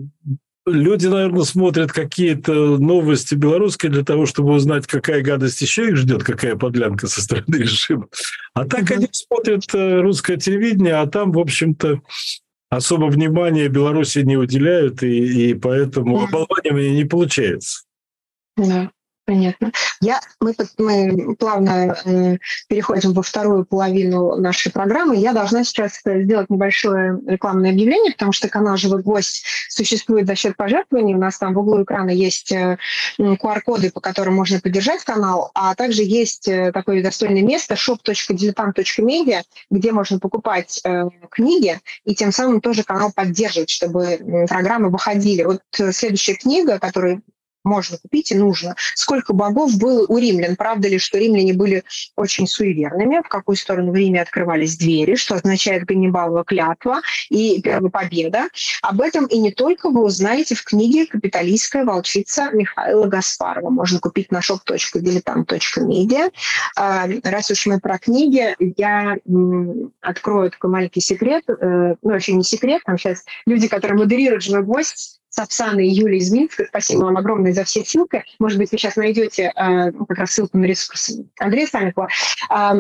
люди, 0.66 1.08
наверное, 1.08 1.44
смотрят 1.44 1.94
какие-то 1.94 2.78
новости 2.78 3.36
белорусские 3.36 3.92
для 3.92 4.04
того, 4.04 4.26
чтобы 4.26 4.54
узнать, 4.54 4.88
какая 4.88 5.22
гадость 5.22 5.62
еще 5.62 5.88
их 5.88 5.96
ждет, 5.96 6.24
какая 6.24 6.56
подлянка 6.56 7.08
со 7.08 7.22
стороны 7.22 7.56
режима. 7.56 8.08
А 8.54 8.66
так 8.66 8.92
они 8.92 9.08
смотрят 9.12 9.64
э, 9.74 10.02
русское 10.02 10.38
телевидение, 10.38 10.96
а 10.96 11.08
там, 11.08 11.32
в 11.32 11.40
общем-то, 11.40 12.02
особо 12.70 13.06
внимания 13.06 13.68
Беларуси 13.68 14.20
не 14.20 14.38
уделяют, 14.38 15.04
и, 15.04 15.50
и 15.50 15.54
поэтому 15.54 16.24
оболванивание 16.24 16.92
не 16.92 17.06
получается. 17.06 17.84
Да. 18.56 18.92
Понятно. 19.28 19.74
Я, 20.00 20.22
мы, 20.40 20.56
мы 20.78 21.36
плавно 21.36 21.98
э, 22.06 22.38
переходим 22.70 23.12
во 23.12 23.22
вторую 23.22 23.66
половину 23.66 24.38
нашей 24.38 24.72
программы. 24.72 25.18
Я 25.18 25.34
должна 25.34 25.66
сейчас 25.66 26.00
сделать 26.06 26.50
небольшое 26.50 27.20
рекламное 27.28 27.72
объявление, 27.72 28.14
потому 28.14 28.32
что 28.32 28.48
канал 28.48 28.78
«Живой 28.78 29.04
гвоздь» 29.04 29.44
существует 29.68 30.28
за 30.28 30.36
счет 30.36 30.56
пожертвований. 30.56 31.14
У 31.14 31.18
нас 31.18 31.38
там 31.38 31.54
в 31.54 31.60
углу 31.60 31.84
экрана 31.84 32.12
есть 32.12 32.54
э, 32.54 32.78
QR-коды, 33.20 33.92
по 33.92 34.00
которым 34.00 34.36
можно 34.36 34.62
поддержать 34.62 35.04
канал, 35.04 35.52
а 35.54 35.76
также 35.76 36.04
есть 36.04 36.48
э, 36.48 36.72
такое 36.72 37.04
достойное 37.04 37.44
место 37.44 37.74
shop.diletant.media, 37.74 39.42
где 39.70 39.92
можно 39.92 40.20
покупать 40.20 40.80
э, 40.86 41.04
книги 41.30 41.78
и 42.06 42.16
тем 42.16 42.32
самым 42.32 42.62
тоже 42.62 42.84
канал 42.84 43.12
поддерживать, 43.14 43.72
чтобы 43.72 44.46
программы 44.48 44.90
выходили. 44.90 45.44
Вот 45.44 45.64
э, 45.80 45.92
следующая 45.92 46.36
книга, 46.36 46.80
которую 46.80 47.24
можно 47.68 47.98
купить 47.98 48.32
и 48.32 48.36
нужно. 48.36 48.76
Сколько 48.96 49.34
богов 49.34 49.78
было 49.78 50.06
у 50.08 50.18
римлян? 50.18 50.56
Правда 50.56 50.88
ли, 50.88 50.98
что 50.98 51.18
римляне 51.18 51.54
были 51.54 51.84
очень 52.16 52.48
суеверными? 52.48 53.22
В 53.24 53.28
какую 53.28 53.56
сторону 53.56 53.92
в 53.92 53.96
Риме 53.96 54.22
открывались 54.22 54.78
двери? 54.78 55.16
Что 55.16 55.36
означает 55.36 55.86
Ганнибалова 55.86 56.44
клятва 56.44 57.02
и 57.30 57.62
первая 57.62 57.92
победа? 57.92 58.48
Об 58.82 59.02
этом 59.02 59.26
и 59.26 59.38
не 59.38 59.52
только 59.52 59.90
вы 59.90 60.04
узнаете 60.04 60.56
в 60.56 60.64
книге 60.64 61.06
«Капиталистская 61.06 61.84
волчица» 61.86 62.50
Михаила 62.52 63.06
Гаспарова. 63.06 63.70
Можно 63.70 64.00
купить 64.00 64.32
на 64.32 64.40
shop.diletant.media. 64.40 66.32
А, 66.76 67.08
раз 67.24 67.52
уж 67.52 67.66
мы 67.68 67.80
про 67.80 68.00
книги, 68.00 68.56
я 68.78 69.18
открою 70.02 70.52
такой 70.52 70.70
маленький 70.70 71.02
секрет. 71.02 71.44
Э, 71.48 71.96
ну, 72.02 72.12
вообще 72.12 72.34
не 72.34 72.44
секрет, 72.44 72.82
там 72.86 72.98
сейчас 72.98 73.26
люди, 73.46 73.68
которые 73.68 73.98
модерируют 73.98 74.44
«Живой 74.44 74.64
гость», 74.64 75.20
с 75.38 75.40
Оксаной 75.40 75.88
и 75.88 75.92
Юлией 75.92 76.20
из 76.20 76.32
Минска. 76.32 76.66
Спасибо 76.68 77.04
вам 77.04 77.18
огромное 77.18 77.54
за 77.54 77.64
все 77.64 77.86
ссылки. 77.86 78.24
Может 78.40 78.58
быть, 78.58 78.72
вы 78.72 78.78
сейчас 78.78 78.96
найдете 78.96 79.54
э, 79.56 79.92
как 79.92 80.18
раз 80.18 80.32
ссылку 80.32 80.58
на 80.58 80.66
ресурс 80.66 81.12
Андрея 81.40 81.68
Самикова. 81.68 82.10
Э, 82.50 82.74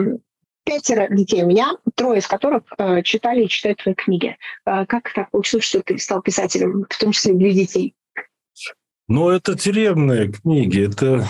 пятеро 0.64 1.08
детей 1.08 1.44
у 1.44 1.48
меня, 1.48 1.74
трое 1.94 2.20
из 2.20 2.26
которых 2.26 2.64
э, 2.80 3.04
читали 3.04 3.44
и 3.44 3.48
читают 3.48 3.84
твои 3.84 3.94
книги. 3.94 4.38
Э, 4.66 4.88
как 4.88 5.14
так 5.14 5.30
получилось, 5.30 5.66
что 5.66 5.84
ты 5.84 6.00
стал 6.00 6.24
писателем, 6.24 6.88
в 6.90 6.98
том 6.98 7.12
числе 7.12 7.34
для 7.34 7.54
детей? 7.54 7.94
Ну, 9.08 9.30
это 9.30 9.56
тюремные 9.56 10.32
книги, 10.32 10.88
это... 10.88 11.28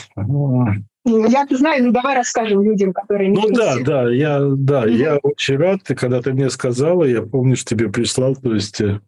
Я 1.05 1.43
это 1.43 1.57
знаю, 1.57 1.85
ну 1.85 1.91
давай 1.91 2.15
расскажем 2.15 2.61
людям, 2.61 2.91
которые 2.91 3.29
не 3.29 3.41
Ну 3.41 3.49
да, 3.49 3.77
да, 3.79 4.09
я, 4.11 4.39
да, 4.41 4.85
mm-hmm. 4.85 4.97
я 4.97 5.17
очень 5.17 5.55
рад, 5.55 5.81
ты 5.83 5.95
когда 5.95 6.21
ты 6.21 6.33
мне 6.33 6.49
сказала, 6.49 7.05
я 7.05 7.21
помню, 7.21 7.55
что 7.55 7.75
тебе 7.75 7.89
прислал, 7.89 8.35
то 8.35 8.53
есть 8.53 8.81
э, 8.81 8.99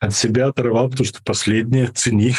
от 0.00 0.14
себя 0.14 0.46
оторвал, 0.46 0.90
потому 0.90 1.06
что 1.06 1.22
последняя 1.24 1.88
цени. 1.88 2.34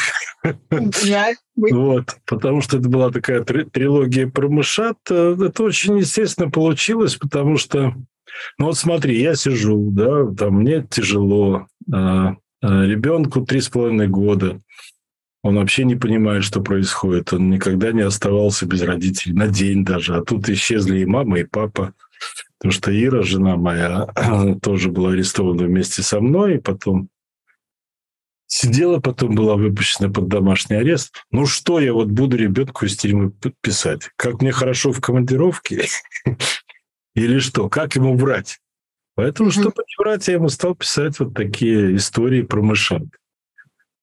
Вот, 1.56 2.16
потому 2.24 2.62
что 2.62 2.78
это 2.78 2.88
была 2.88 3.10
такая 3.10 3.42
трилогия 3.42 4.26
про 4.26 4.48
мышат. 4.48 4.96
Э, 5.10 5.36
это 5.38 5.62
очень 5.62 5.98
естественно 5.98 6.50
получилось, 6.50 7.16
потому 7.16 7.58
что, 7.58 7.94
ну 8.56 8.66
вот 8.66 8.78
смотри, 8.78 9.20
я 9.20 9.34
сижу, 9.34 9.90
да, 9.90 10.26
там 10.32 10.60
мне 10.60 10.86
тяжело, 10.88 11.66
а, 11.92 12.36
а 12.62 12.84
ребенку 12.86 13.44
три 13.44 13.60
с 13.60 13.68
половиной 13.68 14.08
года, 14.08 14.60
он 15.42 15.56
вообще 15.56 15.84
не 15.84 15.96
понимает, 15.96 16.44
что 16.44 16.60
происходит. 16.60 17.32
Он 17.32 17.50
никогда 17.50 17.92
не 17.92 18.02
оставался 18.02 18.66
без 18.66 18.82
родителей, 18.82 19.34
на 19.34 19.48
день 19.48 19.84
даже. 19.84 20.14
А 20.16 20.22
тут 20.22 20.48
исчезли 20.48 21.00
и 21.00 21.06
мама, 21.06 21.40
и 21.40 21.44
папа. 21.44 21.94
Потому 22.58 22.72
что 22.72 22.92
Ира, 22.92 23.22
жена 23.22 23.56
моя, 23.56 24.06
тоже 24.62 24.90
была 24.90 25.12
арестована 25.12 25.64
вместе 25.64 26.02
со 26.02 26.20
мной, 26.20 26.56
и 26.56 26.60
потом 26.60 27.08
Сидела, 28.52 28.98
потом 28.98 29.36
была 29.36 29.54
выпущена 29.54 30.08
под 30.10 30.26
домашний 30.26 30.74
арест. 30.74 31.24
Ну 31.30 31.46
что 31.46 31.78
я 31.78 31.92
вот 31.92 32.08
буду 32.08 32.36
ребенку 32.36 32.84
из 32.84 32.96
тюрьмы 32.96 33.32
писать? 33.60 34.10
Как 34.16 34.42
мне 34.42 34.50
хорошо 34.50 34.90
в 34.90 35.00
командировке? 35.00 35.86
Или 37.14 37.38
что? 37.38 37.68
Как 37.68 37.94
ему 37.94 38.16
врать? 38.16 38.58
Поэтому, 39.14 39.52
чтобы 39.52 39.74
не 39.76 40.02
врать, 40.02 40.26
я 40.26 40.34
ему 40.34 40.48
стал 40.48 40.74
писать 40.74 41.20
вот 41.20 41.32
такие 41.32 41.94
истории 41.94 42.42
про 42.42 42.60
мышат. 42.60 43.04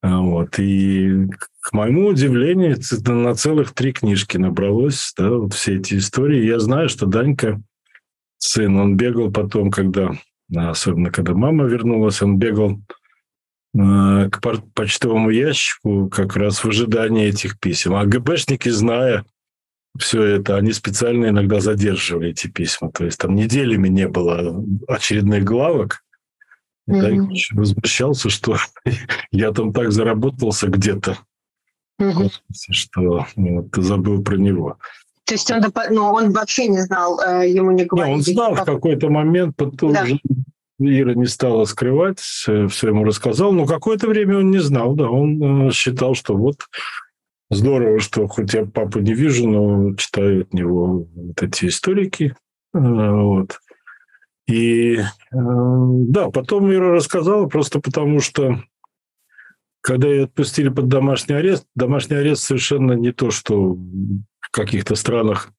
А 0.00 0.18
вот. 0.20 0.58
И 0.58 1.26
к 1.60 1.74
моему 1.74 2.06
удивлению, 2.06 2.78
на 3.04 3.34
целых 3.34 3.74
три 3.74 3.92
книжки 3.92 4.38
набралось, 4.38 5.12
да, 5.18 5.28
вот 5.28 5.52
все 5.52 5.76
эти 5.76 5.98
истории. 5.98 6.46
Я 6.46 6.58
знаю, 6.58 6.88
что 6.88 7.04
Данька, 7.04 7.60
сын, 8.38 8.78
он 8.78 8.96
бегал 8.96 9.30
потом, 9.30 9.70
когда, 9.70 10.12
особенно 10.56 11.10
когда 11.10 11.34
мама 11.34 11.64
вернулась, 11.64 12.22
он 12.22 12.38
бегал 12.38 12.80
к 13.74 14.40
почтовому 14.74 15.30
ящику 15.30 16.08
как 16.08 16.36
раз 16.36 16.64
в 16.64 16.68
ожидании 16.68 17.28
этих 17.28 17.58
писем. 17.60 17.94
А 17.94 18.04
ГБшники, 18.04 18.68
зная 18.70 19.24
все 19.98 20.22
это, 20.22 20.56
они 20.56 20.72
специально 20.72 21.26
иногда 21.26 21.60
задерживали 21.60 22.30
эти 22.30 22.46
письма. 22.46 22.90
То 22.90 23.04
есть 23.04 23.18
там 23.18 23.34
неделями 23.34 23.88
не 23.88 24.08
было 24.08 24.64
очередных 24.86 25.44
главок. 25.44 26.02
Mm-hmm. 26.88 27.28
возмущался, 27.52 28.30
что 28.30 28.56
я 29.30 29.52
там 29.52 29.74
так 29.74 29.92
заработался 29.92 30.68
где-то, 30.68 31.18
mm-hmm. 32.00 32.30
что 32.70 33.26
вот, 33.36 33.66
забыл 33.76 34.22
про 34.22 34.36
него. 34.36 34.78
То 35.24 35.34
есть 35.34 35.50
он, 35.50 35.62
ну, 35.90 36.04
он 36.04 36.32
вообще 36.32 36.66
не 36.68 36.80
знал, 36.80 37.20
э, 37.20 37.46
ему 37.50 37.72
не 37.72 37.84
говорили? 37.84 38.12
Не, 38.12 38.16
он 38.16 38.22
знал 38.22 38.54
в 38.54 38.64
какой-то 38.64 39.10
момент, 39.10 39.54
потом 39.54 39.92
да. 39.92 40.04
уже 40.04 40.18
Ира 40.80 41.14
не 41.14 41.26
стала 41.26 41.64
скрывать, 41.64 42.20
все 42.20 42.68
ему 42.82 43.04
рассказал, 43.04 43.52
но 43.52 43.66
какое-то 43.66 44.08
время 44.08 44.38
он 44.38 44.50
не 44.50 44.58
знал, 44.58 44.94
да, 44.94 45.08
он 45.08 45.68
э, 45.68 45.72
считал, 45.72 46.14
что 46.14 46.36
вот 46.36 46.60
здорово, 47.50 47.98
что 47.98 48.28
хоть 48.28 48.54
я 48.54 48.64
папу 48.64 49.00
не 49.00 49.12
вижу, 49.12 49.48
но 49.48 49.94
читаю 49.96 50.42
от 50.42 50.54
него 50.54 51.08
вот 51.14 51.42
эти 51.42 51.66
историки, 51.66 52.34
э, 52.74 52.78
вот. 52.78 53.58
И 54.46 54.96
э, 54.96 55.02
да, 55.32 56.30
потом 56.30 56.72
Ира 56.72 56.92
рассказала 56.92 57.46
просто 57.46 57.80
потому, 57.80 58.20
что 58.20 58.62
когда 59.80 60.08
ее 60.08 60.24
отпустили 60.24 60.68
под 60.68 60.88
домашний 60.88 61.34
арест, 61.34 61.64
домашний 61.74 62.16
арест 62.16 62.42
совершенно 62.42 62.92
не 62.92 63.12
то, 63.12 63.30
что 63.30 63.74
в 63.74 64.50
каких-то 64.50 64.94
странах 64.94 65.50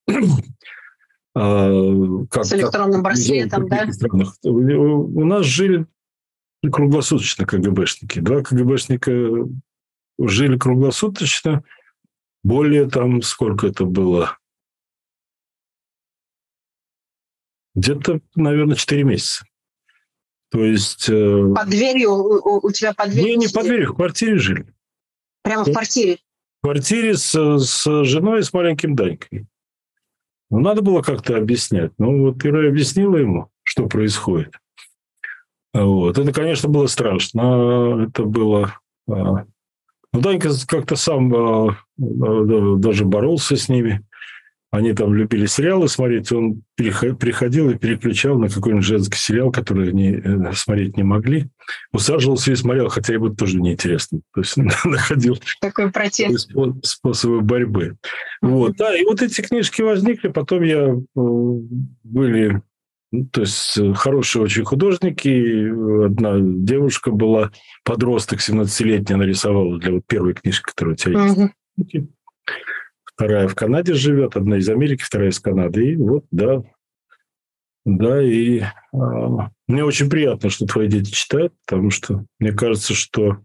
как, 1.39 2.45
с 2.45 2.53
электронным 2.53 3.01
браслетом, 3.01 3.67
да? 3.67 3.91
Странах. 3.91 4.35
У 4.43 5.25
нас 5.25 5.45
жили 5.45 5.85
круглосуточно 6.71 7.45
КГБшники. 7.45 8.19
Два 8.19 8.41
КГБшника 8.41 9.11
жили 10.19 10.57
круглосуточно. 10.57 11.63
Более 12.43 12.89
там, 12.89 13.21
сколько 13.21 13.67
это 13.67 13.85
было? 13.85 14.37
Где-то, 17.75 18.21
наверное, 18.35 18.75
4 18.75 19.03
месяца. 19.03 19.45
То 20.51 20.63
есть... 20.63 21.07
Э, 21.09 21.53
под 21.55 21.69
дверью? 21.69 22.11
У, 22.11 22.65
у 22.65 22.71
тебя 22.71 22.93
под 22.93 23.11
дверью? 23.11 23.37
Не, 23.37 23.45
не 23.45 23.47
под 23.47 23.63
дверью, 23.63 23.93
в 23.93 23.95
квартире 23.95 24.37
жили. 24.37 24.73
Прямо 25.43 25.63
в 25.63 25.71
квартире? 25.71 26.17
В 26.59 26.63
квартире 26.63 27.15
с, 27.15 27.59
с 27.59 28.03
женой 28.03 28.39
и 28.39 28.43
с 28.43 28.51
маленьким 28.51 28.95
Данькой. 28.95 29.47
Ну, 30.49 30.59
надо 30.59 30.81
было 30.81 31.01
как-то 31.01 31.37
объяснять. 31.37 31.91
Ну, 31.97 32.25
вот 32.25 32.45
Ира 32.45 32.67
объяснила 32.67 33.17
ему, 33.17 33.49
что 33.63 33.87
происходит. 33.87 34.53
Вот. 35.73 36.17
Это, 36.17 36.33
конечно, 36.33 36.69
было 36.69 36.87
страшно. 36.87 38.07
Это 38.07 38.23
было... 38.23 38.73
А, 39.07 39.45
ну, 40.11 40.21
Данька 40.21 40.49
как-то 40.67 40.95
сам 40.95 41.33
а, 41.35 41.67
а, 41.69 42.75
даже 42.77 43.05
боролся 43.05 43.55
с 43.55 43.69
ними. 43.69 44.03
Они 44.71 44.93
там 44.93 45.15
любили 45.15 45.47
сериалы 45.47 45.87
смотреть, 45.87 46.31
он 46.31 46.61
приходил 46.75 47.71
и 47.71 47.77
переключал 47.77 48.37
на 48.37 48.49
какой-нибудь 48.49 48.85
женский 48.85 49.17
сериал, 49.17 49.51
который 49.51 49.89
они 49.89 50.11
э, 50.11 50.53
смотреть 50.53 50.95
не 50.95 51.01
могли. 51.01 51.47
Усаживался 51.91 52.51
и 52.51 52.55
смотрел, 52.55 52.87
хотя 52.89 53.13
ему 53.13 53.29
тоже 53.29 53.59
неинтересно. 53.59 54.21
То 54.33 54.41
есть 54.41 54.57
находил 54.85 55.39
Такой 55.59 55.91
протест. 55.91 56.51
способы 56.83 57.41
борьбы. 57.41 57.97
Вот, 58.41 58.77
да, 58.77 58.95
и 58.95 59.03
вот 59.05 59.23
эти 59.23 59.41
книжки 59.41 59.81
возникли, 59.81 60.27
потом 60.27 60.61
я 60.61 60.89
э, 60.89 60.99
были 61.15 62.61
Ну, 63.11 63.25
то 63.25 63.41
есть 63.41 63.75
э, 63.75 63.93
хорошие 63.95 64.43
очень 64.43 64.65
художники. 64.65 66.05
Одна 66.05 66.35
девушка 66.39 67.09
была, 67.09 67.51
подросток, 67.83 68.39
17-летняя, 68.39 69.17
нарисовала 69.17 69.79
для 69.79 69.93
вот 69.93 70.03
первой 70.05 70.35
книжки, 70.35 70.63
которая 70.63 70.93
у 70.93 70.97
тебя 70.97 71.23
есть. 71.23 71.37
Угу. 71.37 72.07
Вторая 73.19 73.49
в 73.49 73.55
Канаде 73.55 73.95
живет, 73.95 74.37
одна 74.37 74.59
из 74.59 74.69
Америки, 74.69 75.03
вторая 75.03 75.31
из 75.31 75.41
Канады. 75.41 75.91
И 75.91 75.97
вот, 75.97 76.23
да, 76.31 76.63
да, 77.83 78.23
и 78.23 78.61
э, 78.61 78.97
мне 79.67 79.83
очень 79.83 80.09
приятно, 80.09 80.49
что 80.49 80.65
твои 80.65 80.87
дети 80.87 81.11
читают, 81.11 81.53
потому 81.65 81.89
что 81.89 82.23
мне 82.39 82.53
кажется, 82.53 82.93
что 82.93 83.39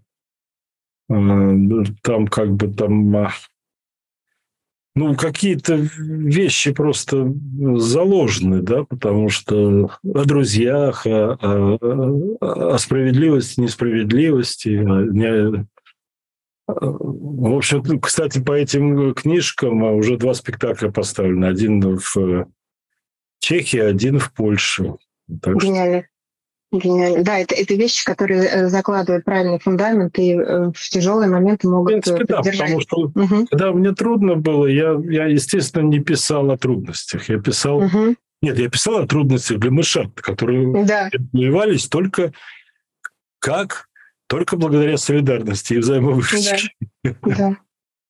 э, 1.11 1.53
там 2.03 2.29
как 2.29 2.55
бы 2.55 2.73
там 2.73 3.17
а, 3.17 3.31
ну, 4.95 5.17
какие-то 5.17 5.75
вещи 5.75 6.73
просто 6.73 7.35
заложены, 7.75 8.63
да, 8.63 8.85
потому 8.85 9.29
что 9.29 9.91
о 10.05 10.25
друзьях, 10.25 11.05
о, 11.05 11.37
о, 11.43 12.75
о 12.75 12.79
справедливости, 12.79 13.59
несправедливости. 13.59 14.69
Не, 14.69 15.67
в 16.67 17.57
общем, 17.57 18.01
кстати, 18.01 18.43
по 18.43 18.53
этим 18.53 19.15
книжкам 19.15 19.83
уже 19.83 20.17
два 20.17 20.35
спектакля 20.35 20.91
поставлены. 20.91 21.47
Один 21.47 21.99
в 21.99 22.47
Чехии, 23.41 23.79
один 23.79 24.19
в 24.19 24.33
Польше. 24.33 24.95
Так 25.43 25.57
Гениально. 25.57 26.05
Что... 26.73 26.79
Гениально. 26.79 27.23
Да, 27.23 27.39
это, 27.39 27.55
это 27.55 27.75
вещи, 27.75 28.05
которые 28.05 28.45
э, 28.45 28.69
закладывают 28.69 29.25
правильный 29.25 29.59
фундамент 29.59 30.19
и 30.19 30.33
э, 30.33 30.71
в 30.75 30.91
тяжелые 30.91 31.31
моменты 31.31 31.69
могут 31.69 31.91
в 31.91 31.93
принципе, 31.93 32.25
да, 32.25 32.43
потому 32.43 32.81
что 32.81 32.97
угу. 32.97 33.47
когда 33.51 33.73
мне 33.73 33.93
трудно 33.93 34.37
было, 34.37 34.67
я, 34.67 34.97
я, 35.05 35.27
естественно, 35.27 35.87
не 35.87 36.01
писал 36.01 36.51
о 36.51 36.57
трудностях. 36.57 37.29
Я 37.29 37.39
писал... 37.39 37.79
Угу. 37.79 38.17
Нет, 38.43 38.59
я 38.59 38.69
писал 38.69 38.99
о 38.99 39.07
трудностях 39.07 39.59
для 39.59 39.71
мышат, 39.71 40.21
которые 40.21 40.85
да. 40.85 41.11
только 41.91 42.33
как? 43.39 43.89
Только 44.27 44.57
благодаря 44.57 44.97
солидарности 44.97 45.75
и 45.75 45.79
взаимовыручке. 45.79 46.71
Да, 47.03 47.15
да. 47.23 47.57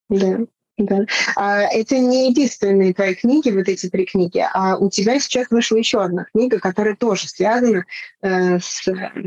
да. 0.08 0.38
Да. 0.76 1.06
А, 1.36 1.60
это 1.60 1.98
не 1.98 2.30
единственные 2.30 2.94
твои 2.94 3.14
книги, 3.14 3.48
вот 3.50 3.68
эти 3.68 3.88
три 3.88 4.06
книги, 4.06 4.44
а 4.52 4.76
у 4.76 4.90
тебя 4.90 5.20
сейчас 5.20 5.48
вышла 5.50 5.76
еще 5.76 6.02
одна 6.02 6.24
книга, 6.32 6.58
которая 6.58 6.96
тоже 6.96 7.28
связана 7.28 7.84
э, 8.22 8.58
с 8.58 8.82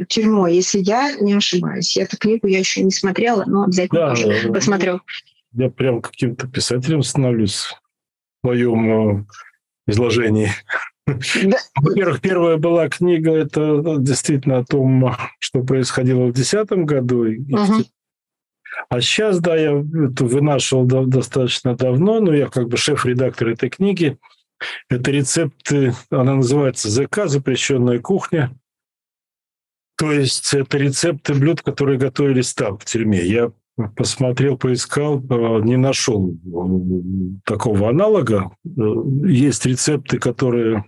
тюрьмой, 0.09 0.55
если 0.55 0.79
я 0.79 1.13
не 1.21 1.33
ошибаюсь. 1.33 1.95
Эту 1.95 2.17
книгу 2.17 2.47
я 2.47 2.59
еще 2.59 2.83
не 2.83 2.91
смотрела, 2.91 3.45
но 3.47 3.63
обязательно 3.63 4.01
да, 4.01 4.09
тоже 4.09 4.43
да, 4.43 4.53
посмотрю. 4.53 5.01
Я 5.53 5.69
прям 5.69 6.01
каким-то 6.01 6.47
писателем 6.47 7.01
становлюсь 7.01 7.73
в 8.41 8.47
своем 8.47 9.19
э, 9.21 9.25
изложении. 9.87 10.51
Да. 11.07 11.57
Во-первых, 11.75 12.21
первая 12.21 12.57
была 12.57 12.89
книга, 12.89 13.31
это 13.31 13.61
ну, 13.61 13.99
действительно 13.99 14.57
о 14.57 14.65
том, 14.65 15.15
что 15.39 15.63
происходило 15.63 16.25
в 16.25 16.33
2010 16.33 16.69
году. 16.85 17.25
Угу. 17.25 17.85
А 18.89 19.01
сейчас, 19.01 19.39
да, 19.39 19.55
я 19.55 19.71
это 19.71 20.25
вынашивал 20.25 20.85
достаточно 21.05 21.75
давно, 21.75 22.19
но 22.19 22.33
я 22.33 22.47
как 22.47 22.67
бы 22.67 22.77
шеф-редактор 22.77 23.49
этой 23.49 23.69
книги. 23.69 24.17
Это 24.89 25.11
рецепты, 25.11 25.93
она 26.09 26.35
называется 26.35 26.89
ЗК, 26.89 27.25
запрещенная 27.25 27.99
кухня. 27.99 28.53
То 29.97 30.11
есть 30.11 30.53
это 30.53 30.77
рецепты 30.77 31.33
блюд, 31.33 31.61
которые 31.61 31.97
готовились 31.97 32.53
там, 32.53 32.77
в 32.77 32.85
тюрьме. 32.85 33.25
Я 33.25 33.51
посмотрел, 33.95 34.57
поискал, 34.57 35.19
э, 35.19 35.61
не 35.63 35.77
нашел 35.77 36.31
э, 36.31 37.39
такого 37.45 37.89
аналога. 37.89 38.51
Э, 38.65 38.69
есть 39.25 39.65
рецепты, 39.65 40.19
которые... 40.19 40.85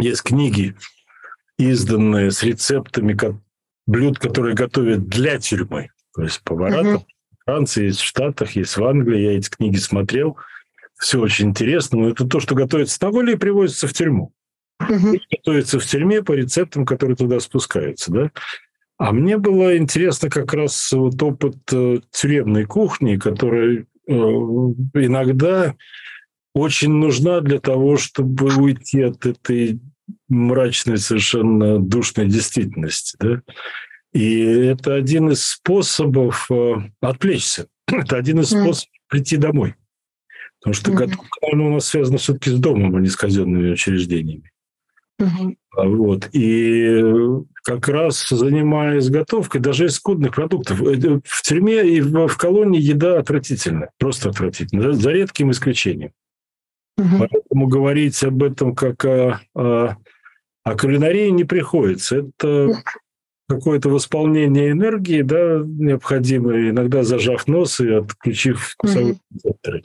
Есть 0.00 0.22
книги, 0.22 0.74
изданные 1.58 2.30
с 2.30 2.42
рецептами 2.42 3.16
блюд, 3.86 4.18
которые 4.18 4.54
готовят 4.54 5.08
для 5.08 5.38
тюрьмы. 5.38 5.90
То 6.14 6.22
есть 6.22 6.42
повара 6.42 6.82
угу. 6.82 7.06
Франции 7.44 7.86
есть 7.86 8.00
в 8.00 8.06
Штатах, 8.06 8.52
есть 8.52 8.76
в 8.76 8.84
Англии. 8.84 9.20
Я 9.20 9.36
эти 9.36 9.48
книги 9.48 9.76
смотрел. 9.76 10.36
Все 10.98 11.20
очень 11.20 11.50
интересно. 11.50 11.98
Но 11.98 12.08
это 12.10 12.26
то, 12.26 12.40
что 12.40 12.54
готовится 12.54 12.98
на 13.02 13.10
воле 13.10 13.34
и 13.34 13.36
привозится 13.36 13.88
в 13.88 13.92
тюрьму. 13.92 14.32
Угу. 14.80 15.18
Готовится 15.30 15.78
в 15.78 15.86
тюрьме 15.86 16.22
по 16.22 16.32
рецептам, 16.32 16.86
которые 16.86 17.16
туда 17.16 17.40
спускаются. 17.40 18.12
Да? 18.12 18.30
А 18.98 19.12
мне 19.12 19.36
было 19.36 19.76
интересно 19.76 20.28
как 20.30 20.52
раз 20.54 20.92
вот 20.92 21.22
опыт 21.22 21.56
э, 21.72 22.00
тюремной 22.10 22.64
кухни, 22.64 23.16
которая 23.16 23.86
э, 24.06 24.12
иногда 24.12 25.74
очень 26.54 26.92
нужна 26.92 27.40
для 27.40 27.60
того, 27.60 27.96
чтобы 27.96 28.54
уйти 28.56 29.02
от 29.02 29.24
этой 29.26 29.80
мрачной, 30.28 30.98
совершенно 30.98 31.78
душной 31.78 32.26
действительности. 32.26 33.16
Да? 33.20 33.42
И 34.12 34.40
это 34.40 34.94
один 34.94 35.30
из 35.30 35.44
способов 35.44 36.50
э, 36.50 36.74
отвлечься. 37.00 37.68
Это 37.86 38.16
один 38.16 38.40
из 38.40 38.48
способов 38.48 38.88
прийти 39.08 39.36
домой. 39.36 39.74
Потому 40.60 40.74
что 40.74 40.90
mm-hmm. 40.90 41.14
наверное, 41.42 41.66
у 41.68 41.74
нас 41.74 41.86
связано 41.86 42.18
все-таки 42.18 42.50
с 42.50 42.58
домом, 42.58 42.94
а 42.96 43.00
не 43.00 43.08
с 43.08 43.16
казенными 43.16 43.72
учреждениями. 43.72 44.50
Mm-hmm. 45.20 45.56
Вот. 45.76 46.28
И 46.32 47.02
как 47.62 47.88
раз 47.88 48.28
занимаясь 48.28 49.08
готовкой 49.08 49.60
даже 49.60 49.86
из 49.86 49.94
скудных 49.94 50.34
продуктов. 50.34 50.82
Э, 50.82 51.20
в 51.24 51.42
тюрьме 51.42 51.88
и 51.88 52.00
в, 52.00 52.26
в 52.26 52.36
колонии 52.36 52.80
еда 52.80 53.18
отвратительная, 53.18 53.90
просто 53.98 54.30
отвратительная, 54.30 54.92
за 54.92 55.10
редким 55.12 55.50
исключением. 55.50 56.12
Угу. 57.00 57.18
Поэтому 57.18 57.66
говорить 57.66 58.22
об 58.24 58.42
этом 58.42 58.74
как 58.74 59.04
о, 59.04 59.40
о, 59.54 59.96
о 60.64 60.76
кулинарии 60.76 61.28
не 61.28 61.44
приходится. 61.44 62.18
Это 62.18 62.82
какое-то 63.48 63.88
восполнение 63.88 64.70
энергии, 64.70 65.22
да, 65.22 65.60
необходимое, 65.64 66.70
иногда 66.70 67.02
зажав 67.02 67.48
нос 67.48 67.80
и 67.80 67.88
отключив 67.88 68.60
вкусовые 68.60 69.18
рецепторы. 69.34 69.82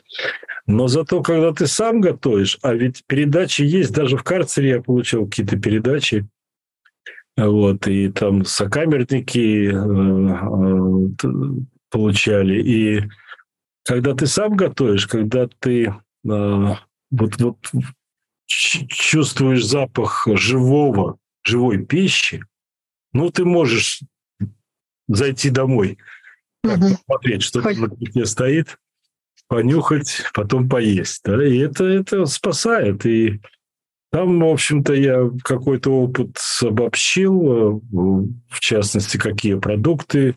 Но 0.67 0.87
зато, 0.87 1.21
когда 1.23 1.51
ты 1.51 1.65
сам 1.65 1.99
готовишь, 1.99 2.59
а 2.61 2.73
ведь 2.73 3.03
передачи 3.07 3.63
есть, 3.63 3.91
даже 3.91 4.17
в 4.17 4.23
карцере 4.23 4.69
я 4.69 4.81
получил 4.81 5.25
какие-то 5.25 5.57
передачи, 5.57 6.27
вот, 7.37 7.87
и 7.87 8.09
там 8.09 8.45
сокамерники 8.45 9.67
э, 9.67 11.07
э, 11.23 11.29
получали. 11.89 12.61
И 12.61 13.03
когда 13.83 14.13
ты 14.13 14.25
сам 14.27 14.55
готовишь, 14.55 15.07
когда 15.07 15.47
ты 15.59 15.93
э, 16.27 16.73
вот, 17.19 17.39
вот 17.41 17.57
чувствуешь 18.45 19.65
запах 19.65 20.27
живого, 20.33 21.17
живой 21.43 21.85
пищи, 21.85 22.43
ну, 23.13 23.29
ты 23.29 23.45
можешь 23.45 24.01
зайти 25.07 25.49
домой, 25.49 25.97
угу. 26.63 26.97
посмотреть, 27.07 27.43
что 27.43 27.61
Хоть... 27.61 27.77
на 27.77 27.89
плите 27.89 28.25
стоит, 28.25 28.77
понюхать, 29.47 30.23
потом 30.33 30.69
поесть. 30.69 31.21
Да? 31.23 31.45
И 31.45 31.57
это, 31.57 31.85
это 31.85 32.25
спасает. 32.25 33.05
И 33.05 33.39
там, 34.11 34.39
в 34.39 34.47
общем-то, 34.47 34.93
я 34.93 35.29
какой-то 35.43 35.91
опыт 35.91 36.37
обобщил, 36.61 37.81
в 38.49 38.59
частности, 38.59 39.17
какие 39.17 39.55
продукты 39.55 40.35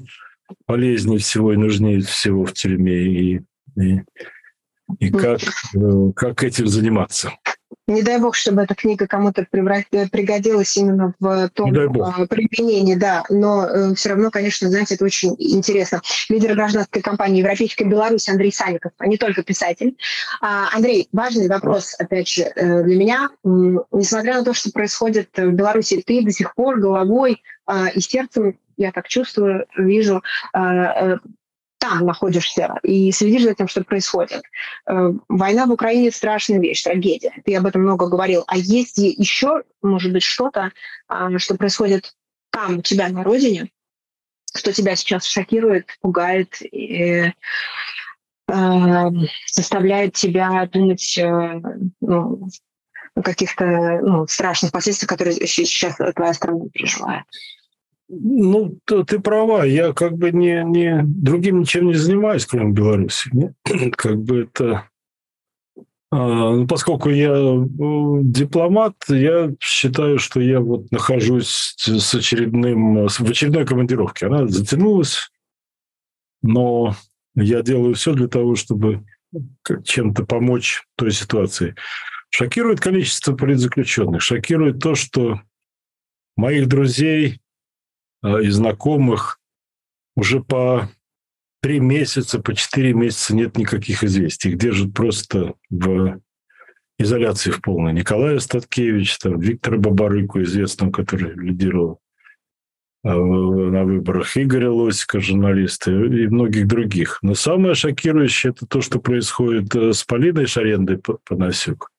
полезнее 0.66 1.18
всего 1.18 1.52
и 1.52 1.56
нужнее 1.56 2.00
всего 2.00 2.44
в 2.44 2.52
тюрьме, 2.54 2.96
и, 2.96 3.40
и, 3.76 4.00
и 4.98 5.10
как, 5.10 5.40
э, 5.74 6.12
как 6.14 6.42
этим 6.42 6.66
заниматься. 6.66 7.32
Не 7.88 8.02
дай 8.02 8.18
бог, 8.18 8.34
чтобы 8.34 8.62
эта 8.62 8.74
книга 8.74 9.06
кому-то 9.06 9.42
э, 9.42 10.08
пригодилась 10.08 10.76
именно 10.76 11.14
в 11.18 11.48
том 11.54 11.70
а, 11.70 12.26
применении, 12.26 12.94
да. 12.94 13.24
Но 13.30 13.66
э, 13.66 13.94
все 13.94 14.10
равно, 14.10 14.30
конечно, 14.30 14.68
знаете, 14.68 14.94
это 14.94 15.06
очень 15.06 15.34
интересно. 15.38 16.02
Лидер 16.28 16.54
гражданской 16.54 17.00
компании 17.00 17.40
«Европейская 17.40 17.86
Беларусь» 17.86 18.28
Андрей 18.28 18.52
Саников, 18.52 18.92
а 18.98 19.06
не 19.06 19.16
только 19.16 19.42
писатель. 19.42 19.96
А, 20.42 20.68
Андрей, 20.74 21.08
важный 21.12 21.48
вопрос, 21.48 21.94
опять 21.98 22.28
же, 22.28 22.42
э, 22.42 22.82
для 22.82 22.96
меня. 22.96 23.30
Несмотря 23.42 24.34
на 24.34 24.44
то, 24.44 24.52
что 24.52 24.70
происходит 24.70 25.30
в 25.34 25.52
Беларуси, 25.52 26.02
ты 26.06 26.22
до 26.22 26.30
сих 26.30 26.54
пор 26.54 26.78
головой 26.78 27.42
а, 27.64 27.88
и 27.88 28.00
сердцем 28.00 28.58
я 28.78 28.92
так 28.92 29.08
чувствую, 29.08 29.66
вижу, 29.76 30.22
а, 30.52 31.14
э, 31.14 31.18
там 31.78 32.04
находишься 32.04 32.74
и 32.82 33.10
следишь 33.12 33.44
за 33.44 33.54
тем, 33.54 33.68
что 33.68 33.84
происходит. 33.84 34.42
Э, 34.86 35.12
война 35.28 35.66
в 35.66 35.72
Украине– 35.72 36.10
страшная 36.12 36.58
вещь, 36.58 36.82
трагедия. 36.82 37.32
Ты 37.44 37.56
об 37.56 37.66
этом 37.66 37.82
много 37.82 38.08
говорил. 38.08 38.44
А 38.46 38.56
есть 38.56 38.98
еще, 38.98 39.62
может 39.82 40.12
быть, 40.12 40.24
что-то, 40.24 40.72
а, 41.06 41.38
что 41.38 41.56
происходит 41.56 42.14
там, 42.50 42.78
у 42.78 42.82
тебя 42.82 43.08
на 43.08 43.22
родине, 43.22 43.70
что 44.54 44.72
тебя 44.72 44.96
сейчас 44.96 45.24
шокирует, 45.24 45.86
пугает 46.00 46.60
и 46.62 47.32
э, 48.48 49.10
заставляет 49.52 50.14
тебя 50.14 50.66
думать 50.66 51.16
э, 51.18 51.60
ну, 52.00 52.48
о 53.14 53.22
каких-то 53.22 54.00
ну, 54.02 54.26
страшных 54.26 54.72
последствиях, 54.72 55.08
которые 55.08 55.34
сейчас 55.46 55.96
твоя 55.96 56.34
страна 56.34 56.64
переживает? 56.72 57.24
Ну, 58.08 58.78
то, 58.84 59.04
ты 59.04 59.20
права. 59.20 59.64
Я 59.64 59.92
как 59.92 60.16
бы 60.16 60.32
не, 60.32 60.64
не 60.64 61.02
другим 61.04 61.60
ничем 61.60 61.88
не 61.88 61.94
занимаюсь, 61.94 62.46
кроме 62.46 62.72
Беларуси. 62.72 63.30
Как 63.96 64.18
бы 64.18 64.44
это 64.44 64.88
А, 66.10 66.54
ну, 66.54 66.66
поскольку 66.66 67.10
я 67.10 67.32
э, 67.32 67.66
дипломат, 68.22 68.94
я 69.08 69.52
считаю, 69.60 70.18
что 70.18 70.40
я 70.40 70.60
вот 70.60 70.90
нахожусь 70.90 71.74
с 71.76 72.14
очередным, 72.14 73.08
в 73.08 73.30
очередной 73.30 73.66
командировке. 73.66 74.26
Она 74.26 74.46
затянулась, 74.46 75.30
но 76.40 76.96
я 77.34 77.60
делаю 77.60 77.94
все 77.94 78.14
для 78.14 78.28
того, 78.28 78.56
чтобы 78.56 79.04
чем-то 79.84 80.24
помочь 80.24 80.82
той 80.96 81.10
ситуации. 81.10 81.74
Шокирует 82.30 82.80
количество 82.80 83.34
политзаключенных, 83.36 84.22
шокирует 84.22 84.80
то, 84.80 84.94
что 84.94 85.42
моих 86.36 86.68
друзей 86.68 87.40
и 88.24 88.48
знакомых 88.48 89.40
уже 90.16 90.40
по 90.40 90.88
три 91.60 91.80
месяца, 91.80 92.40
по 92.40 92.54
четыре 92.54 92.92
месяца 92.92 93.34
нет 93.34 93.56
никаких 93.56 94.04
известий. 94.04 94.50
Их 94.50 94.58
держат 94.58 94.94
просто 94.94 95.54
в 95.70 96.20
изоляции 96.98 97.50
в 97.50 97.60
полной. 97.60 97.92
Николай 97.92 98.40
Статкевич, 98.40 99.18
там, 99.18 99.38
Виктор 99.38 99.78
Бабарыку, 99.78 100.42
известного, 100.42 100.90
который 100.90 101.34
лидировал 101.34 102.00
э, 103.04 103.08
на 103.08 103.84
выборах, 103.84 104.36
Игоря 104.36 104.70
Лосика, 104.70 105.20
журналиста, 105.20 105.92
и 105.92 106.26
многих 106.26 106.66
других. 106.66 107.18
Но 107.22 107.34
самое 107.34 107.74
шокирующее– 107.74 108.50
это 108.56 108.66
то, 108.66 108.80
что 108.80 108.98
происходит 108.98 109.74
э, 109.76 109.92
с 109.92 110.02
Полиной 110.04 110.46
Шарендой 110.46 111.00
Панасюк. 111.24 111.92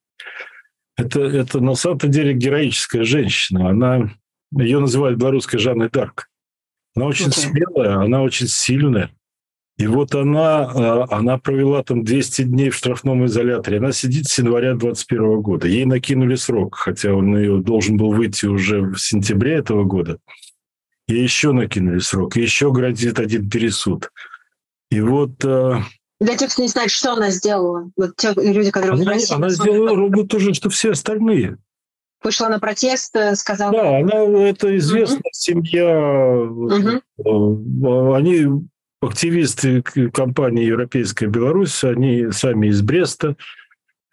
Это, 0.98 1.22
это 1.22 1.62
на 1.62 1.76
самом 1.76 2.00
деле 2.00 2.34
героическая 2.34 3.06
женщина. 3.06 3.70
Она, 3.70 4.12
ее 4.52 4.80
называют 4.80 5.20
белорусской 5.20 5.60
Жанной 5.60 5.90
Дарк. 5.90 6.30
Она 6.96 7.06
очень 7.06 7.28
okay. 7.28 7.40
смелая, 7.40 7.98
она 7.98 8.24
очень 8.24 8.48
сильная. 8.48 9.12
И 9.78 9.88
вот 9.88 10.14
она, 10.14 10.70
э, 10.76 11.06
она 11.10 11.38
провела 11.38 11.82
там 11.84 12.04
200 12.04 12.42
дней 12.44 12.70
в 12.70 12.76
штрафном 12.76 13.26
изоляторе. 13.26 13.78
Она 13.78 13.94
сидит 13.94 14.28
с 14.28 14.38
января 14.38 14.74
2021 14.74 15.42
года. 15.42 15.68
Ей 15.68 15.86
накинули 15.86 16.36
срок, 16.36 16.76
хотя 16.76 17.14
он 17.14 17.38
ее 17.38 17.60
должен 17.60 17.96
был 17.96 18.12
выйти 18.12 18.46
уже 18.46 18.82
в 18.82 18.98
сентябре 18.98 19.56
этого 19.56 19.86
года. 19.86 20.18
Ей 21.08 21.24
еще 21.24 21.54
накинули 21.54 22.00
срок, 22.00 22.36
и 22.36 22.42
еще 22.42 22.74
грозит 22.74 23.20
один 23.20 23.50
пересуд. 23.50 24.12
И 24.92 25.00
вот... 25.00 25.38
Для 25.40 26.36
тех, 26.38 26.52
кто 26.52 26.62
не 26.62 26.68
знает, 26.68 26.92
что 26.92 27.14
она 27.14 27.30
сделала, 27.32 27.90
вот 27.96 28.18
те 28.18 28.34
люди, 28.36 28.72
которые... 28.72 29.02
Она, 29.02 29.16
она 29.30 29.50
сделала 29.50 29.96
ровно 29.96 30.28
то 30.28 30.40
же, 30.40 30.54
что 30.54 30.70
все 30.70 30.92
остальные. 30.92 31.58
Вышла 32.24 32.50
на 32.50 32.60
протест, 32.60 33.16
э, 33.16 33.36
сказала... 33.36 33.72
Да, 33.72 33.98
она, 34.00 34.24
это 34.48 34.76
известная 34.78 35.20
угу. 35.20 35.30
семья. 35.32 36.42
Угу. 37.24 38.14
Они 38.14 38.46
активисты 39.02 39.82
компании 40.12 40.66
«Европейская 40.66 41.28
Беларусь», 41.28 41.84
они 41.84 42.32
сами 42.32 42.68
из 42.68 42.82
Бреста, 42.82 43.38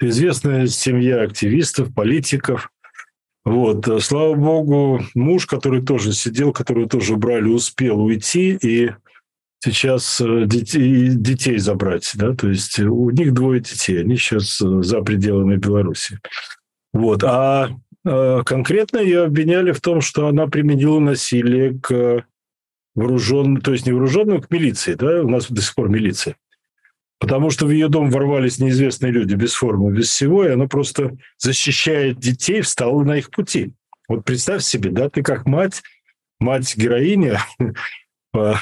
известная 0.00 0.66
семья 0.68 1.22
активистов, 1.22 1.92
политиков. 1.92 2.70
Вот. 3.44 3.88
Слава 4.02 4.34
богу, 4.34 5.00
муж, 5.14 5.46
который 5.46 5.82
тоже 5.82 6.12
сидел, 6.12 6.52
который 6.52 6.88
тоже 6.88 7.14
убрали, 7.14 7.48
успел 7.48 8.00
уйти, 8.00 8.58
и 8.62 8.90
сейчас 9.64 10.20
э, 10.20 10.44
детей, 10.46 11.08
детей 11.10 11.58
забрать. 11.58 12.10
Да? 12.14 12.34
То 12.34 12.48
есть 12.48 12.78
у 12.78 13.10
них 13.10 13.32
двое 13.34 13.60
детей, 13.60 14.00
они 14.00 14.16
сейчас 14.16 14.60
э, 14.60 14.82
за 14.82 15.00
пределами 15.00 15.56
Беларуси. 15.56 16.18
Вот. 16.92 17.22
А 17.24 17.68
э, 17.68 17.74
конкретно 18.06 18.98
ее 18.98 19.24
обвиняли 19.24 19.72
в 19.72 19.80
том, 19.80 20.00
что 20.00 20.28
она 20.28 20.46
применила 20.46 21.00
насилие 21.00 21.78
к 21.80 22.24
вооруженным, 22.94 23.60
то 23.60 23.72
есть 23.72 23.86
не 23.86 23.92
вооруженным, 23.92 24.40
к 24.40 24.50
милиции, 24.50 24.94
да, 24.94 25.22
у 25.22 25.28
нас 25.28 25.50
до 25.50 25.60
сих 25.60 25.74
пор 25.74 25.88
милиция. 25.88 26.36
Потому 27.18 27.50
что 27.50 27.66
в 27.66 27.70
ее 27.70 27.88
дом 27.88 28.10
ворвались 28.10 28.58
неизвестные 28.58 29.10
люди 29.10 29.34
без 29.34 29.54
формы, 29.54 29.92
без 29.92 30.08
всего, 30.08 30.44
и 30.44 30.52
она 30.52 30.66
просто 30.66 31.16
защищает 31.38 32.18
детей, 32.18 32.60
встала 32.60 33.02
на 33.04 33.16
их 33.18 33.30
пути. 33.30 33.72
Вот 34.08 34.24
представь 34.24 34.62
себе, 34.62 34.90
да, 34.90 35.08
ты 35.08 35.22
как 35.22 35.46
мать, 35.46 35.82
мать-героиня 36.40 37.40
по 38.32 38.60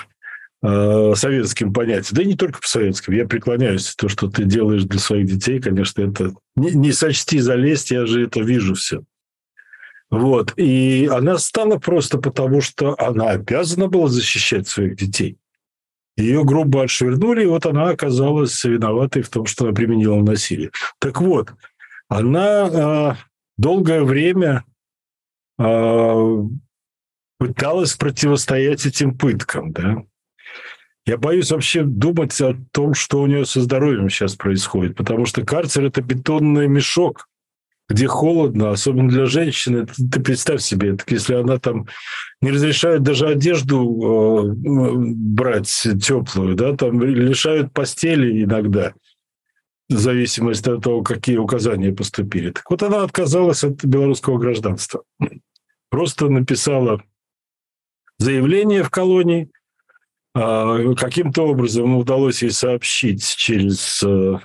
э, 0.62 1.12
советским 1.16 1.72
понятиям, 1.72 2.16
да 2.16 2.22
и 2.22 2.26
не 2.26 2.36
только 2.36 2.60
по 2.60 2.68
советским, 2.68 3.12
я 3.12 3.26
преклоняюсь, 3.26 3.94
то, 3.94 4.08
что 4.08 4.30
ты 4.30 4.44
делаешь 4.44 4.84
для 4.84 5.00
своих 5.00 5.26
детей, 5.26 5.60
конечно, 5.60 6.02
это 6.02 6.32
не, 6.56 6.70
не 6.70 6.92
сочти 6.92 7.40
залезть, 7.40 7.90
я 7.90 8.06
же 8.06 8.24
это 8.24 8.40
вижу 8.40 8.74
все. 8.74 9.02
Вот. 10.10 10.52
И 10.56 11.08
она 11.10 11.38
стала 11.38 11.78
просто 11.78 12.18
потому, 12.18 12.60
что 12.60 12.94
она 12.98 13.30
обязана 13.30 13.88
была 13.88 14.08
защищать 14.08 14.68
своих 14.68 14.96
детей. 14.96 15.38
Ее 16.16 16.44
грубо 16.44 16.84
отшвырнули, 16.84 17.42
и 17.42 17.46
вот 17.46 17.66
она 17.66 17.88
оказалась 17.88 18.62
виноватой 18.62 19.22
в 19.22 19.30
том, 19.30 19.46
что 19.46 19.64
она 19.64 19.74
применила 19.74 20.16
насилие. 20.22 20.70
Так 21.00 21.20
вот, 21.20 21.52
она 22.08 22.68
э, 22.68 23.14
долгое 23.56 24.04
время 24.04 24.64
э, 25.58 26.36
пыталась 27.38 27.94
противостоять 27.94 28.86
этим 28.86 29.18
пыткам, 29.18 29.72
да. 29.72 30.04
Я 31.06 31.18
боюсь 31.18 31.50
вообще 31.50 31.82
думать 31.82 32.40
о 32.40 32.56
том, 32.72 32.94
что 32.94 33.20
у 33.20 33.26
нее 33.26 33.44
со 33.44 33.60
здоровьем 33.60 34.08
сейчас 34.08 34.36
происходит, 34.36 34.96
потому 34.96 35.26
что 35.26 35.44
карцер– 35.44 35.84
это 35.86 36.00
бетонный 36.00 36.66
мешок, 36.66 37.28
где 37.88 38.06
холодно, 38.06 38.70
особенно 38.70 39.08
для 39.08 39.26
женщины, 39.26 39.86
ты 39.86 40.20
представь 40.20 40.62
себе, 40.62 40.96
так 40.96 41.10
если 41.10 41.34
она 41.34 41.58
там 41.58 41.86
не 42.40 42.50
разрешает 42.50 43.02
даже 43.02 43.26
одежду 43.26 44.52
э, 44.52 44.92
брать 44.96 45.86
теплую, 46.02 46.54
да, 46.54 46.74
там 46.76 47.02
лишают 47.02 47.72
постели 47.72 48.42
иногда, 48.42 48.94
в 49.90 49.98
зависимости 49.98 50.70
от 50.70 50.82
того, 50.82 51.02
какие 51.02 51.36
указания 51.36 51.92
поступили. 51.92 52.50
Так 52.50 52.70
вот 52.70 52.82
она 52.82 53.02
отказалась 53.02 53.64
от 53.64 53.84
белорусского 53.84 54.38
гражданства. 54.38 55.02
Просто 55.90 56.28
написала 56.28 57.02
заявление 58.18 58.82
в 58.82 58.90
колонии, 58.90 59.50
а, 60.34 60.94
каким-то 60.94 61.42
образом 61.42 61.96
удалось 61.96 62.42
ей 62.42 62.50
сообщить 62.50 63.24
через 63.36 64.02
э, 64.02 64.38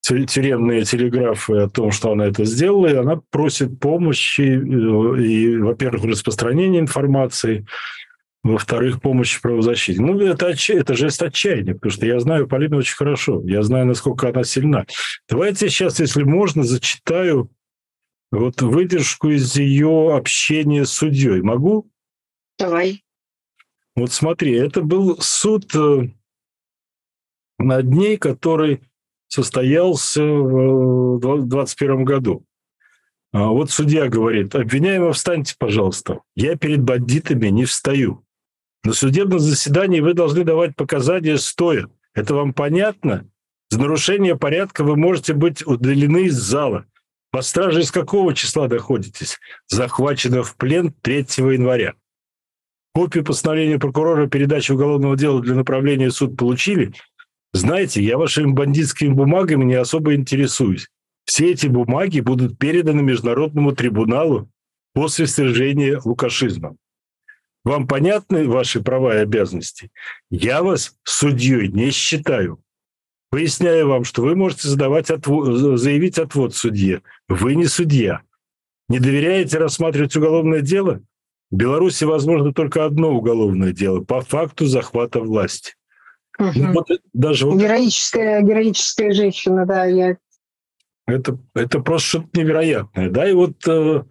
тюремные 0.00 0.84
телеграфы 0.84 1.54
о 1.54 1.68
том, 1.68 1.92
что 1.92 2.12
она 2.12 2.26
это 2.26 2.44
сделала, 2.44 2.86
и 2.86 2.96
она 2.96 3.20
просит 3.30 3.78
помощи 3.78 4.42
э, 4.42 5.22
и, 5.22 5.56
во-первых, 5.58 6.04
распространения 6.04 6.80
информации, 6.80 7.66
во-вторых, 8.42 9.02
помощи 9.02 9.40
правозащите. 9.40 10.00
Ну, 10.00 10.18
это, 10.20 10.54
это 10.68 10.94
жест 10.94 11.22
отчаяния, 11.22 11.74
потому 11.74 11.90
что 11.90 12.06
я 12.06 12.20
знаю 12.20 12.48
Полину 12.48 12.78
очень 12.78 12.96
хорошо, 12.96 13.42
я 13.44 13.62
знаю, 13.62 13.86
насколько 13.86 14.28
она 14.28 14.44
сильна. 14.44 14.86
Давайте 15.28 15.68
сейчас, 15.68 16.00
если 16.00 16.22
можно, 16.22 16.62
зачитаю 16.62 17.50
вот 18.30 18.62
выдержку 18.62 19.30
из 19.30 19.56
ее 19.56 20.14
общения 20.14 20.84
с 20.84 20.92
судьей. 20.92 21.40
Могу? 21.42 21.90
Давай. 22.58 23.04
Вот 23.96 24.12
смотри, 24.12 24.52
это 24.54 24.82
был 24.82 25.18
суд 25.20 25.74
э, 25.74 26.10
над 27.58 27.86
ней, 27.86 28.16
который 28.16 28.82
состоялся 29.28 30.22
в 30.22 31.20
2021 31.20 32.04
году. 32.04 32.44
А 33.32 33.48
вот 33.48 33.70
судья 33.70 34.08
говорит, 34.08 34.54
обвиняемый, 34.54 35.12
встаньте, 35.12 35.54
пожалуйста. 35.58 36.20
Я 36.34 36.56
перед 36.56 36.82
бандитами 36.82 37.48
не 37.48 37.66
встаю. 37.66 38.24
На 38.84 38.94
судебном 38.94 39.38
заседании 39.38 40.00
вы 40.00 40.14
должны 40.14 40.44
давать 40.44 40.74
показания 40.74 41.36
стоя. 41.36 41.88
Это 42.14 42.34
вам 42.34 42.54
понятно? 42.54 43.28
За 43.68 43.78
нарушение 43.78 44.36
порядка 44.36 44.82
вы 44.82 44.96
можете 44.96 45.34
быть 45.34 45.66
удалены 45.66 46.24
из 46.24 46.36
зала. 46.36 46.86
По 47.30 47.42
страже 47.42 47.82
из 47.82 47.90
какого 47.90 48.34
числа 48.34 48.66
доходитесь? 48.66 49.38
Захвачено 49.66 50.42
в 50.42 50.56
плен 50.56 50.94
3 51.02 51.18
января. 51.36 51.94
Копию 52.94 53.24
постановления 53.24 53.78
прокурора 53.78 54.26
передачи 54.26 54.72
уголовного 54.72 55.16
дела 55.16 55.42
для 55.42 55.54
направления 55.54 56.08
в 56.08 56.14
суд 56.14 56.38
получили– 56.38 56.94
знаете, 57.52 58.02
я 58.02 58.18
вашими 58.18 58.52
бандитскими 58.52 59.12
бумагами 59.12 59.64
не 59.64 59.74
особо 59.74 60.14
интересуюсь. 60.14 60.88
Все 61.24 61.50
эти 61.52 61.66
бумаги 61.66 62.20
будут 62.20 62.58
переданы 62.58 63.02
Международному 63.02 63.72
трибуналу 63.72 64.50
после 64.94 65.26
свержения 65.26 66.00
лукашизма. 66.04 66.76
Вам 67.64 67.86
понятны 67.86 68.48
ваши 68.48 68.82
права 68.82 69.14
и 69.14 69.18
обязанности? 69.18 69.90
Я 70.30 70.62
вас 70.62 70.96
судьей 71.04 71.68
не 71.68 71.90
считаю. 71.90 72.62
Поясняю 73.30 73.88
вам, 73.88 74.04
что 74.04 74.22
вы 74.22 74.36
можете 74.36 74.68
задавать 74.68 75.10
отвод, 75.10 75.78
заявить 75.78 76.18
отвод 76.18 76.54
судье. 76.54 77.02
Вы 77.28 77.56
не 77.56 77.66
судья. 77.66 78.22
Не 78.88 79.00
доверяете 79.00 79.58
рассматривать 79.58 80.16
уголовное 80.16 80.62
дело? 80.62 81.02
В 81.50 81.56
Беларуси 81.56 82.04
возможно 82.04 82.54
только 82.54 82.86
одно 82.86 83.10
уголовное 83.10 83.72
дело 83.72 84.00
по 84.00 84.22
факту 84.22 84.66
захвата 84.66 85.20
власти. 85.20 85.74
Угу. 86.38 86.52
Ну, 86.54 86.72
вот 86.72 86.88
даже 87.12 87.46
вот... 87.46 87.60
Героическая, 87.60 88.42
героическая 88.42 89.12
женщина, 89.12 89.66
да, 89.66 89.84
я... 89.84 90.16
Это, 91.06 91.38
это 91.54 91.80
просто 91.80 92.08
что-то 92.08 92.28
невероятное, 92.34 93.08
да, 93.10 93.28
и 93.28 93.32
вот 93.32 93.66
э, 93.66 94.02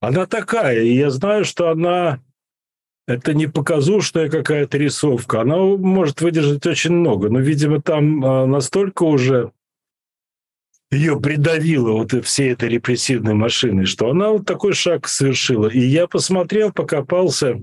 она 0.00 0.26
такая, 0.26 0.82
и 0.82 0.94
я 0.94 1.10
знаю, 1.10 1.44
что 1.44 1.70
она, 1.70 2.20
это 3.06 3.32
не 3.32 3.46
показушная 3.46 4.28
какая-то 4.28 4.76
рисовка, 4.76 5.40
она 5.40 5.56
может 5.56 6.20
выдержать 6.20 6.66
очень 6.66 6.92
много, 6.92 7.30
но, 7.30 7.40
видимо, 7.40 7.80
там 7.80 8.24
э, 8.24 8.46
настолько 8.46 9.04
уже 9.04 9.52
ее 10.92 11.18
придавило 11.18 11.92
вот 11.92 12.12
всей 12.24 12.52
этой 12.52 12.68
репрессивной 12.68 13.32
машиной, 13.32 13.86
что 13.86 14.10
она 14.10 14.28
вот 14.28 14.44
такой 14.44 14.74
шаг 14.74 15.08
совершила. 15.08 15.68
И 15.68 15.80
я 15.80 16.06
посмотрел, 16.06 16.70
покопался, 16.70 17.62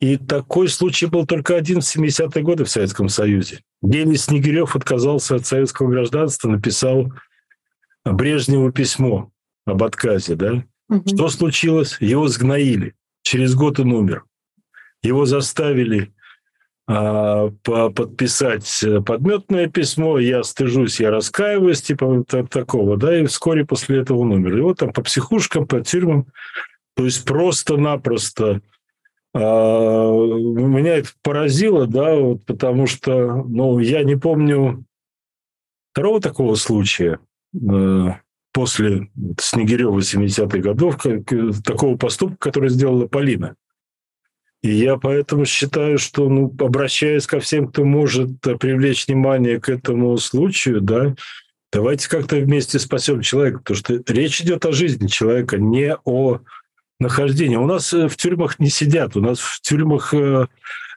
и 0.00 0.16
такой 0.16 0.68
случай 0.68 1.06
был 1.06 1.26
только 1.26 1.56
один 1.56 1.80
в 1.80 1.84
70-е 1.84 2.42
годы 2.42 2.64
в 2.64 2.70
Советском 2.70 3.08
Союзе. 3.08 3.60
Гений 3.82 4.16
Снегирев 4.16 4.74
отказался 4.74 5.36
от 5.36 5.46
советского 5.46 5.90
гражданства, 5.90 6.48
написал 6.48 7.12
Брежневу 8.04 8.72
письмо 8.72 9.30
об 9.66 9.82
отказе. 9.82 10.36
Да? 10.36 10.64
Угу. 10.88 11.06
Что 11.06 11.28
случилось? 11.28 11.98
Его 12.00 12.28
сгноили. 12.28 12.94
Через 13.22 13.54
год 13.54 13.78
он 13.78 13.92
умер. 13.92 14.24
Его 15.02 15.26
заставили 15.26 16.12
а, 16.86 17.50
подписать 17.64 18.84
подметное 19.06 19.68
письмо, 19.68 20.18
я 20.18 20.42
стыжусь, 20.42 20.98
я 20.98 21.10
раскаиваюсь, 21.10 21.82
типа 21.82 22.24
такого, 22.50 22.96
да, 22.96 23.16
и 23.18 23.26
вскоре 23.26 23.64
после 23.64 24.00
этого 24.00 24.18
он 24.18 24.32
умер. 24.32 24.56
Его 24.56 24.74
там 24.74 24.92
по 24.92 25.02
психушкам, 25.02 25.66
по 25.66 25.80
тюрьмам, 25.82 26.26
то 26.96 27.04
есть 27.04 27.24
просто-напросто 27.24 28.60
меня 29.38 30.96
это 30.96 31.10
поразило, 31.22 31.86
да, 31.86 32.16
вот, 32.16 32.44
потому 32.46 32.86
что, 32.86 33.44
ну, 33.44 33.78
я 33.78 34.02
не 34.02 34.16
помню 34.16 34.84
второго 35.92 36.20
такого 36.20 36.56
случая 36.56 37.20
э, 37.54 38.08
после 38.52 39.08
Снегирева 39.38 39.98
70-х 39.98 40.58
годов, 40.58 40.96
такого 41.64 41.96
поступка, 41.96 42.36
который 42.38 42.70
сделала 42.70 43.06
Полина. 43.06 43.54
И 44.62 44.72
я 44.72 44.96
поэтому 44.96 45.46
считаю, 45.46 45.98
что, 45.98 46.28
ну, 46.28 46.54
обращаясь 46.58 47.26
ко 47.26 47.40
всем, 47.40 47.68
кто 47.68 47.84
может 47.84 48.40
привлечь 48.58 49.06
внимание 49.06 49.58
к 49.58 49.68
этому 49.70 50.16
случаю, 50.18 50.82
да, 50.82 51.14
давайте 51.72 52.08
как-то 52.08 52.36
вместе 52.36 52.78
спасем 52.78 53.22
человека, 53.22 53.60
потому 53.60 53.76
что 53.76 54.02
речь 54.12 54.42
идет 54.42 54.66
о 54.66 54.72
жизни 54.72 55.06
человека, 55.06 55.56
не 55.56 55.96
о 56.04 56.40
нахождении. 57.00 57.56
У 57.56 57.66
нас 57.66 57.92
э, 57.92 58.08
в 58.08 58.16
тюрьмах 58.16 58.58
не 58.58 58.68
сидят, 58.68 59.16
у 59.16 59.20
нас 59.20 59.38
в 59.40 59.60
тюрьмах 59.60 60.14
э, 60.14 60.46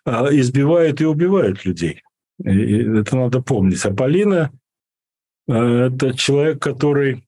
а, 0.05 0.27
избивают 0.31 1.01
и 1.01 1.05
убивают 1.05 1.65
людей. 1.65 2.03
И 2.43 2.99
это 2.99 3.15
надо 3.15 3.41
помнить. 3.41 3.85
А 3.85 3.93
Полина 3.93 4.51
э,– 5.47 5.53
это 5.53 6.13
человек, 6.13 6.61
который 6.61 7.23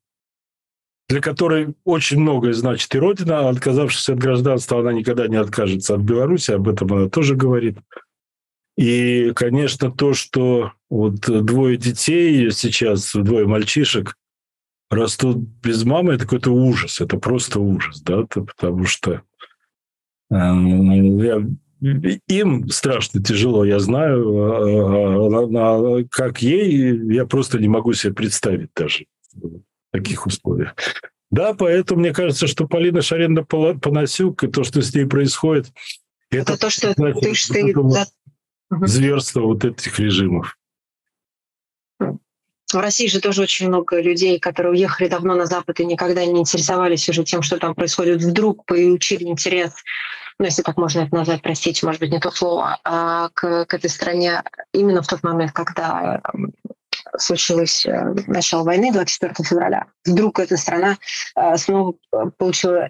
для 1.08 1.22
которой 1.22 1.76
очень 1.84 2.20
многое 2.20 2.54
значит 2.54 2.94
и 2.96 3.00
Родина. 3.00 3.42
А 3.42 3.50
отказавшись 3.50 4.10
от 4.10 4.18
гражданства, 4.18 4.80
она 4.80 4.92
никогда 4.92 5.28
не 5.28 5.36
откажется 5.36 5.96
от 5.96 6.02
Беларуси, 6.02 6.52
об 6.52 6.68
этом 6.68 6.92
она 6.94 7.10
тоже 7.10 7.36
говорит. 7.36 7.78
И, 8.78 9.32
конечно, 9.36 9.92
то, 9.92 10.14
что 10.14 10.74
вот 10.90 11.20
двое 11.20 11.78
детей 11.78 12.52
сейчас, 12.52 13.14
двое 13.14 13.46
мальчишек, 13.46 14.16
растут 14.90 15.38
без 15.38 15.84
мамы, 15.84 16.14
это 16.14 16.24
какой-то 16.24 16.52
ужас, 16.52 17.02
это 17.02 17.18
просто 17.18 17.60
ужас, 17.60 18.02
да, 18.02 18.24
потому 18.24 18.86
что 18.86 19.22
э, 20.32 20.36
я, 20.36 21.46
им 22.28 22.70
страшно 22.70 23.22
тяжело, 23.22 23.66
я 23.66 23.80
знаю, 23.80 24.38
а, 24.38 25.40
а, 25.44 26.00
а, 26.00 26.04
как 26.10 26.42
ей, 26.42 27.14
я 27.14 27.26
просто 27.26 27.60
не 27.60 27.68
могу 27.68 27.94
себе 27.94 28.14
представить 28.14 28.70
даже 28.76 29.06
таких 29.92 30.26
условиях. 30.26 30.76
Да, 31.32 31.54
поэтому 31.54 32.02
мне 32.02 32.14
кажется, 32.14 32.48
что 32.48 32.68
Полина 32.68 33.00
Шаренда-Панасюк 33.00 34.44
и 34.44 34.48
то, 34.48 34.64
что 34.64 34.82
с 34.82 34.94
ней 34.94 35.06
происходит, 35.06 35.68
это, 36.30 36.54
это 36.54 36.62
то, 36.62 36.70
что 36.70 36.94
значит, 36.94 37.22
ты, 37.22 37.34
что 37.34 38.06
зверство 38.86 39.42
вот 39.42 39.66
этих 39.66 40.00
режимов. 40.00 40.58
В 42.74 42.78
России 42.78 43.08
же 43.08 43.20
тоже 43.20 43.44
очень 43.44 43.68
много 43.68 44.02
людей, 44.02 44.40
которые 44.40 44.74
уехали 44.74 45.08
давно 45.08 45.36
на 45.36 45.46
Запад 45.46 45.80
и 45.80 45.86
никогда 45.86 46.26
не 46.26 46.40
интересовались 46.40 47.08
уже 47.08 47.24
тем, 47.24 47.42
что 47.42 47.58
там 47.58 47.76
происходит. 47.76 48.24
Вдруг 48.24 48.66
получили 48.66 49.26
интерес, 49.26 49.74
ну, 50.40 50.46
если 50.46 50.64
так 50.64 50.78
можно 50.78 51.02
это 51.02 51.16
назвать, 51.16 51.42
простите, 51.42 51.86
может 51.86 52.02
быть, 52.02 52.12
не 52.12 52.20
то 52.20 52.32
слово, 52.32 52.80
а 52.84 53.30
к, 53.34 53.66
к 53.66 53.74
этой 53.74 53.90
стране 53.90 54.44
именно 54.74 55.02
в 55.02 55.08
тот 55.08 55.24
момент, 55.24 55.52
когда 55.52 56.22
случилось 57.18 57.86
э, 57.86 58.16
начало 58.28 58.64
войны 58.64 58.92
24 58.92 59.34
февраля, 59.48 59.86
вдруг 60.06 60.40
эта 60.40 60.58
страна 60.58 60.98
э, 61.36 61.58
снова 61.58 61.94
получила, 62.38 62.90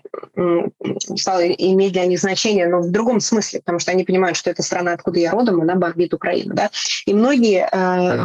стала 1.15 1.45
иметь 1.47 1.93
для 1.93 2.05
них 2.05 2.19
значение, 2.19 2.67
но 2.67 2.79
в 2.81 2.91
другом 2.91 3.19
смысле, 3.19 3.59
потому 3.59 3.79
что 3.79 3.91
они 3.91 4.03
понимают, 4.03 4.37
что 4.37 4.49
эта 4.49 4.63
страна, 4.63 4.93
откуда 4.93 5.19
я 5.19 5.31
родом, 5.31 5.61
она 5.61 5.75
бомбит 5.75 6.13
Украину. 6.13 6.55
Да? 6.55 6.71
И 7.05 7.13
многие 7.13 7.67
э, 7.71 8.23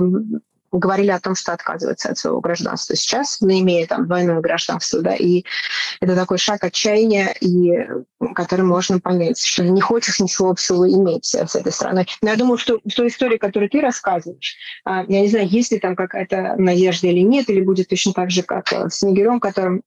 говорили 0.73 1.11
о 1.11 1.21
том, 1.21 1.35
что 1.35 1.53
отказываются 1.53 2.11
от 2.11 2.18
своего 2.18 2.41
гражданства 2.41 2.95
сейчас, 2.95 3.41
но 3.41 3.53
имея 3.53 3.87
там 3.87 4.07
двойное 4.07 4.41
гражданство, 4.41 5.01
да, 5.01 5.14
и 5.14 5.45
это 6.01 6.14
такой 6.14 6.39
шаг 6.39 6.62
отчаяния, 6.64 7.35
и 7.41 7.87
который 8.35 8.64
можно 8.64 9.01
понять, 9.01 9.43
что 9.43 9.64
не 9.64 9.81
хочешь 9.81 10.21
ничего 10.21 10.51
общего 10.51 10.89
иметь 10.89 11.27
с 11.27 11.55
этой 11.55 11.73
страной. 11.73 12.07
Но 12.23 12.31
я 12.31 12.37
думаю, 12.37 12.59
что 12.59 12.81
в 12.85 12.95
той 12.95 13.09
истории, 13.09 13.39
которую 13.39 13.71
ты 13.71 13.81
рассказываешь, 13.81 14.57
а, 14.85 15.05
я 15.09 15.21
не 15.21 15.29
знаю, 15.29 15.49
есть 15.49 15.73
ли 15.73 15.79
там 15.79 15.97
какая-то 15.97 16.55
надежда 16.59 17.09
или 17.09 17.21
нет, 17.21 17.49
или 17.49 17.61
будет 17.61 17.89
точно 17.89 18.12
так 18.12 18.31
же, 18.31 18.43
как 18.43 18.73
э, 18.73 18.89
с 18.89 18.99
Снегирем, 18.99 19.41
которым 19.41 19.83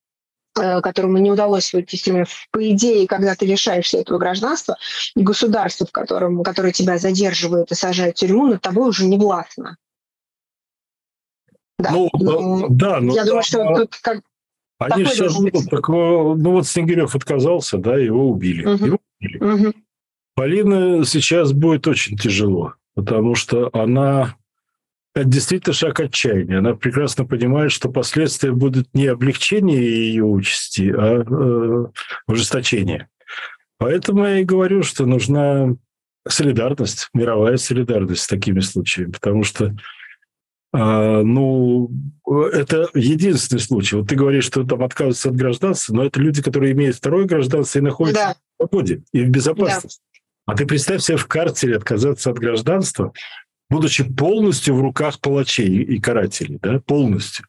э, 0.59 0.81
которому 0.81 1.17
не 1.17 1.31
удалось 1.31 1.73
выйти 1.73 1.95
из 1.95 2.01
тюрьмы, 2.01 2.25
по 2.51 2.69
идее, 2.69 3.07
когда 3.07 3.35
ты 3.35 3.45
лишаешься 3.45 3.99
этого 3.99 4.17
гражданства, 4.17 4.77
государство, 5.15 5.87
в 5.87 5.91
котором, 5.91 6.43
которое 6.43 6.71
тебя 6.73 6.97
задерживает 6.97 7.71
и 7.71 7.75
сажает 7.75 8.17
в 8.17 8.19
тюрьму, 8.19 8.47
над 8.47 8.61
тобой 8.61 8.89
уже 8.89 9.05
не 9.05 9.17
властно. 9.17 9.77
Да, 11.79 11.91
ну, 11.91 12.09
ну, 12.13 12.67
да, 12.69 12.99
ну, 12.99 13.15
я 13.15 13.23
да, 13.23 13.27
думаю, 13.27 13.43
что 13.43 13.75
тут 13.75 13.95
как 14.01 14.21
они 14.79 15.03
все 15.05 15.29
ждут. 15.29 15.69
Так, 15.69 15.87
ну 15.87 16.51
вот 16.51 16.67
Снегирев 16.67 17.15
отказался, 17.15 17.77
да, 17.77 17.97
его 17.97 18.29
убили. 18.29 18.65
Угу. 18.65 18.85
Его 18.85 18.99
убили. 19.19 19.37
Угу. 19.37 19.73
Полина 20.35 21.05
сейчас 21.05 21.53
будет 21.53 21.87
очень 21.87 22.17
тяжело, 22.17 22.73
потому 22.95 23.35
что 23.35 23.69
она 23.73 24.35
это 25.15 25.25
действительно 25.25 25.73
шаг 25.73 25.99
отчаяния. 25.99 26.57
Она 26.57 26.73
прекрасно 26.73 27.25
понимает, 27.25 27.71
что 27.71 27.89
последствия 27.89 28.51
будут 28.51 28.87
не 28.93 29.05
облегчение 29.05 29.79
ее 29.79 30.23
участи, 30.23 30.91
а 30.95 31.23
э, 31.23 31.85
ужесточение. 32.27 33.09
Поэтому 33.77 34.25
я 34.25 34.39
и 34.39 34.43
говорю, 34.43 34.81
что 34.81 35.05
нужна 35.05 35.75
солидарность, 36.27 37.09
мировая 37.13 37.57
солидарность 37.57 38.23
с 38.23 38.27
такими 38.27 38.59
случаями, 38.61 39.11
потому 39.11 39.43
что 39.43 39.75
ну, 40.73 41.91
это 42.25 42.89
единственный 42.95 43.59
случай. 43.59 43.95
Вот 43.95 44.09
ты 44.09 44.15
говоришь, 44.15 44.45
что 44.45 44.63
там 44.63 44.83
отказываются 44.83 45.29
от 45.29 45.35
гражданства, 45.35 45.93
но 45.93 46.05
это 46.05 46.19
люди, 46.19 46.41
которые 46.41 46.73
имеют 46.73 46.95
второе 46.95 47.25
гражданство 47.25 47.77
и 47.77 47.83
находятся 47.83 48.21
да. 48.23 48.33
в 48.33 48.57
свободе 48.57 49.03
и 49.13 49.23
в 49.23 49.29
безопасности. 49.29 50.01
Да. 50.01 50.13
А 50.45 50.57
ты 50.57 50.65
представь 50.65 51.01
себе 51.01 51.17
в 51.17 51.27
карцере 51.27 51.77
отказаться 51.77 52.31
от 52.31 52.39
гражданства, 52.39 53.13
будучи 53.69 54.03
полностью 54.03 54.75
в 54.75 54.81
руках 54.81 55.19
палачей 55.19 55.83
и 55.83 55.99
карателей, 55.99 56.59
да, 56.61 56.79
полностью. 56.79 57.45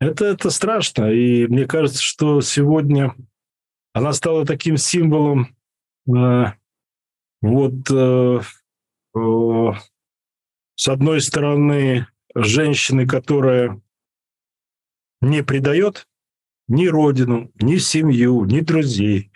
Это, 0.00 0.24
это 0.26 0.50
страшно. 0.50 1.12
И 1.12 1.46
мне 1.46 1.66
кажется, 1.66 2.02
что 2.02 2.40
сегодня 2.40 3.14
она 3.92 4.12
стала 4.12 4.44
таким 4.44 4.76
символом 4.76 5.56
э, 6.08 6.44
вот 7.40 7.90
э, 7.90 8.40
э, 9.16 9.72
с 10.74 10.88
одной 10.88 11.20
стороны 11.20 12.08
женщины, 12.34 13.06
которая 13.06 13.80
не 15.20 15.42
предает 15.42 16.06
ни 16.68 16.86
родину, 16.86 17.50
ни 17.60 17.76
семью, 17.76 18.44
ни 18.44 18.60
друзей. 18.60 19.30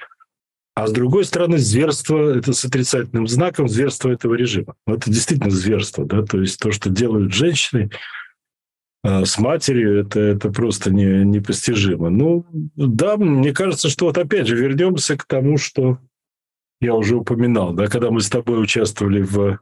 А 0.74 0.86
с 0.86 0.92
другой 0.92 1.24
стороны, 1.24 1.58
зверство– 1.58 2.34
это 2.38 2.52
с 2.52 2.64
отрицательным 2.64 3.26
знаком 3.26 3.68
зверство 3.68 4.10
этого 4.10 4.34
режима. 4.34 4.76
Ну, 4.86 4.94
это 4.94 5.10
действительно 5.10 5.50
зверство, 5.50 6.04
да, 6.04 6.22
то 6.22 6.40
есть 6.40 6.60
то, 6.60 6.70
что 6.70 6.88
делают 6.88 7.34
женщины 7.34 7.90
э, 9.02 9.24
с 9.24 9.38
матерью, 9.38 9.98
это, 9.98 10.20
это 10.20 10.52
просто 10.52 10.92
не, 10.92 11.24
непостижимо. 11.24 12.10
Ну, 12.10 12.46
да, 12.76 13.16
мне 13.16 13.52
кажется, 13.52 13.88
что 13.88 14.06
вот 14.06 14.18
опять 14.18 14.46
же 14.46 14.54
вернемся 14.54 15.16
к 15.16 15.24
тому, 15.24 15.58
что 15.58 15.98
я 16.80 16.94
уже 16.94 17.16
упоминал, 17.16 17.72
да, 17.72 17.88
когда 17.88 18.12
мы 18.12 18.20
с 18.20 18.30
тобой 18.30 18.62
участвовали 18.62 19.20
в 19.20 19.58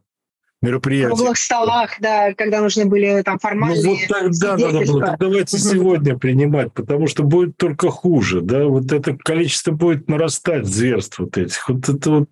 мероприятий. 0.62 1.12
В 1.12 1.16
круглых 1.16 1.38
столах, 1.38 1.96
да, 2.00 2.32
когда 2.34 2.60
нужны 2.60 2.86
были 2.86 3.22
там 3.22 3.38
формальные... 3.38 3.84
Ну 3.84 3.90
вот 3.90 4.00
тогда 4.08 4.56
надо 4.56 4.86
было, 4.86 5.06
так 5.06 5.18
давайте 5.18 5.58
сегодня 5.58 6.18
принимать, 6.18 6.72
потому 6.72 7.06
что 7.06 7.22
будет 7.22 7.56
только 7.56 7.90
хуже, 7.90 8.40
да, 8.40 8.66
вот 8.66 8.92
это 8.92 9.16
количество 9.16 9.72
будет 9.72 10.08
нарастать, 10.08 10.66
зверств 10.66 11.18
вот 11.18 11.36
этих. 11.36 11.68
Вот 11.68 11.88
это 11.88 12.10
вот 12.10 12.28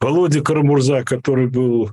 Володя 0.00 0.42
Карамурза, 0.42 1.02
который 1.04 1.48
был 1.48 1.90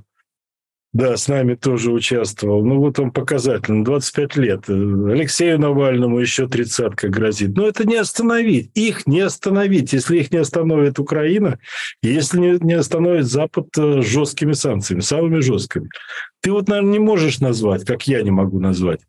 да, 0.94 1.16
с 1.16 1.26
нами 1.26 1.56
тоже 1.56 1.90
участвовал. 1.90 2.64
Ну, 2.64 2.78
вот 2.78 3.00
он 3.00 3.10
показательно, 3.10 3.84
25 3.84 4.36
лет. 4.36 4.70
Алексею 4.70 5.58
Навальному 5.58 6.20
еще 6.20 6.48
тридцатка 6.48 7.08
грозит. 7.08 7.56
Но 7.56 7.66
это 7.66 7.84
не 7.84 7.96
остановить. 7.96 8.70
Их 8.74 9.04
не 9.08 9.20
остановить, 9.20 9.92
если 9.92 10.18
их 10.18 10.30
не 10.30 10.38
остановит 10.38 11.00
Украина, 11.00 11.58
если 12.00 12.58
не 12.62 12.74
остановит 12.74 13.26
Запад 13.26 13.76
э, 13.76 14.02
жесткими 14.02 14.52
санкциями, 14.52 15.00
самыми 15.00 15.40
жесткими. 15.40 15.88
Ты 16.40 16.52
вот, 16.52 16.68
наверное, 16.68 16.92
не 16.92 17.00
можешь 17.00 17.40
назвать, 17.40 17.84
как 17.84 18.06
я 18.06 18.22
не 18.22 18.30
могу 18.30 18.60
назвать, 18.60 19.00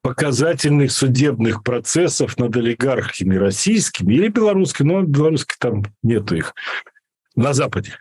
показательных 0.00 0.92
судебных 0.92 1.62
процессов 1.62 2.38
над 2.38 2.56
олигархами 2.56 3.36
российскими 3.36 4.14
или 4.14 4.28
белорусскими, 4.28 4.88
но 4.88 5.02
белорусских 5.02 5.58
там 5.58 5.84
нету 6.02 6.36
их, 6.36 6.54
на 7.36 7.52
Западе. 7.52 7.98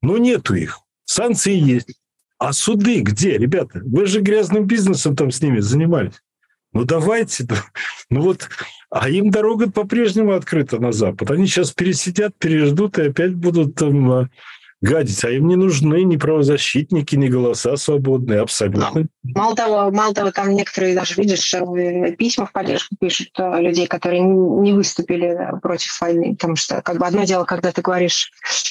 Ну, 0.00 0.16
нету 0.16 0.54
их. 0.54 0.80
Санкции 1.04 1.54
есть. 1.54 2.00
А 2.38 2.52
суды 2.52 3.00
где, 3.00 3.38
ребята? 3.38 3.80
Вы 3.84 4.06
же 4.06 4.20
грязным 4.20 4.66
бизнесом 4.66 5.16
там 5.16 5.30
с 5.30 5.40
ними 5.40 5.60
занимались. 5.60 6.22
Ну, 6.72 6.84
давайте. 6.84 7.46
Ну, 8.08 8.20
вот, 8.20 8.48
а 8.88 9.08
им 9.08 9.30
дорога 9.30 9.68
по-прежнему 9.68 10.34
открыта 10.34 10.78
на 10.78 10.92
Запад. 10.92 11.30
Они 11.30 11.46
сейчас 11.46 11.72
пересидят, 11.72 12.36
переждут 12.38 12.98
и 12.98 13.08
опять 13.08 13.34
будут 13.34 13.74
там 13.74 14.10
а, 14.12 14.28
гадить, 14.86 15.24
а 15.24 15.30
им 15.30 15.48
не 15.48 15.56
нужны 15.56 16.04
ни 16.04 16.16
правозащитники, 16.16 17.16
ни 17.16 17.28
голоса 17.28 17.76
свободные, 17.76 18.40
абсолютно. 18.40 19.06
Мало 19.22 19.56
того, 19.56 19.90
мало 19.90 20.14
того, 20.14 20.30
там 20.30 20.54
некоторые 20.54 20.94
даже, 20.94 21.14
видишь, 21.16 21.52
э, 21.54 22.12
письма 22.12 22.46
в 22.46 22.52
поддержку 22.52 22.94
пишут 22.98 23.28
э, 23.38 23.60
людей, 23.60 23.86
которые 23.86 24.20
не 24.22 24.72
выступили 24.72 25.36
против 25.60 26.00
войны, 26.00 26.36
потому 26.36 26.56
что 26.56 26.80
как 26.82 26.98
бы 26.98 27.06
одно 27.06 27.24
дело, 27.24 27.44
когда 27.44 27.72
ты 27.72 27.82
говоришь, 27.82 28.30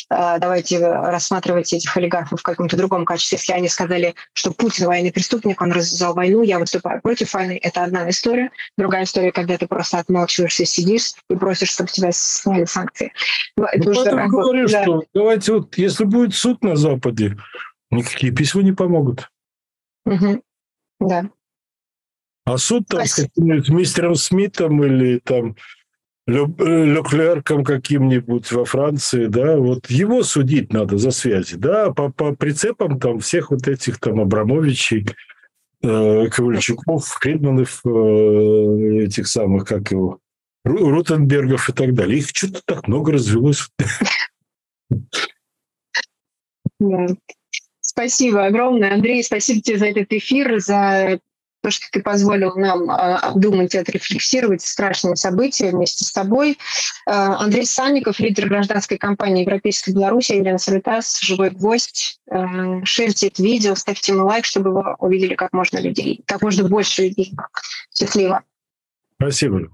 э, 0.09 0.37
давайте 0.39 0.79
рассматривать 0.79 1.73
этих 1.73 1.95
олигархов 1.97 2.39
в 2.39 2.43
каком-то 2.43 2.77
другом 2.77 3.05
качестве, 3.05 3.37
если 3.37 3.53
они 3.53 3.67
сказали, 3.67 4.15
что 4.33 4.51
Путин 4.51 4.87
военный 4.87 5.11
преступник, 5.11 5.61
он 5.61 5.71
развязал 5.71 6.13
войну, 6.13 6.41
я 6.43 6.59
выступаю 6.59 7.01
против 7.01 7.33
войны, 7.33 7.59
это 7.61 7.83
одна 7.83 8.09
история. 8.09 8.51
Другая 8.77 9.03
история, 9.03 9.31
когда 9.31 9.57
ты 9.57 9.67
просто 9.67 9.99
отмалчиваешься, 9.99 10.65
сидишь 10.65 11.13
и 11.29 11.35
просишь, 11.35 11.69
чтобы 11.69 11.89
тебя 11.89 12.09
сняли 12.11 12.65
санкции. 12.65 13.11
Ну, 13.57 13.65
это 13.65 13.89
уже, 13.89 14.11
говорю, 14.27 14.67
да. 14.67 14.83
что 14.83 15.03
давайте 15.13 15.53
вот, 15.53 15.77
если 15.77 16.04
если 16.05 16.17
будет 16.17 16.35
суд 16.35 16.63
на 16.63 16.75
Западе, 16.75 17.37
никакие 17.91 18.33
письма 18.33 18.63
не 18.63 18.71
помогут. 18.71 19.29
Угу. 20.05 20.41
Да. 20.99 21.29
А 22.45 22.57
суд 22.57 22.87
там 22.87 23.05
с 23.05 23.15
каким-нибудь 23.15 23.69
мистером 23.69 24.15
Смитом 24.15 24.83
или 24.83 25.19
там 25.19 25.55
Леклерком 26.27 27.63
каким-нибудь 27.63 28.51
во 28.51 28.65
Франции, 28.65 29.27
да, 29.27 29.57
вот 29.57 29.91
его 29.91 30.23
судить 30.23 30.73
надо 30.73 30.97
за 30.97 31.11
связи, 31.11 31.55
да, 31.55 31.91
по, 31.91 32.11
по 32.11 32.35
прицепам 32.35 32.99
там 32.99 33.19
всех 33.19 33.51
вот 33.51 33.67
этих 33.67 33.99
там 33.99 34.19
Абрамовичей, 34.19 35.05
э, 35.83 36.27
Ковальчуков, 36.31 37.05
Фридманов, 37.05 37.81
э, 37.85 39.03
этих 39.03 39.27
самых, 39.27 39.67
как 39.67 39.91
его, 39.91 40.19
Рутенбергов 40.63 41.69
и 41.69 41.73
так 41.73 41.93
далее. 41.93 42.17
Их 42.17 42.29
что-то 42.29 42.61
так 42.65 42.87
много 42.87 43.11
развелось. 43.11 43.69
Да. 46.79 47.07
Спасибо 47.81 48.45
огромное, 48.45 48.93
Андрей. 48.93 49.23
Спасибо 49.23 49.61
тебе 49.61 49.77
за 49.77 49.85
этот 49.87 50.11
эфир, 50.11 50.59
за 50.59 51.19
то, 51.65 51.71
что 51.71 51.87
ты 51.91 52.03
позволил 52.03 52.55
нам 52.55 52.91
э, 52.91 52.93
обдумать 52.93 53.73
и 53.73 53.79
отрефлексировать 53.79 54.61
страшные 54.61 55.15
события 55.15 55.71
вместе 55.71 56.05
с 56.05 56.11
тобой. 56.11 56.59
Э, 57.07 57.11
Андрей 57.11 57.65
Санников, 57.65 58.19
лидер 58.19 58.47
гражданской 58.47 58.99
компании 58.99 59.41
Европейской 59.41 59.91
Беларуси, 59.91 60.33
Елена 60.33 60.59
Савитас, 60.59 61.19
живой 61.21 61.49
гость. 61.49 62.19
Э, 62.29 62.83
шерьте 62.83 63.27
это 63.27 63.41
видео, 63.41 63.73
ставьте 63.73 64.11
ему 64.11 64.25
лайк, 64.25 64.45
чтобы 64.45 64.69
его 64.69 64.95
увидели 64.99 65.33
как 65.33 65.53
можно 65.53 65.79
людей, 65.79 66.21
как 66.27 66.43
можно 66.43 66.67
больше 66.69 67.03
людей. 67.03 67.33
Счастливо. 67.91 68.43
Спасибо. 69.15 69.71